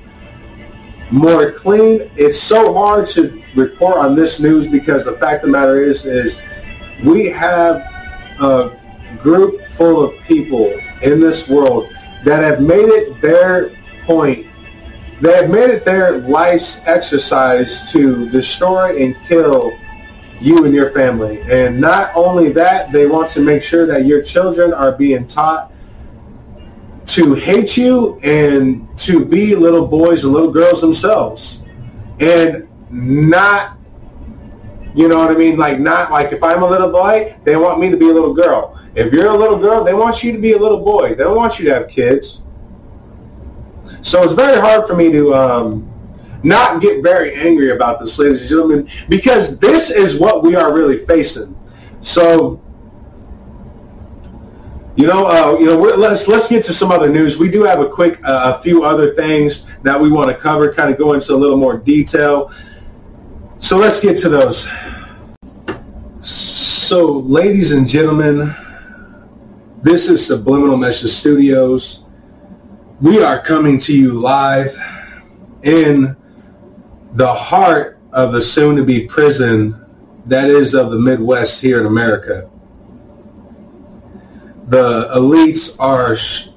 [1.12, 2.10] more clean.
[2.16, 6.06] It's so hard to report on this news because the fact of the matter is
[6.06, 6.42] is
[7.04, 7.78] we have
[8.40, 8.80] a
[9.22, 11.93] group full of people in this world
[12.24, 13.72] that have made it their
[14.06, 14.48] point,
[15.22, 19.72] they have made it their life's exercise to destroy and kill
[20.42, 21.42] you and your family.
[21.44, 25.72] And not only that, they want to make sure that your children are being taught
[27.06, 31.64] to hate you and to be little boys and little girls themselves.
[32.20, 33.78] And not,
[34.96, 35.58] you know what I mean?
[35.58, 38.34] Like not like if I'm a little boy, they want me to be a little
[38.34, 38.80] girl.
[38.96, 41.10] If you're a little girl, they want you to be a little boy.
[41.10, 42.42] They don't want you to have kids.
[44.02, 45.90] So it's very hard for me to um,
[46.44, 50.74] not get very angry about this, ladies and gentlemen, because this is what we are
[50.74, 51.58] really facing.
[52.02, 52.62] So,
[54.96, 57.38] you know, uh, you know, let's let's get to some other news.
[57.38, 60.72] We do have a quick, uh, a few other things that we want to cover,
[60.74, 62.52] kind of go into a little more detail.
[63.64, 64.70] So let's get to those.
[66.20, 68.54] So, ladies and gentlemen,
[69.82, 72.04] this is Subliminal Message Studios.
[73.00, 74.78] We are coming to you live
[75.64, 76.14] in
[77.14, 79.82] the heart of the soon-to-be prison
[80.26, 82.52] that is of the Midwest here in America.
[84.68, 86.50] The elites are sh-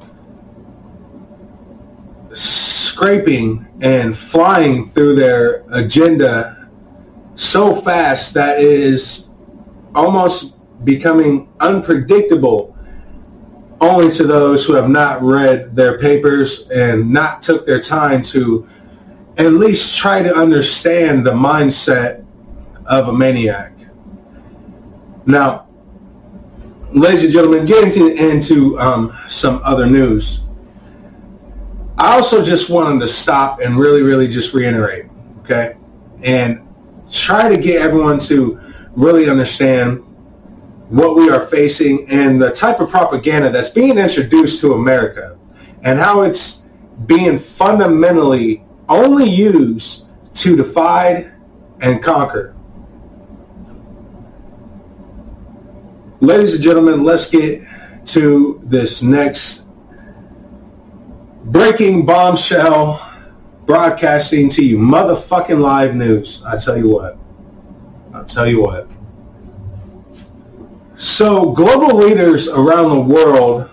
[2.34, 6.55] scraping and flying through their agenda
[7.36, 9.28] so fast that it is
[9.94, 12.76] almost becoming unpredictable
[13.80, 18.66] only to those who have not read their papers and not took their time to
[19.36, 22.24] at least try to understand the mindset
[22.86, 23.72] of a maniac.
[25.26, 25.66] Now,
[26.92, 30.40] ladies and gentlemen, getting to, into um, some other news.
[31.98, 35.06] I also just wanted to stop and really, really just reiterate,
[35.40, 35.76] okay,
[36.22, 36.65] and
[37.18, 38.60] try to get everyone to
[38.94, 40.02] really understand
[40.88, 45.36] what we are facing and the type of propaganda that's being introduced to America
[45.82, 46.62] and how it's
[47.06, 51.32] being fundamentally only used to divide
[51.80, 52.54] and conquer.
[56.20, 57.62] Ladies and gentlemen, let's get
[58.06, 59.66] to this next
[61.46, 63.05] breaking bombshell
[63.66, 66.42] broadcasting to you motherfucking live news.
[66.46, 67.18] I tell you what.
[68.14, 68.88] I'll tell you what.
[70.94, 73.68] So global leaders around the world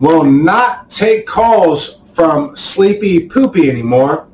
[0.00, 4.28] will not take calls from Sleepy Poopy anymore.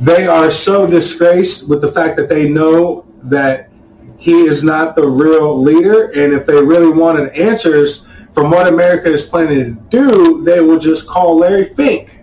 [0.00, 3.70] They are so disgraced with the fact that they know that
[4.18, 6.10] he is not the real leader.
[6.10, 10.78] And if they really wanted answers from what America is planning to do, they will
[10.78, 12.18] just call Larry Fink.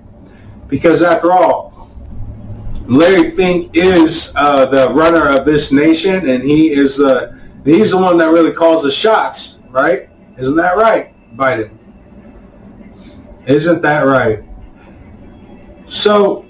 [0.68, 1.69] Because after all,
[2.90, 7.98] Larry Fink is uh, the runner of this nation, and he is the he's the
[7.98, 10.10] one that really calls the shots, right?
[10.40, 11.78] Isn't that right, Biden?
[13.46, 14.44] Isn't that right?
[15.86, 16.48] So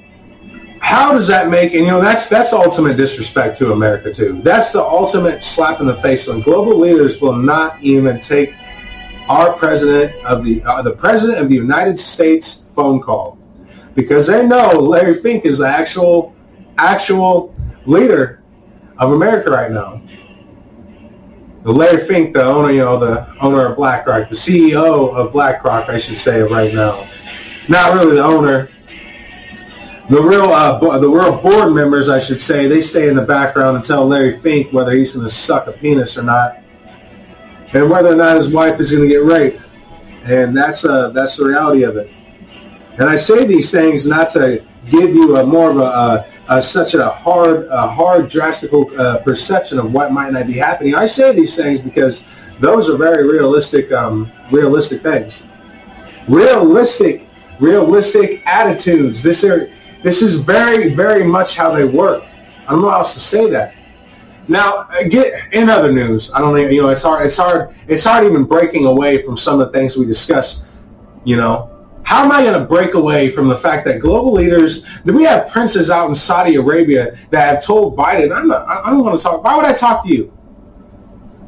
[0.79, 4.39] how does that make and you know that's that's ultimate disrespect to America too.
[4.41, 8.53] That's the ultimate slap in the face when global leaders will not even take
[9.27, 13.38] our president of the uh, the president of the United States phone call
[14.01, 16.35] because they know Larry Fink is the actual
[16.77, 17.53] actual
[17.85, 18.41] leader
[18.97, 20.01] of America right now.
[21.63, 25.97] Larry Fink, the owner, you know, the owner of BlackRock, the CEO of BlackRock, I
[25.97, 27.05] should say, right now.
[27.67, 28.69] Not really the owner.
[30.09, 33.75] The real, uh, the real board members, I should say, they stay in the background
[33.75, 36.63] and tell Larry Fink whether he's going to suck a penis or not,
[37.73, 39.61] and whether or not his wife is going to get raped.
[40.23, 42.09] And that's uh, that's the reality of it.
[42.99, 46.61] And I say these things not to give you a more of a, a, a
[46.61, 50.95] such a hard, a hard, drastic uh, perception of what might not be happening.
[50.95, 52.25] I say these things because
[52.59, 55.43] those are very realistic, um, realistic things.
[56.27, 57.27] Realistic,
[57.59, 59.23] realistic attitudes.
[59.23, 59.69] This are
[60.03, 62.23] this is very, very much how they work.
[62.67, 63.75] I don't know how else to say that.
[64.47, 66.31] Now, get in other news.
[66.33, 66.89] I don't think you know.
[66.89, 67.25] It's hard.
[67.25, 67.75] It's hard.
[67.87, 70.65] It's hard even breaking away from some of the things we discussed.
[71.23, 71.68] You know,
[72.09, 75.25] how am I going to break away from the fact that global leaders, that we
[75.25, 79.15] have princes out in Saudi Arabia that have told Biden, I'm not, I don't want
[79.15, 79.43] to talk.
[79.43, 80.35] Why would I talk to you?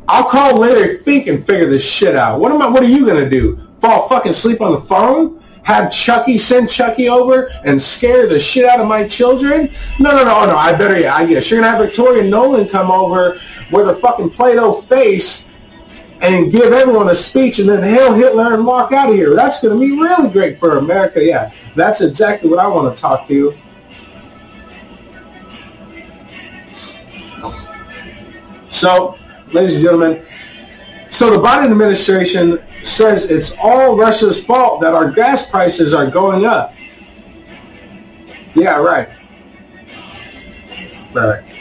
[0.08, 2.40] I'll call Larry Fink and figure this shit out.
[2.40, 2.68] What am I?
[2.68, 3.60] What are you going to do?
[3.80, 5.44] Fall fucking asleep on the phone?
[5.64, 9.68] Have Chucky send Chucky over and scare the shit out of my children?
[10.00, 10.56] No, no, no, no.
[10.56, 11.10] I better.
[11.10, 13.40] I guess you're gonna have Victoria Nuland come over
[13.72, 15.48] with a fucking Play-Doh face
[16.22, 19.36] and give everyone a speech and then hail Hitler and walk out of here.
[19.36, 21.24] That's going to be really great for America.
[21.24, 23.58] Yeah, that's exactly what I want to talk to you.
[28.70, 29.18] So,
[29.52, 30.26] ladies and gentlemen,
[31.10, 36.46] so the Biden administration says it's all Russia's fault that our gas prices are going
[36.46, 36.74] up.
[38.56, 39.10] Yeah, right.
[41.14, 41.61] Right.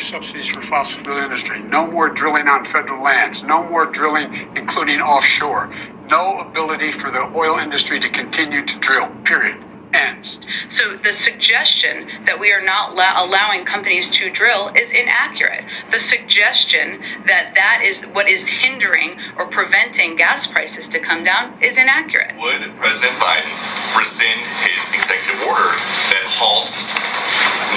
[0.00, 1.60] Subsidies for fossil fuel industry.
[1.60, 3.42] No more drilling on federal lands.
[3.42, 5.70] No more drilling, including offshore.
[6.10, 9.08] No ability for the oil industry to continue to drill.
[9.24, 9.62] Period
[9.92, 10.38] ends.
[10.68, 15.64] So the suggestion that we are not la- allowing companies to drill is inaccurate.
[15.90, 21.60] The suggestion that that is what is hindering or preventing gas prices to come down
[21.62, 22.36] is inaccurate.
[22.38, 23.50] Would President Biden
[23.98, 25.74] rescind his executive order
[26.14, 26.84] that halts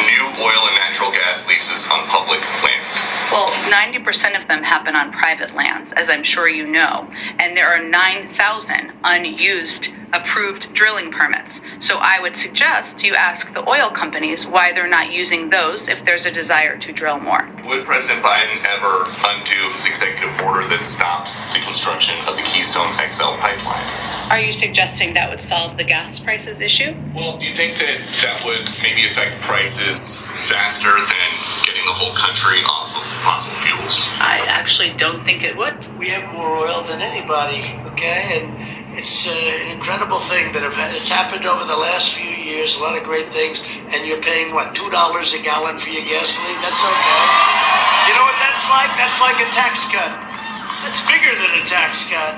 [0.10, 2.42] new oil and natural gas leases on public
[2.84, 3.02] lands?
[3.32, 7.68] Well, 90% of them happen on private lands, as I'm sure you know, and there
[7.68, 11.60] are 9,000 unused approved drilling permits.
[11.80, 16.06] So I would suggest you ask the oil companies why they're not using those if
[16.06, 17.50] there's a desire to drill more.
[17.66, 22.94] Would President Biden ever undo his executive order that stopped the construction of the Keystone
[22.94, 24.14] XL pipeline?
[24.30, 26.94] Are you suggesting that would solve the gas prices issue?
[27.16, 31.30] Well, do you think that that would maybe affect prices faster than
[31.66, 34.10] getting the whole country off of fossil fuels?
[34.18, 35.78] I actually don't think it would.
[36.02, 37.62] We have more oil than anybody,
[37.94, 38.42] okay?
[38.42, 38.50] And
[38.98, 42.78] it's uh, an incredible thing that have, it's happened over the last few years.
[42.78, 43.62] A lot of great things,
[43.94, 46.60] and you're paying what two dollars a gallon for your gasoline?
[46.66, 47.22] That's okay.
[48.10, 48.92] You know what that's like?
[48.98, 50.14] That's like a tax cut.
[50.82, 52.38] That's bigger than a tax cut.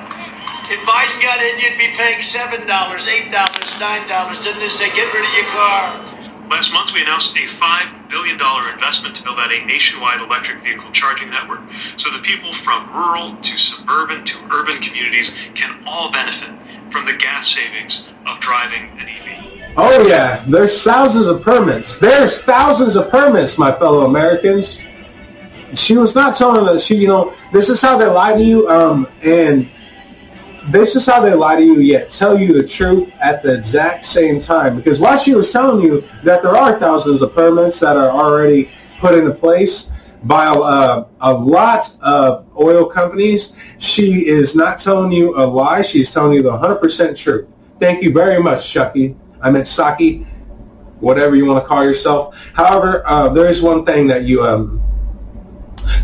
[0.68, 4.40] If Biden got in, you'd be paying seven dollars, eight dollars, nine dollars.
[4.40, 6.15] Didn't they say get rid of your car?
[6.50, 8.40] Last month, we announced a $5 billion
[8.74, 11.62] investment to build out a nationwide electric vehicle charging network
[11.98, 16.50] so that people from rural to suburban to urban communities can all benefit
[16.92, 19.74] from the gas savings of driving an EV.
[19.78, 21.98] Oh yeah, there's thousands of permits.
[21.98, 24.80] There's thousands of permits, my fellow Americans.
[25.74, 26.86] She was not telling us.
[26.86, 28.70] She, you know, this is how they lie to you.
[28.70, 29.68] Um, and
[30.70, 34.06] this is how they lie to you yet tell you the truth at the exact
[34.06, 34.76] same time.
[34.76, 38.72] Because while she was telling you that there are thousands of permits that are already
[39.00, 39.92] put into place
[40.24, 45.82] by uh, a lot of oil companies, she is not telling you a lie.
[45.84, 47.48] She's telling you the 100% truth.
[47.80, 49.16] Thank you very much, Chucky.
[49.42, 50.26] I meant Psaki,
[51.00, 52.36] whatever you want to call yourself.
[52.54, 54.82] However, uh, there is one thing that you um,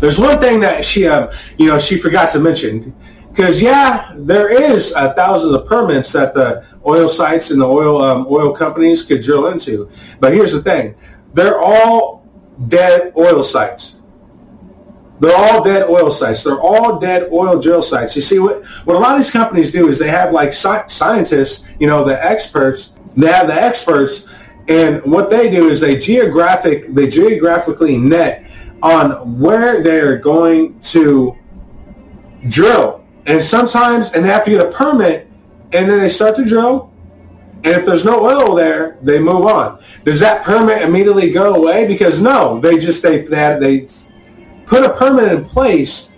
[0.00, 2.94] there's one thing that she um, you know she forgot to mention
[3.32, 8.02] because yeah, there is uh, thousands of permits that the oil sites and the oil
[8.02, 9.90] um, oil companies could drill into.
[10.20, 10.94] But here's the thing:
[11.32, 12.28] they're all
[12.68, 13.96] dead oil sites.
[15.18, 16.44] They're all dead oil sites.
[16.44, 18.14] They're all dead oil drill sites.
[18.16, 20.88] You see, what what a lot of these companies do is they have like sci-
[20.88, 22.94] scientists, you know, the experts.
[23.16, 24.26] They have the experts,
[24.68, 28.46] and what they do is they geographic they geographically net
[28.82, 31.38] on where they're going to
[32.48, 35.28] drill and sometimes, and they have to get a permit,
[35.72, 36.92] and then they start to drill.
[37.64, 39.82] And if there's no oil there, they move on.
[40.04, 41.86] Does that permit immediately go away?
[41.86, 43.88] Because no, they just they they, they
[44.66, 46.11] put a permit in place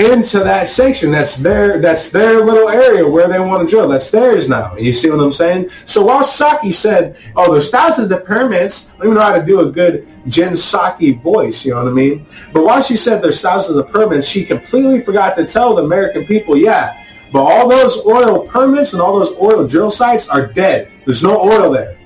[0.00, 1.10] into that section.
[1.10, 3.86] That's their that's their little area where they want to drill.
[3.86, 4.74] That's theirs now.
[4.76, 5.70] You see what I'm saying?
[5.84, 9.44] So while Psaki said, "Oh, there's thousands of permits," I don't even know how to
[9.44, 11.64] do a good Jen Psaki voice.
[11.64, 12.26] You know what I mean?
[12.52, 16.24] But while she said there's thousands of permits, she completely forgot to tell the American
[16.24, 16.96] people, "Yeah,
[17.30, 20.88] but all those oil permits and all those oil drill sites are dead.
[21.04, 21.96] There's no oil there."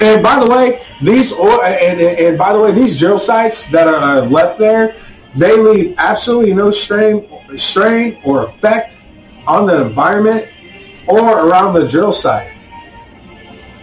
[0.00, 3.66] And by the way, these oil and, and, and by the way, these drill sites
[3.66, 4.94] that are left there
[5.36, 8.96] they leave absolutely no strain, strain or effect
[9.46, 10.48] on the environment
[11.06, 12.52] or around the drill site.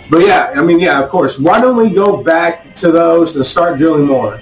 [0.09, 1.39] But yeah, I mean, yeah, of course.
[1.39, 4.41] Why don't we go back to those and start drilling more?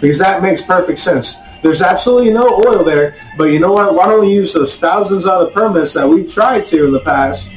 [0.00, 1.36] Because that makes perfect sense.
[1.62, 3.94] There's absolutely no oil there, but you know what?
[3.94, 7.00] Why don't we use those thousands of other permits that we've tried to in the
[7.00, 7.50] past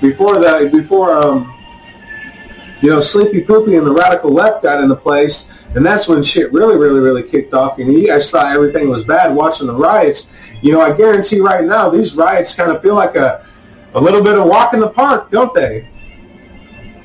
[0.00, 1.54] before that, before um,
[2.80, 6.52] you know, Sleepy Poopy and the radical left got into place and that's when shit
[6.52, 7.78] really, really, really kicked off.
[7.78, 10.28] You know, you guys thought everything was bad watching the riots.
[10.62, 13.44] You know, I guarantee right now these riots kind of feel like a,
[13.94, 15.88] a little bit of walk in the park, don't they?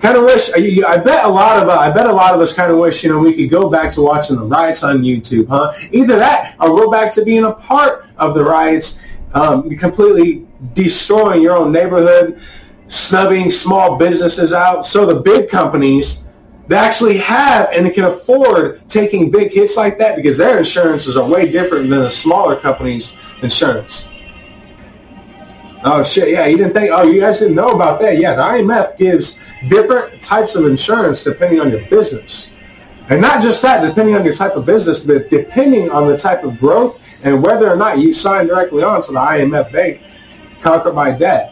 [0.02, 0.52] Kind of wish.
[0.54, 3.04] I bet a lot of uh, I bet a lot of us kind of wish
[3.04, 5.74] you know we could go back to watching the riots on YouTube, huh?
[5.92, 9.00] Either that or go back to being a part of the riots,
[9.34, 12.42] um, completely destroying your own neighborhood,
[12.88, 16.24] snubbing small businesses out, so the big companies
[16.70, 21.28] they actually have and can afford taking big hits like that because their insurances are
[21.28, 24.08] way different than the smaller companies' insurance.
[25.84, 26.30] Oh shit!
[26.30, 26.92] Yeah, you didn't think?
[26.94, 28.20] Oh, you guys didn't know about that?
[28.20, 32.52] Yeah, the IMF gives different types of insurance depending on your business,
[33.10, 36.44] and not just that, depending on your type of business, but depending on the type
[36.44, 40.02] of growth and whether or not you sign directly on to the IMF bank
[40.62, 41.52] conquered by debt.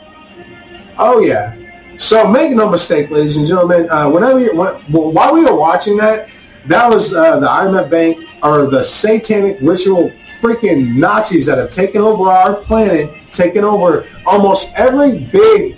[1.00, 1.56] Oh yeah,
[1.98, 5.98] so make no mistake, ladies and gentlemen, uh, whenever you, when, while we were watching
[5.98, 6.30] that,
[6.68, 12.02] that was uh, the IMF Bank or the satanic ritual freaking Nazis that have taken
[12.02, 15.78] over our planet, taken over almost every big,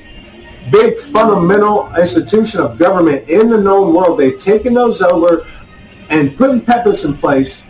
[0.72, 4.20] big fundamental institution of government in the known world.
[4.20, 5.48] They've taken those over
[6.10, 7.66] and putting puppets in place.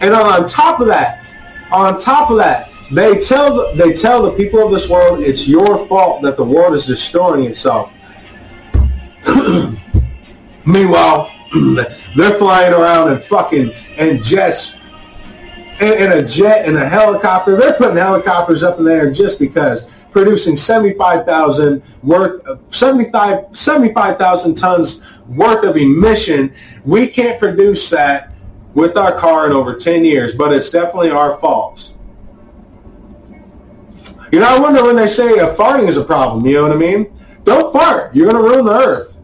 [0.00, 1.26] And on top of that,
[1.72, 5.86] on top of that, they tell they tell the people of this world it's your
[5.86, 7.92] fault that the world is destroying itself.
[10.66, 11.30] Meanwhile,
[12.16, 14.20] they're flying around and fucking and
[15.80, 17.56] and, and a jet and a helicopter.
[17.56, 25.02] They're putting helicopters up in there just because producing 75,000 worth of 75 75,000 tons
[25.28, 26.54] worth of emission.
[26.84, 28.32] We can't produce that
[28.74, 31.93] with our car in over 10 years, but it's definitely our fault.
[34.34, 36.76] You know, I wonder when they say farting is a problem, you know what I
[36.76, 37.06] mean?
[37.44, 38.12] Don't fart.
[38.16, 39.16] You're going to ruin the earth.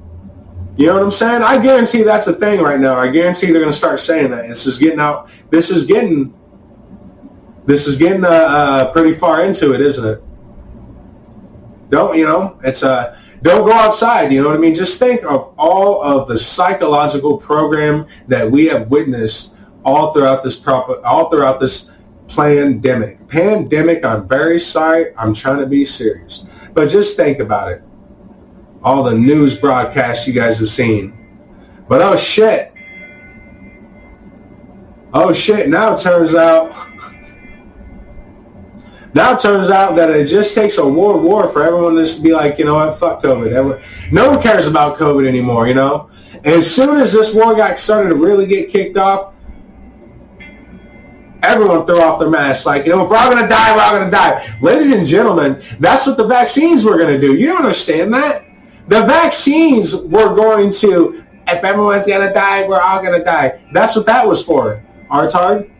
[0.76, 1.42] You know what I'm saying?
[1.42, 2.94] I guarantee that's a thing right now.
[2.94, 4.46] I guarantee they're going to start saying that.
[4.46, 5.28] This is getting out.
[5.50, 6.32] This is getting.
[7.66, 10.22] This is getting uh, uh, pretty far into it, isn't it?
[11.88, 12.60] Don't you know?
[12.62, 14.32] It's uh, don't go outside.
[14.32, 14.76] You know what I mean?
[14.76, 19.54] Just think of all of the psychological program that we have witnessed
[19.84, 21.89] all throughout this proper, all throughout this
[22.34, 23.28] pandemic.
[23.28, 24.04] Pandemic.
[24.04, 25.16] I'm very sorry.
[25.16, 27.82] I'm trying to be serious, but just think about it
[28.82, 31.12] all the news broadcasts you guys have seen.
[31.88, 32.72] But oh shit.
[35.12, 36.70] Oh shit, now it turns out
[39.14, 42.22] now it turns out that it just takes a war war for everyone to just
[42.22, 44.12] be like, you know what, fuck COVID.
[44.12, 46.10] no one cares about COVID anymore, you know?
[46.32, 49.34] And as soon as this war got started to really get kicked off,
[51.42, 52.66] everyone throw off their masks.
[52.66, 54.58] Like, you know, if we're all going to die, we're all going to die.
[54.60, 57.34] Ladies and gentlemen, that's what the vaccines were going to do.
[57.34, 58.46] You don't understand that?
[58.88, 63.60] The vaccines were going to, if everyone's going to die, we're all going to die.
[63.72, 65.70] That's what that was for, Artard.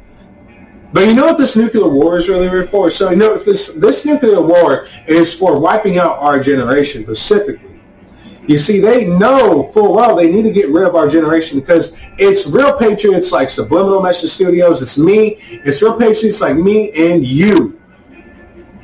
[0.92, 2.90] But you know what this nuclear war is really for?
[2.90, 7.69] So you know this this nuclear war is for wiping out our generation specifically.
[8.50, 11.96] You see, they know full well they need to get rid of our generation because
[12.18, 14.82] it's real patriots like Subliminal Message Studios.
[14.82, 15.36] It's me.
[15.64, 17.80] It's real patriots like me and you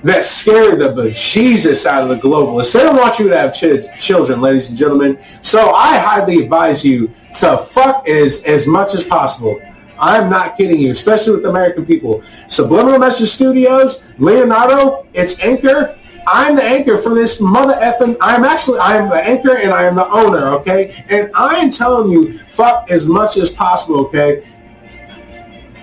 [0.05, 2.75] that scared the bejesus out of the globalists.
[2.75, 5.19] They don't want you to have ch- children, ladies and gentlemen.
[5.43, 7.09] So I highly advise you
[7.41, 9.61] to fuck as, as much as possible.
[9.99, 12.23] I'm not kidding you, especially with American people.
[12.47, 15.99] Subliminal Message Studios, Leonardo, it's Anchor.
[16.27, 18.17] I'm the anchor for this mother effing.
[18.21, 21.05] I'm actually, I am the anchor and I am the owner, okay?
[21.09, 24.45] And I am telling you, fuck as much as possible, okay?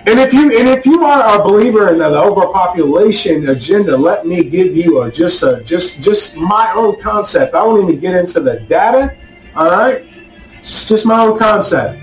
[0.06, 4.44] And if you and if you are a believer in the overpopulation agenda, let me
[4.44, 7.54] give you a just a just just my own concept.
[7.54, 9.16] I won't even get into the data.
[9.56, 10.04] All right,
[10.60, 11.98] it's just my own concept.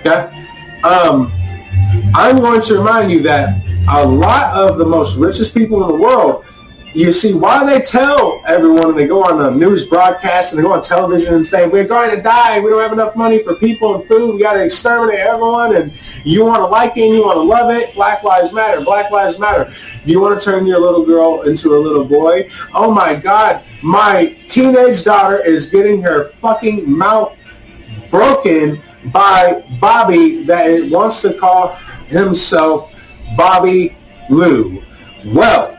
[0.00, 0.44] Okay.
[0.82, 1.32] Um,
[2.16, 6.02] I'm going to remind you that a lot of the most richest people in the
[6.02, 6.44] world
[6.98, 10.64] you see why they tell everyone when they go on the news broadcast and they
[10.64, 12.58] go on television and say we're going to die.
[12.58, 14.34] We don't have enough money for people and food.
[14.34, 15.92] We got to exterminate everyone and
[16.24, 17.94] you want to like it and you want to love it.
[17.94, 19.72] Black lives matter black lives matter.
[20.04, 22.50] Do you want to turn your little girl into a little boy?
[22.74, 27.36] Oh my god my teenage daughter is getting her fucking mouth
[28.10, 31.76] broken by bobby that wants to call
[32.08, 32.92] himself
[33.36, 33.96] bobby
[34.30, 34.82] lou.
[35.24, 35.77] Well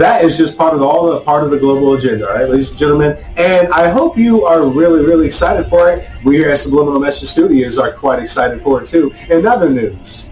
[0.00, 2.48] that is just part of the, all the part of the global agenda, all right,
[2.48, 3.22] ladies and gentlemen.
[3.36, 6.08] And I hope you are really, really excited for it.
[6.24, 9.12] We here at Subliminal Message Studios are quite excited for it too.
[9.28, 10.30] In other news,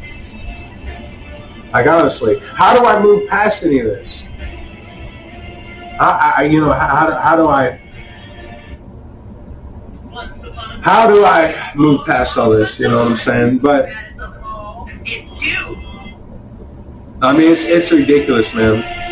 [1.72, 4.24] like honestly, how do I move past any of this?
[6.00, 7.80] I, I you know, how, how do I?
[10.80, 12.80] How do I move past all this?
[12.80, 13.58] You know what I'm saying?
[13.58, 13.90] But
[17.20, 19.07] I mean, it's it's ridiculous, man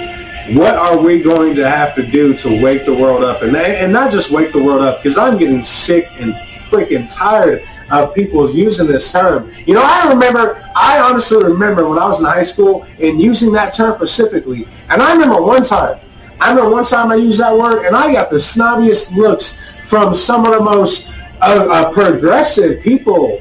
[0.55, 3.43] what are we going to have to do to wake the world up?
[3.43, 6.35] And, and not just wake the world up, because I'm getting sick and
[6.69, 9.51] freaking tired of people using this term.
[9.67, 13.53] You know, I remember, I honestly remember when I was in high school and using
[13.53, 14.67] that term specifically.
[14.89, 15.99] And I remember one time,
[16.41, 20.15] I remember one time I used that word and I got the snobbiest looks from
[20.15, 21.09] some of the most
[21.41, 23.41] uh, uh, progressive people.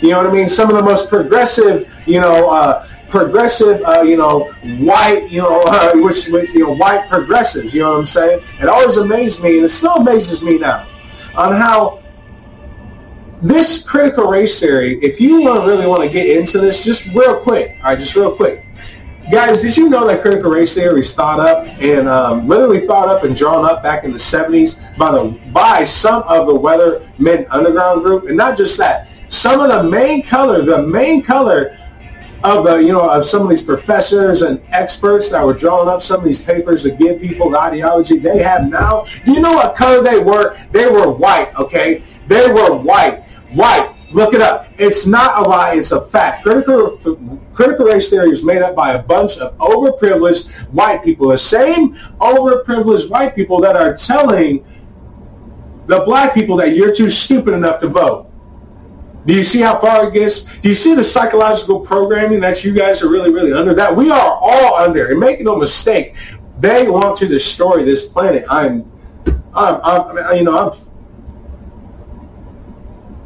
[0.00, 0.48] You know what I mean?
[0.48, 5.62] Some of the most progressive, you know, uh, progressive, uh, you know, white, you know,
[5.66, 7.72] uh, which, which, you know, white progressives.
[7.72, 8.42] You know what I'm saying?
[8.60, 10.84] It always amazed me, and it still amazes me now,
[11.36, 12.02] on how
[13.40, 14.98] this critical race theory.
[15.00, 18.34] If you really want to get into this, just real quick, all right, just real
[18.34, 18.64] quick.
[19.30, 23.08] Guys, did you know that critical race theory was thought up and um, literally thought
[23.08, 27.46] up and drawn up back in the 70s by the by some of the Weathermen
[27.50, 29.08] Underground group, and not just that.
[29.28, 31.78] Some of the main color, the main color
[32.44, 36.02] of the, you know, of some of these professors and experts that were drawing up
[36.02, 39.06] some of these papers to give people the ideology they have now.
[39.26, 40.56] You know what color they were?
[40.70, 42.04] They were white, okay?
[42.28, 43.22] They were white.
[43.52, 43.90] White.
[44.12, 44.68] Look it up.
[44.78, 45.74] It's not a lie.
[45.74, 46.42] It's a fact.
[46.42, 46.98] Critical,
[47.54, 51.28] critical race theory is made up by a bunch of overprivileged white people.
[51.30, 54.64] The same overprivileged white people that are telling
[55.86, 58.30] the black people that you're too stupid enough to vote.
[59.26, 60.42] Do you see how far it gets?
[60.42, 63.74] Do you see the psychological programming that you guys are really, really under?
[63.74, 65.10] That we are all under.
[65.10, 66.14] And make no mistake,
[66.58, 68.44] they want to destroy this planet.
[68.50, 68.90] I'm,
[69.54, 70.72] I'm, I'm you know, I'm,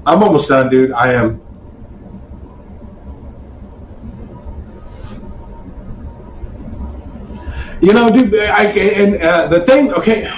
[0.06, 0.92] I'm almost done, dude.
[0.92, 1.42] I am.
[7.80, 10.32] You know, dude, I, and uh, the thing, okay,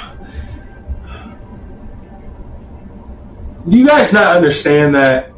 [3.68, 5.29] do you guys not understand that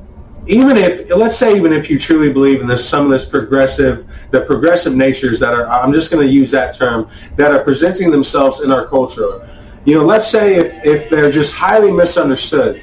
[0.47, 4.06] even if, let's say, even if you truly believe in this, some of this progressive,
[4.31, 8.10] the progressive natures that are, I'm just going to use that term, that are presenting
[8.10, 9.48] themselves in our culture.
[9.85, 12.82] You know, let's say if, if they're just highly misunderstood,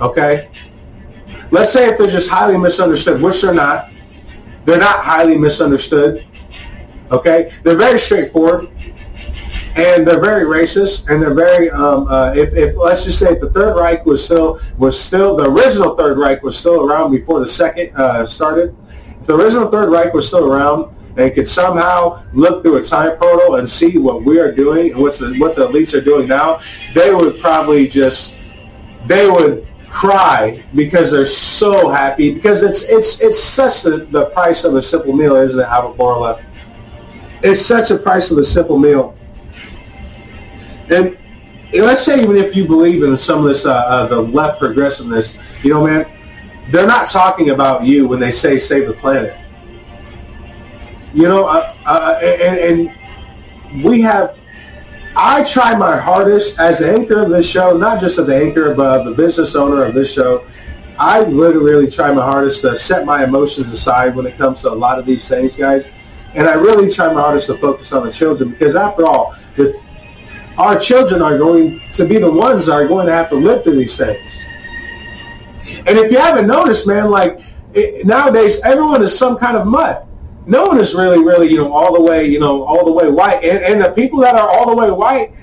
[0.00, 0.50] okay?
[1.50, 3.90] Let's say if they're just highly misunderstood, which they're not.
[4.64, 6.24] They're not highly misunderstood.
[7.10, 8.70] Okay, they're very straightforward,
[9.76, 11.70] and they're very racist, and they're very.
[11.70, 15.36] Um, uh, if, if let's just say if the Third Reich was still was still
[15.36, 18.76] the original Third Reich was still around before the second uh, started,
[19.20, 23.16] if the original Third Reich was still around and could somehow look through a time
[23.18, 26.26] portal and see what we are doing and what's the, what the elites are doing
[26.28, 26.60] now,
[26.94, 28.34] they would probably just
[29.06, 34.64] they would cry because they're so happy because it's it's it's such the, the price
[34.64, 36.44] of a simple meal, isn't it, Albert Bourla?
[37.42, 39.16] It's such a price of a simple meal.
[40.92, 41.16] And
[41.72, 45.38] let's say even if you believe in some of this, uh, uh, the left progressiveness,
[45.62, 46.06] you know, man,
[46.70, 49.36] they're not talking about you when they say save the planet.
[51.14, 54.38] You know, uh, uh and, and we have
[55.14, 58.74] I try my hardest as the anchor of this show, not just as the anchor,
[58.74, 60.46] but the business owner of this show.
[60.98, 64.74] I really try my hardest to set my emotions aside when it comes to a
[64.74, 65.90] lot of these things, guys.
[66.34, 69.78] And I really try my hardest to focus on the children because after all, the,
[70.62, 73.64] our children are going to be the ones that are going to have to live
[73.64, 74.40] through these things.
[75.66, 77.40] And if you haven't noticed, man, like
[77.74, 80.06] it, nowadays everyone is some kind of mud.
[80.46, 83.10] No one is really, really, you know, all the way, you know, all the way
[83.10, 83.42] white.
[83.44, 85.34] And, and the people that are all the way white,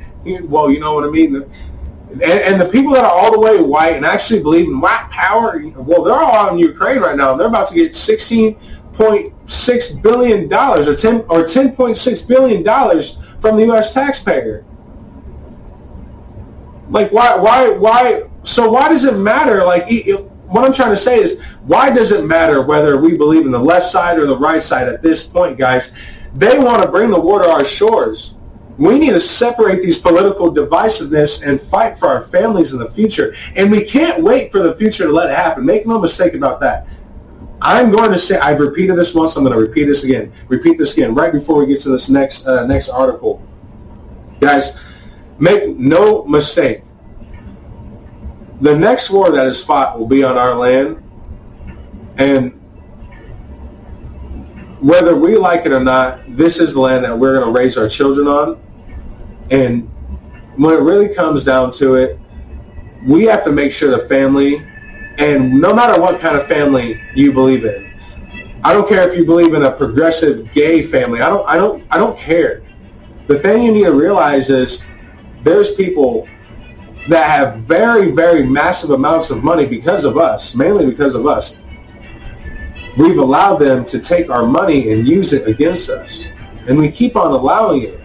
[0.44, 1.36] well, you know what I mean.
[1.36, 5.10] And, and, the people that are all the way white and actually believe in white
[5.12, 7.36] power, well, they're all in Ukraine right now.
[7.36, 8.58] They're about to get sixteen
[8.94, 13.94] point six billion dollars or ten or ten point six billion dollars from the U.S.
[13.94, 14.66] taxpayer.
[16.90, 18.24] Like why why why?
[18.44, 19.64] So why does it matter?
[19.64, 19.88] Like
[20.48, 23.60] what I'm trying to say is why does it matter whether we believe in the
[23.60, 25.94] left side or the right side at this point, guys?
[26.34, 28.36] They want to bring the war to our shores.
[28.78, 33.36] We need to separate these political divisiveness and fight for our families in the future.
[33.56, 35.66] And we can't wait for the future to let it happen.
[35.66, 36.88] Make no mistake about that.
[37.61, 40.32] I'm going to say, I've repeated this once, I'm going to repeat this again.
[40.48, 43.45] Repeat this again right before we get to this next, uh, next article.
[44.40, 44.78] Guys,
[45.40, 46.84] make no mistake.
[48.61, 51.02] The next war that is fought will be on our land.
[52.18, 52.52] And
[54.82, 57.78] whether we like it or not, this is the land that we're going to raise
[57.78, 58.61] our children on.
[59.49, 59.84] And
[60.57, 62.20] when it really comes down to it,
[63.06, 64.66] we have to make sure the family
[65.20, 67.94] and no matter what kind of family you believe in,
[68.64, 71.20] I don't care if you believe in a progressive gay family.
[71.22, 71.48] I don't.
[71.48, 71.84] I don't.
[71.91, 72.64] I don't care.
[73.28, 74.84] The thing you need to realize is
[75.44, 76.28] there's people
[77.07, 81.60] that have very, very massive amounts of money because of us, mainly because of us.
[82.98, 86.24] We've allowed them to take our money and use it against us.
[86.68, 87.99] And we keep on allowing it.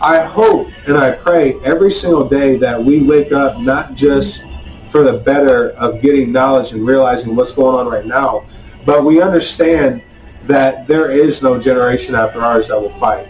[0.00, 4.44] I hope and I pray every single day that we wake up not just
[4.90, 8.44] for the better of getting knowledge and realizing what's going on right now,
[8.84, 10.02] but we understand
[10.46, 13.28] that there is no generation after ours that will fight.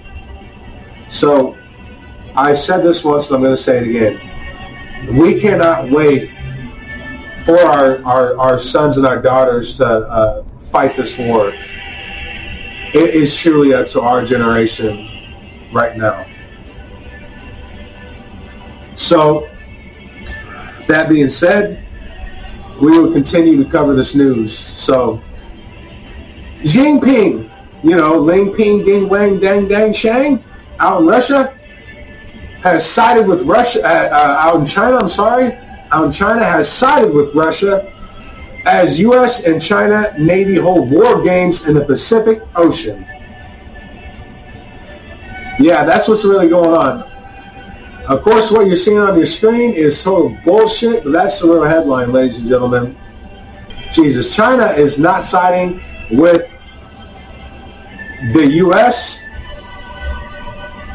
[1.09, 1.57] So
[2.35, 5.19] I said this once and I'm going to say it again.
[5.19, 6.31] We cannot wait
[7.45, 11.53] for our, our, our sons and our daughters to uh, fight this war.
[12.95, 15.09] It is truly up to our generation
[15.73, 16.27] right now.
[18.95, 19.49] So,
[20.87, 21.85] that being said,
[22.81, 24.57] we will continue to cover this news.
[24.57, 25.23] So,
[26.63, 27.51] Jinping,
[27.83, 30.43] you know, Ling Ping Ding Wang Dang Dang Shang,
[30.79, 31.59] out in Russia,
[32.63, 35.59] has sided with Russia, uh, uh, out in China, I'm sorry,
[35.91, 37.93] out in China has sided with Russia
[38.67, 39.45] as U.S.
[39.45, 43.05] and China Navy hold war games in the Pacific Ocean.
[45.59, 47.03] Yeah, that's what's really going on.
[48.09, 51.63] Of course, what you're seeing on your screen is total bullshit, but that's the real
[51.63, 52.97] headline, ladies and gentlemen.
[53.93, 55.81] Jesus, China is not siding
[56.11, 56.52] with
[58.31, 59.21] the U.S.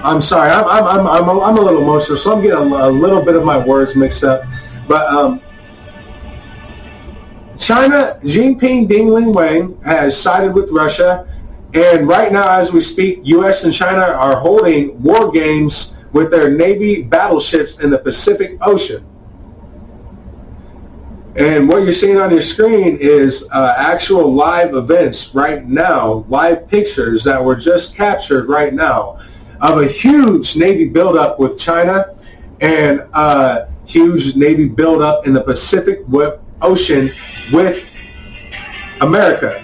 [0.04, 0.50] I'm sorry.
[0.50, 3.58] I'm I'm I'm I'm a, little emotional, so I'm getting a, little bit of my
[3.58, 4.44] words mixed up.
[4.88, 5.42] But um,
[7.58, 11.28] China, Jinping Dingling Wang has sided with Russia,
[11.74, 13.66] and right now, as we speak, U.S.
[13.66, 19.06] and China are holding war games with their Navy battleships in the Pacific Ocean.
[21.38, 26.68] And what you're seeing on your screen is uh, actual live events right now, live
[26.68, 29.20] pictures that were just captured right now
[29.62, 32.16] of a huge Navy buildup with China
[32.60, 36.00] and a huge Navy buildup in the Pacific
[36.64, 37.12] Ocean
[37.54, 37.88] with
[39.02, 39.64] America.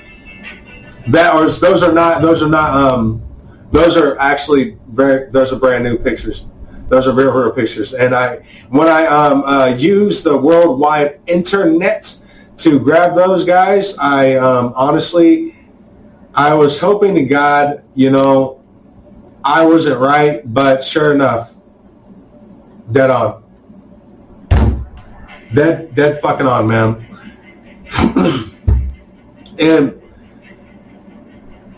[1.07, 3.23] That was those are not those are not um,
[3.71, 6.45] those are actually very those are brand new pictures.
[6.87, 7.93] Those are real, real pictures.
[7.93, 12.15] And I, when I um, uh, use the worldwide internet
[12.57, 15.55] to grab those guys, I um, honestly,
[16.35, 18.63] I was hoping to God, you know,
[19.43, 21.53] I wasn't right, but sure enough,
[22.91, 23.43] dead on.
[25.53, 27.05] Dead, dead fucking on, man.
[29.59, 30.01] and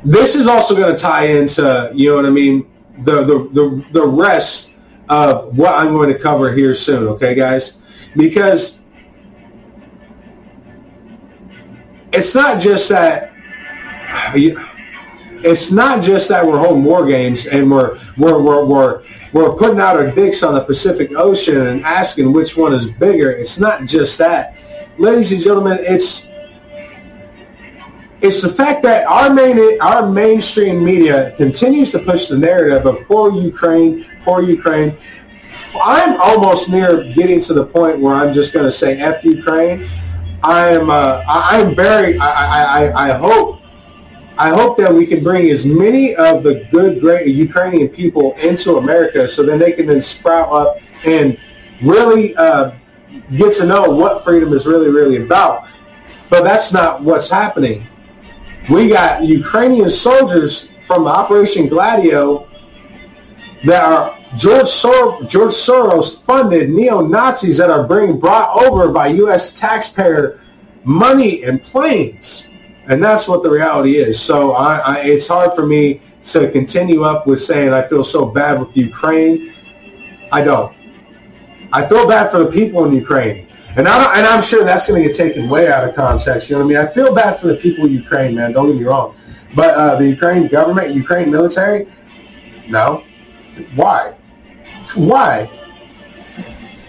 [0.06, 3.86] this is also going to tie into, you know what I mean, the, the, the,
[3.92, 4.72] the rest
[5.10, 7.78] of what I'm going to cover here soon, okay, guys?
[8.16, 8.80] Because
[12.14, 13.34] it's not just that
[15.44, 19.04] it's not just that we're holding war games and we're we're we're we're,
[19.34, 23.32] we're putting out our dicks on the Pacific Ocean and asking which one is bigger.
[23.32, 24.58] It's not just that,
[24.98, 25.80] ladies and gentlemen.
[25.82, 26.28] It's
[28.26, 33.06] it's the fact that our main our mainstream media continues to push the narrative of
[33.06, 34.98] poor Ukraine, poor Ukraine.
[35.80, 39.88] I'm almost near getting to the point where I'm just going to say "f Ukraine."
[40.42, 40.90] I am.
[40.90, 42.18] Uh, I'm very.
[42.18, 42.30] I,
[42.80, 43.62] I, I hope.
[44.38, 48.78] I hope that we can bring as many of the good, great Ukrainian people into
[48.78, 51.38] America, so then they can then sprout up and
[51.82, 52.72] really uh,
[53.38, 55.70] get to know what freedom is really, really about.
[56.30, 57.88] But that's not what's happening.
[58.70, 62.48] We got Ukrainian soldiers from Operation Gladio
[63.64, 69.60] that are George, Sor- George Soros funded neo-Nazis that are being brought over by U.S.
[69.60, 70.40] taxpayer
[70.84, 72.48] money and planes.
[72.88, 74.20] And that's what the reality is.
[74.20, 78.26] So I, I, it's hard for me to continue up with saying I feel so
[78.26, 79.54] bad with Ukraine.
[80.32, 80.76] I don't.
[81.72, 83.48] I feel bad for the people in Ukraine.
[83.78, 86.50] And, I and I'm sure that's going to get taken way out of context.
[86.50, 86.90] You know what I mean?
[86.90, 88.54] I feel bad for the people in Ukraine, man.
[88.54, 89.16] Don't get me wrong.
[89.54, 91.88] But uh, the Ukraine government, Ukraine military,
[92.68, 93.04] no.
[93.76, 94.14] Why?
[94.96, 95.46] Why?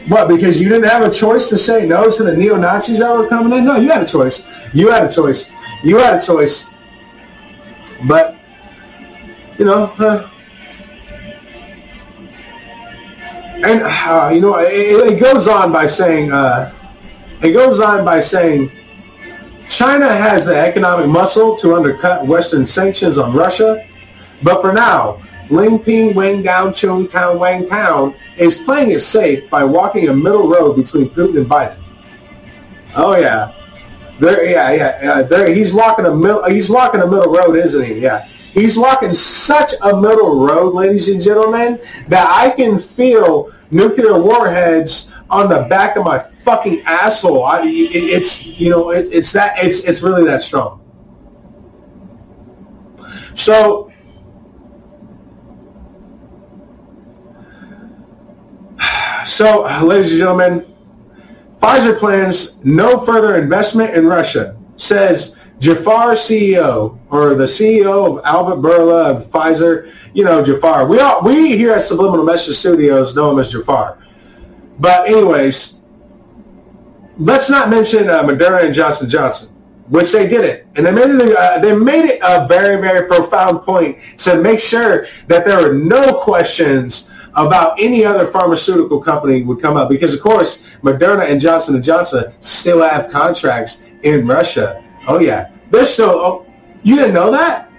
[0.09, 0.29] What?
[0.29, 3.29] Because you didn't have a choice to say no to the neo Nazis that were
[3.29, 3.65] coming in?
[3.65, 4.47] No, you had a choice.
[4.73, 5.51] You had a choice.
[5.83, 6.67] You had a choice.
[8.07, 8.37] But
[9.59, 10.29] you know, uh,
[13.65, 16.73] and uh, you know, it, it, goes on by saying, uh,
[17.43, 18.71] it goes on by saying,
[19.69, 23.87] China has the economic muscle to undercut Western sanctions on Russia,
[24.43, 29.49] but for now, Ling Ping Wang Down Chung Town Wang Town is playing it safe
[29.49, 31.79] by walking a middle road between Putin and Biden.
[32.95, 33.53] Oh yeah,
[34.19, 35.23] there, yeah, yeah, yeah.
[35.23, 36.45] There, he's walking a middle.
[36.45, 38.01] He's walking a middle road, isn't he?
[38.01, 44.21] Yeah, he's walking such a middle road, ladies and gentlemen, that I can feel nuclear
[44.21, 47.45] warheads on the back of my fucking asshole.
[47.45, 50.81] I, it, it's you know, it, it's that it's it's really that strong.
[53.35, 53.93] So
[59.27, 60.65] So, ladies and gentlemen,
[61.61, 68.63] Pfizer plans no further investment in Russia, says Jafar CEO or the CEO of Albert
[68.63, 69.93] Bourla of Pfizer.
[70.15, 70.87] You know Jafar.
[70.87, 73.99] We all we here at Subliminal Message Studios know him as Jafar.
[74.79, 75.76] But anyways,
[77.19, 79.49] let's not mention uh, Moderna and Johnson Johnson,
[79.89, 81.37] which they didn't, and they made it.
[81.37, 85.75] Uh, they made it a very very profound point to make sure that there were
[85.75, 91.39] no questions about any other pharmaceutical company would come up because of course Moderna and
[91.41, 94.83] Johnson & Johnson still have contracts in Russia.
[95.07, 95.51] Oh yeah.
[95.71, 96.47] They're still oh
[96.83, 97.71] you didn't know that?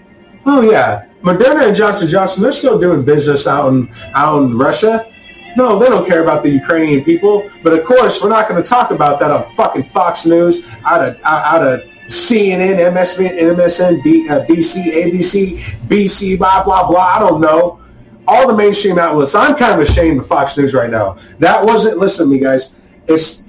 [0.45, 1.05] Oh yeah.
[1.21, 5.11] Moderna and Johnson Johnson, they're still doing business out in out in Russia.
[5.57, 7.49] No, they don't care about the Ukrainian people.
[7.63, 11.01] But of course, we're not going to talk about that on fucking Fox News, out
[11.01, 15.57] of out of CNN, MSN, MSN, B, uh, BC, ABC,
[15.89, 17.15] BC, blah blah blah.
[17.15, 17.79] I don't know
[18.27, 19.33] all the mainstream outlets.
[19.33, 21.17] I'm kind of ashamed of Fox News right now.
[21.39, 21.97] That wasn't.
[21.97, 22.75] Listen to me, guys.
[23.07, 23.41] It's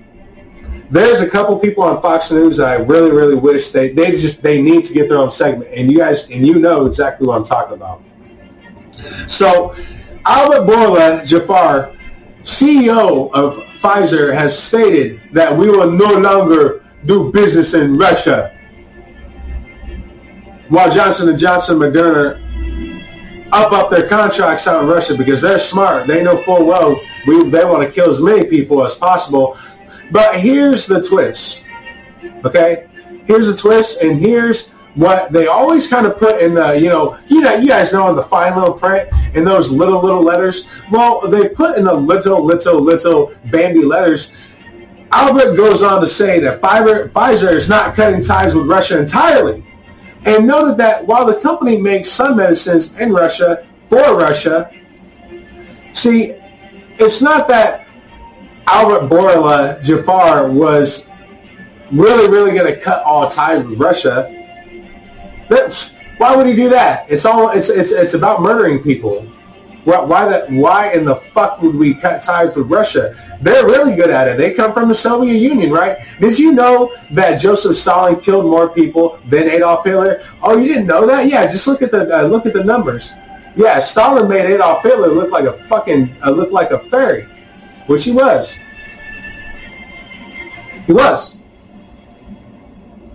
[0.91, 4.63] there's a couple people on Fox News I really, really wish they they just they
[4.63, 5.71] need to get their own segment.
[5.75, 8.03] And you guys and you know exactly what I'm talking about.
[9.27, 9.77] So
[10.25, 11.95] Albert Bourla Jafar,
[12.49, 18.57] CEO of Pfizer, has stated that we will no longer do business in Russia.
[20.71, 22.43] While Johnson & Johnson Moderna
[23.53, 26.07] up up their contracts out in Russia because they're smart.
[26.07, 29.59] They know full well we, they want to kill as many people as possible.
[30.11, 31.65] But here's the twist.
[32.47, 32.89] Okay?
[33.27, 37.17] Here's the twist and here's what they always kind of put in the, you know,
[37.29, 40.67] you know, you guys know in the fine little print in those little, little letters.
[40.91, 44.33] Well, they put in the little, little, little bandy letters.
[45.13, 49.65] Albert goes on to say that Pfizer, is not cutting ties with Russia entirely.
[50.25, 54.69] And noted that while the company makes some medicines in Russia for Russia,
[55.93, 56.35] see,
[56.99, 57.87] it's not that
[58.67, 61.07] Albert Bourla Jafar was
[61.93, 64.35] really, really going to cut all ties with Russia.
[66.19, 67.07] Why would he do that?
[67.09, 69.27] It's all it's it's it's about murdering people.
[69.85, 70.51] Why, why that?
[70.51, 73.15] Why in the fuck would we cut ties with Russia?
[73.41, 74.37] They're really good at it.
[74.37, 75.99] They come from the Soviet Union, right?
[76.21, 80.23] Did you know that Joseph Stalin killed more people than Adolf Hitler?
[80.43, 81.27] Oh, you didn't know that?
[81.27, 83.13] Yeah, just look at the uh, look at the numbers.
[83.57, 87.23] Yeah, Stalin made Adolf Hitler look like a fucking uh, look like a fairy,
[87.87, 88.59] which he was.
[90.87, 91.37] He was.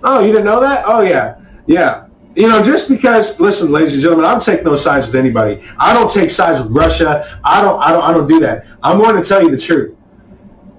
[0.03, 0.84] Oh, you didn't know that?
[0.88, 1.35] Oh yeah,
[1.68, 2.02] yeah.
[2.35, 5.61] You know, just because, listen, ladies and gentlemen, I don't take no sides with anybody.
[5.77, 7.39] I don't take sides with Russia.
[7.43, 8.65] I don't, I don't, I don't do that.
[8.81, 9.95] I'm going to tell you the truth.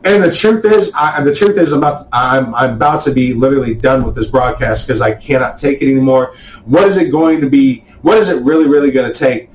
[0.05, 3.35] And the truth is, I, the truth is, I'm about, I'm, I'm about to be
[3.35, 6.35] literally done with this broadcast because I cannot take it anymore.
[6.64, 7.86] What is it going to be?
[8.02, 9.48] What is it really, really going to take?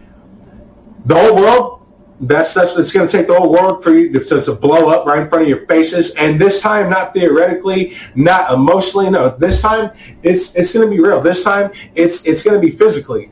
[1.05, 1.78] The whole world?
[2.21, 5.05] That's that's it's going to take the whole world for you to, to blow up
[5.05, 6.11] right in front of your faces.
[6.15, 9.09] And this time, not theoretically, not emotionally.
[9.09, 9.91] No, this time
[10.21, 11.21] it's it's going to be real.
[11.21, 13.27] This time it's it's going to be physically.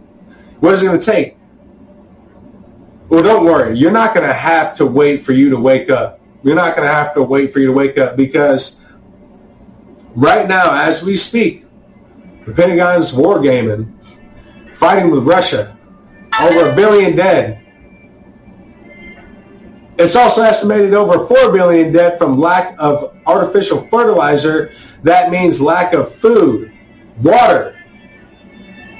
[0.61, 1.37] What is it going to take?
[3.09, 3.77] Well, don't worry.
[3.77, 6.21] You're not going to have to wait for you to wake up.
[6.43, 8.77] You're not going to have to wait for you to wake up because
[10.15, 11.65] right now, as we speak,
[12.45, 13.93] the Pentagon's wargaming,
[14.73, 15.77] fighting with Russia,
[16.39, 17.66] over a billion dead.
[19.99, 24.71] It's also estimated over 4 billion dead from lack of artificial fertilizer.
[25.03, 26.71] That means lack of food,
[27.21, 27.75] water.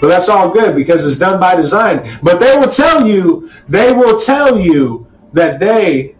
[0.02, 2.19] But that's all good because it's done by design.
[2.24, 6.15] But they will tell you, they will tell you that they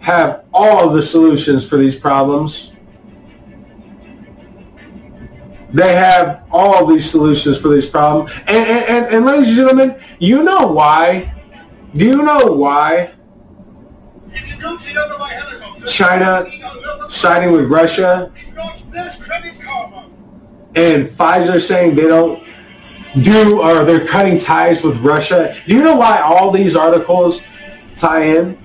[0.00, 2.72] have all of the solutions for these problems.
[5.72, 8.32] They have all these solutions for these problems.
[8.48, 11.34] And, and, and, and ladies and gentlemen, you know why?
[11.94, 13.12] Do you know why
[15.86, 16.46] China
[17.08, 18.32] siding with Russia
[20.74, 22.44] and Pfizer saying they don't
[23.22, 25.56] do or they're cutting ties with Russia.
[25.66, 27.42] Do you know why all these articles
[27.96, 28.58] tie in?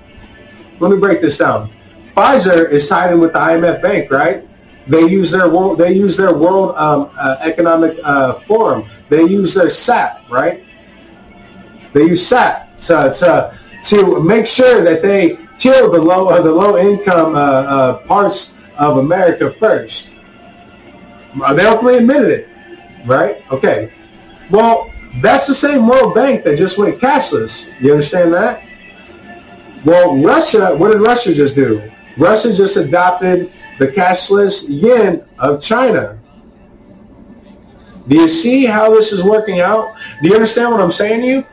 [0.78, 1.70] Let me break this down.
[2.14, 4.46] Pfizer is siding with the IMF Bank, right?
[4.86, 5.78] They use their world.
[5.78, 8.88] They use their World um, uh, Economic uh, Forum.
[9.08, 10.64] They use their SAP, right?
[11.92, 16.52] They use SAP to to to make sure that they kill the low uh, the
[16.52, 20.14] low income uh, uh, parts of America first.
[21.42, 22.48] Uh, they openly admitted it,
[23.04, 23.42] right?
[23.50, 23.92] Okay.
[24.50, 27.68] Well, that's the same World Bank that just went cashless.
[27.80, 28.64] You understand that?
[29.84, 31.90] Well, Russia, what did Russia just do?
[32.16, 36.18] Russia just adopted the cashless yen of China.
[38.08, 39.94] Do you see how this is working out?
[40.22, 41.46] Do you understand what I'm saying to you?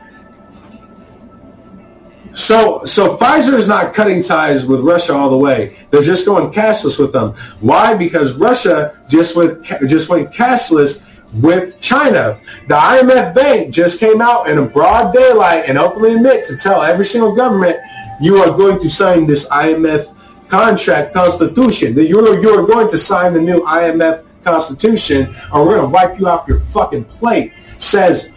[2.34, 5.76] So, so Pfizer is not cutting ties with Russia all the way.
[5.90, 7.34] They're just going cashless with them.
[7.60, 7.96] Why?
[7.96, 11.02] Because Russia just went just went cashless
[11.34, 12.40] with China.
[12.68, 16.82] The IMF Bank just came out in a broad daylight and openly admit to tell
[16.82, 17.76] every single government
[18.20, 20.16] you are going to sign this IMF
[20.48, 21.94] contract constitution.
[21.94, 25.94] That you're you are going to sign the new IMF constitution, or we're going to
[25.94, 27.52] wipe you off your fucking plate.
[27.78, 28.30] Says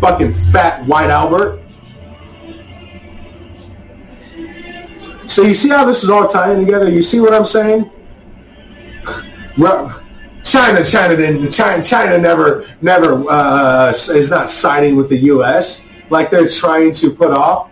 [0.00, 1.65] fucking fat white Albert.
[5.26, 6.90] So you see how this is all tying together?
[6.90, 7.90] You see what I'm saying?
[9.58, 10.02] Well,
[10.42, 11.50] China, China didn't.
[11.50, 15.82] China, China never, never uh, is not siding with the U.S.
[16.10, 17.70] like they're trying to put off.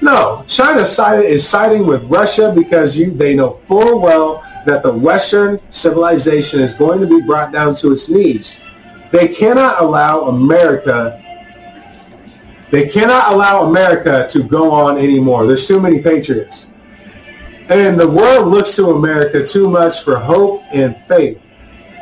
[0.00, 5.58] No, China is siding with Russia because you they know full well that the Western
[5.70, 8.60] civilization is going to be brought down to its knees.
[9.10, 11.24] They cannot allow America.
[12.70, 15.46] They cannot allow America to go on anymore.
[15.46, 16.70] There's too many patriots.
[17.68, 21.40] And the world looks to America too much for hope and faith,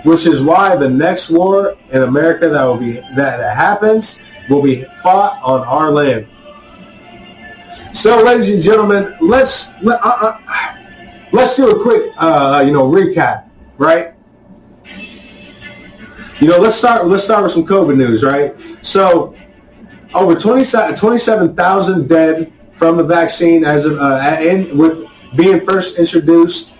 [0.05, 4.19] which is why the next war in America that will be that happens
[4.49, 6.29] will be fought on our land.
[7.93, 10.77] So, ladies and gentlemen, let's let, uh, uh,
[11.33, 13.49] let's do a quick, uh, you know, recap,
[13.79, 14.13] right?
[16.41, 17.07] You know, let's start.
[17.07, 18.55] Let's start with some COVID news, right?
[18.83, 19.35] So,
[20.17, 25.07] over 27,000 dead from the vaccine as of, uh, in, with
[25.37, 26.73] being first introduced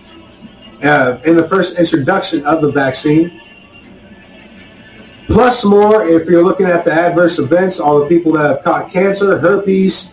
[0.83, 3.41] uh, in the first introduction of the vaccine.
[5.27, 8.91] Plus more, if you're looking at the adverse events, all the people that have caught
[8.91, 10.11] cancer, herpes,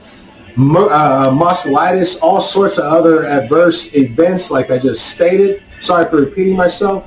[0.58, 5.62] uh, mosquilitis, all sorts of other adverse events, like I just stated.
[5.80, 7.06] Sorry for repeating myself.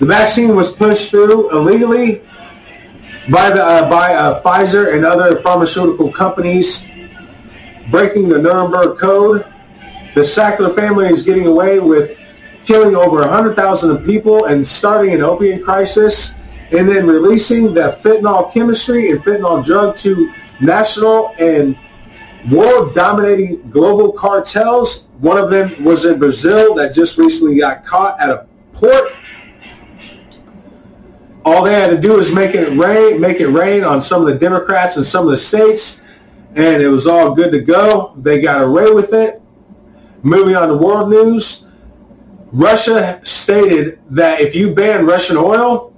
[0.00, 2.22] The vaccine was pushed through illegally
[3.30, 6.86] by the uh, by uh, Pfizer and other pharmaceutical companies,
[7.90, 9.44] breaking the Nuremberg Code.
[10.14, 12.18] The Sackler family is getting away with
[12.64, 16.32] killing over 100,000 people and starting an opiate crisis,
[16.72, 20.32] and then releasing the fentanyl chemistry and fentanyl drug to
[20.62, 21.76] national and
[22.50, 25.08] world-dominating global cartels.
[25.18, 29.12] One of them was in Brazil that just recently got caught at a port
[31.50, 34.28] all they had to do was make it rain, make it rain on some of
[34.28, 36.00] the Democrats in some of the states,
[36.54, 38.14] and it was all good to go.
[38.18, 39.42] They got away with it.
[40.22, 41.66] Moving on to world news,
[42.52, 45.92] Russia stated that if you ban Russian oil,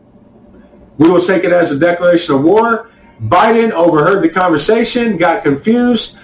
[0.97, 2.91] we will take it as a declaration of war.
[3.24, 6.19] Biden overheard the conversation, got confused,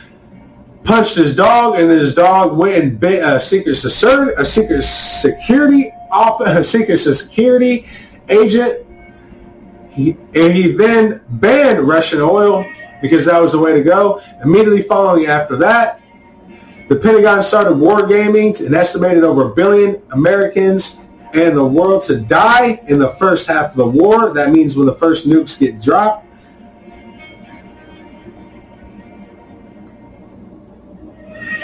[0.85, 5.93] punched his dog, and then his dog went and bit a secret, a secret security
[6.11, 7.87] off a secret security
[8.31, 8.88] agent
[9.99, 12.65] and he then banned Russian oil
[13.03, 14.23] because that was the way to go.
[14.43, 16.01] Immediately following after that,
[16.89, 21.01] the Pentagon started wargaming and estimated over a billion Americans
[21.35, 24.33] and the world to die in the first half of the war.
[24.33, 26.27] That means when the first nukes get dropped.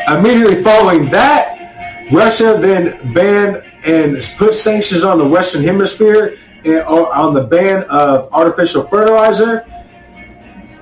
[0.07, 7.45] Immediately following that, Russia then banned and put sanctions on the Western Hemisphere on the
[7.45, 9.61] ban of artificial fertilizer,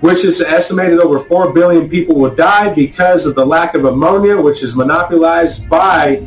[0.00, 4.40] which is estimated over 4 billion people will die because of the lack of ammonia,
[4.40, 6.26] which is monopolized by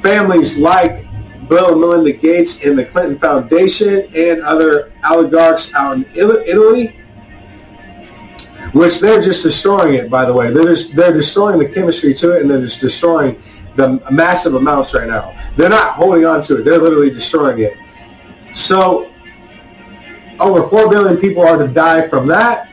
[0.00, 1.06] families like
[1.48, 6.96] Bill and Melinda Gates and the Clinton Foundation and other oligarchs out in Italy,
[8.72, 10.52] which they're just destroying it, by the way.
[10.52, 13.42] They're, just, they're destroying the chemistry to it and they're just destroying
[13.74, 15.36] the massive amounts right now.
[15.56, 16.64] They're not holding on to it.
[16.64, 17.76] They're literally destroying it.
[18.54, 19.12] So
[20.38, 22.68] over 4 billion people are to die from that.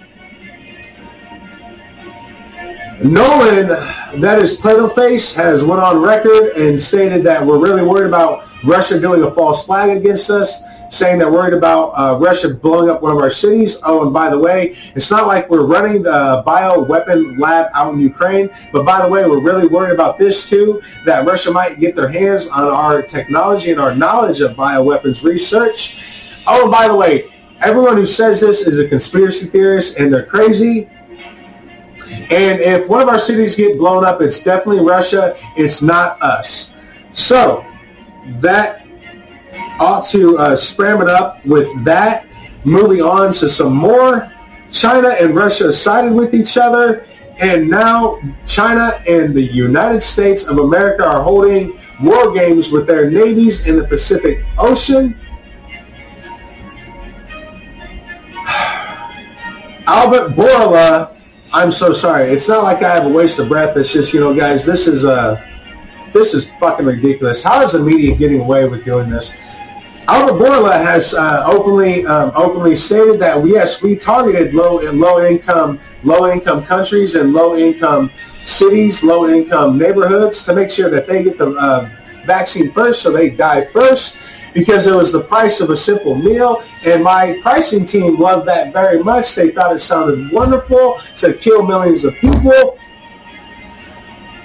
[2.99, 3.67] Nuland,
[4.19, 8.47] that is Play-Doh Face, has went on record and stated that we're really worried about
[8.63, 13.01] Russia doing a false flag against us saying they're worried about uh, Russia blowing up
[13.01, 13.79] one of our cities.
[13.83, 17.93] Oh, and by the way, it's not like we're running the bio weapon lab out
[17.93, 21.79] in Ukraine, but by the way, we're really worried about this too, that Russia might
[21.79, 26.43] get their hands on our technology and our knowledge of bioweapons research.
[26.47, 27.25] Oh, and by the way,
[27.61, 30.89] everyone who says this is a conspiracy theorist and they're crazy.
[32.29, 35.37] And if one of our cities get blown up, it's definitely Russia.
[35.55, 36.73] It's not us.
[37.13, 37.65] So
[38.39, 38.86] that
[39.79, 42.25] ought to uh, spam it up with that.
[42.63, 44.31] Moving on to some more.
[44.71, 47.07] China and Russia sided with each other,
[47.39, 53.09] and now China and the United States of America are holding war games with their
[53.09, 55.17] navies in the Pacific Ocean.
[59.87, 61.17] Albert Bourla,
[61.53, 62.29] I'm so sorry.
[62.29, 63.77] It's not like I have a waste of breath.
[63.77, 65.41] It's just, you know, guys, this is uh,
[66.13, 67.41] this is fucking ridiculous.
[67.43, 69.33] How is the media getting away with doing this?
[70.09, 75.81] Albert Bourla has uh, openly um, openly stated that yes, we targeted low low income
[76.03, 78.09] low income countries and low income
[78.41, 81.89] cities, low income neighborhoods to make sure that they get the uh,
[82.25, 84.17] vaccine first, so they die first
[84.53, 86.63] because it was the price of a simple meal.
[86.85, 89.35] And my pricing team loved that very much.
[89.35, 92.79] They thought it sounded wonderful to kill millions of people.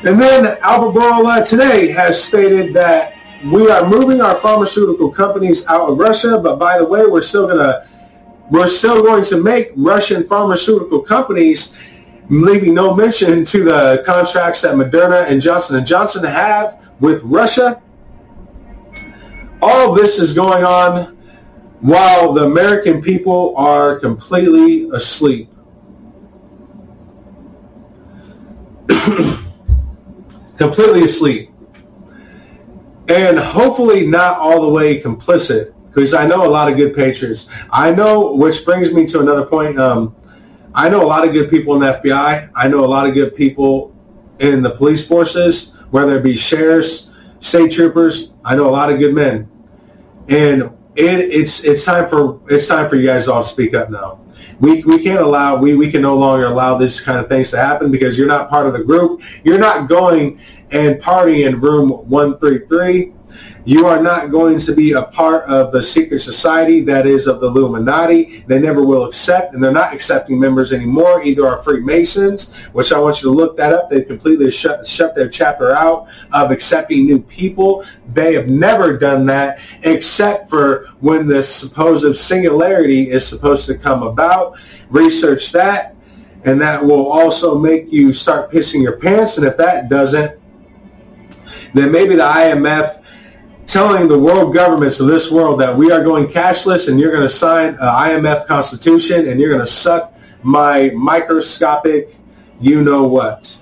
[0.04, 3.14] And then Albert Bourla today has stated that
[3.44, 7.48] we are moving our pharmaceutical companies out of Russia, but by the way, we're still
[7.48, 7.88] gonna
[8.50, 11.74] we're still going to make Russian pharmaceutical companies,
[12.28, 17.80] leaving no mention to the contracts that Moderna and Johnson and Johnson have with Russia.
[19.60, 21.16] All this is going on
[21.80, 25.48] while the American people are completely asleep.
[30.58, 31.51] completely asleep
[33.12, 37.48] and hopefully not all the way complicit because I know a lot of good patriots.
[37.70, 39.78] I know, which brings me to another point.
[39.78, 40.16] Um,
[40.74, 42.50] I know a lot of good people in the FBI.
[42.54, 43.94] I know a lot of good people
[44.38, 47.10] in the police forces, whether it be sheriffs,
[47.40, 48.32] state troopers.
[48.44, 49.50] I know a lot of good men,
[50.28, 50.62] and
[50.96, 54.20] it, it's it's time for it's time for you guys all to speak up now.
[54.60, 57.58] We, we can't allow we, we can no longer allow this kind of things to
[57.58, 59.22] happen because you're not part of the group.
[59.44, 60.40] You're not going
[60.72, 63.12] and party in room 133
[63.64, 67.40] you are not going to be a part of the secret society that is of
[67.40, 68.44] the Illuminati.
[68.48, 71.22] They never will accept, and they're not accepting members anymore.
[71.22, 73.88] Either are Freemasons, which I want you to look that up.
[73.88, 77.84] They've completely shut, shut their chapter out of accepting new people.
[78.12, 84.02] They have never done that except for when the supposed singularity is supposed to come
[84.02, 84.58] about.
[84.90, 85.94] Research that,
[86.44, 89.38] and that will also make you start pissing your pants.
[89.38, 90.41] And if that doesn't,
[91.74, 93.02] then maybe the IMF
[93.66, 97.22] telling the world governments of this world that we are going cashless and you're going
[97.22, 102.16] to sign an IMF constitution and you're going to suck my microscopic
[102.62, 103.58] you know what.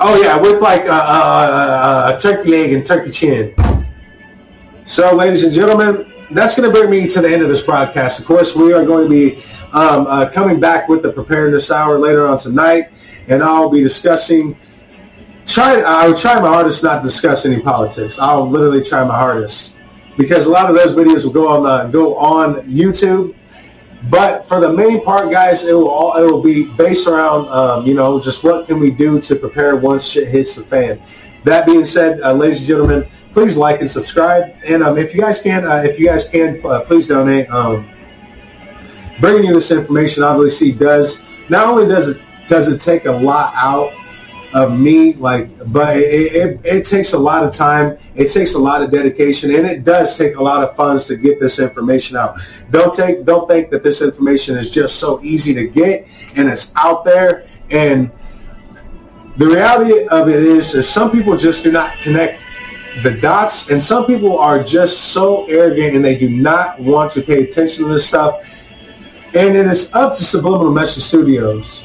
[0.00, 3.54] Oh yeah, with like a, a, a, turkey leg and turkey chin.
[4.86, 8.18] So ladies and gentlemen, that's going to bring me to the end of this broadcast.
[8.18, 9.36] Of course, we are going to be
[9.72, 12.90] um, uh, coming back with the preparedness hour later on tonight,
[13.28, 14.58] and I'll be discussing
[15.46, 18.18] try I would try my hardest not to discuss any politics.
[18.18, 19.76] I'll literally try my hardest
[20.16, 23.34] because a lot of those videos will go on the, go on YouTube.
[24.10, 27.86] But for the main part, guys, it will all, it will be based around um,
[27.86, 31.02] you know just what can we do to prepare once shit hits the fan.
[31.44, 34.54] That being said, uh, ladies and gentlemen, please like and subscribe.
[34.66, 37.50] And um, if you guys can, uh, if you guys can, uh, please donate.
[37.50, 37.90] Um,
[39.20, 43.54] bringing you this information obviously does not only does it does it take a lot
[43.54, 43.92] out
[44.54, 47.98] of me like but it, it, it, takes a lot of time.
[48.14, 51.16] It takes a lot of dedication and it does take a lot of funds to
[51.16, 52.38] get this information out.
[52.70, 56.06] Don't take don't think that this information is just so easy to get
[56.36, 57.46] and it's out there.
[57.70, 58.12] And
[59.36, 62.44] the reality of it is, is some people just do not connect
[63.02, 67.22] the dots and some people are just so arrogant and they do not want to
[67.22, 68.48] pay attention to this stuff.
[69.34, 71.84] And it is up to subliminal message studios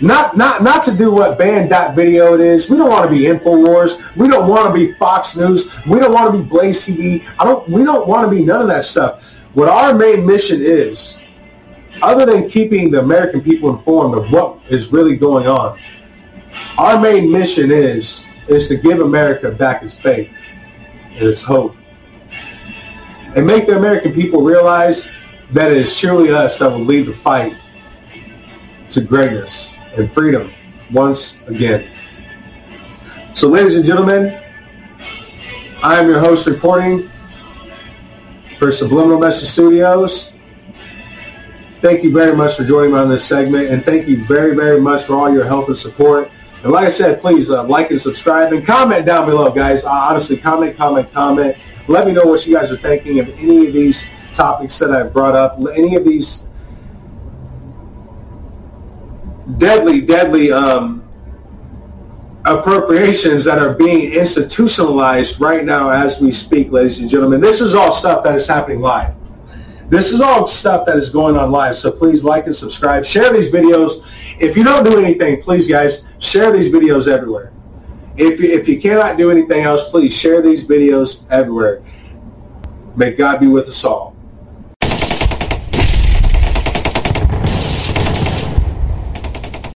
[0.00, 2.68] not not not to do what banned.video it is.
[2.68, 4.14] We don't want to be InfoWars.
[4.16, 5.70] We don't want to be Fox News.
[5.86, 7.26] We don't want to be Blaze TV.
[7.38, 9.22] I don't we don't want to be none of that stuff.
[9.54, 11.16] What our main mission is,
[12.02, 15.78] other than keeping the American people informed of what is really going on,
[16.76, 20.30] our main mission is is to give America back its faith
[21.14, 21.74] and its hope.
[23.34, 25.08] And make the American people realize
[25.52, 27.54] that it is surely us that will lead the fight
[28.90, 30.52] to greatness and freedom
[30.92, 31.88] once again.
[33.34, 34.40] So ladies and gentlemen,
[35.82, 37.10] I am your host reporting
[38.58, 40.32] for Subliminal Message Studios.
[41.82, 44.80] Thank you very much for joining me on this segment, and thank you very, very
[44.80, 46.30] much for all your help and support.
[46.62, 49.84] And like I said, please uh, like and subscribe and comment down below, guys.
[49.84, 51.56] Uh, honestly, comment, comment, comment.
[51.86, 55.12] Let me know what you guys are thinking of any of these topics that I've
[55.12, 56.45] brought up, any of these
[59.58, 61.02] deadly, deadly um,
[62.44, 67.40] appropriations that are being institutionalized right now as we speak, ladies and gentlemen.
[67.40, 69.14] This is all stuff that is happening live.
[69.88, 71.76] This is all stuff that is going on live.
[71.76, 73.04] So please like and subscribe.
[73.04, 74.04] Share these videos.
[74.40, 77.52] If you don't do anything, please, guys, share these videos everywhere.
[78.16, 81.84] If, if you cannot do anything else, please share these videos everywhere.
[82.96, 84.15] May God be with us all.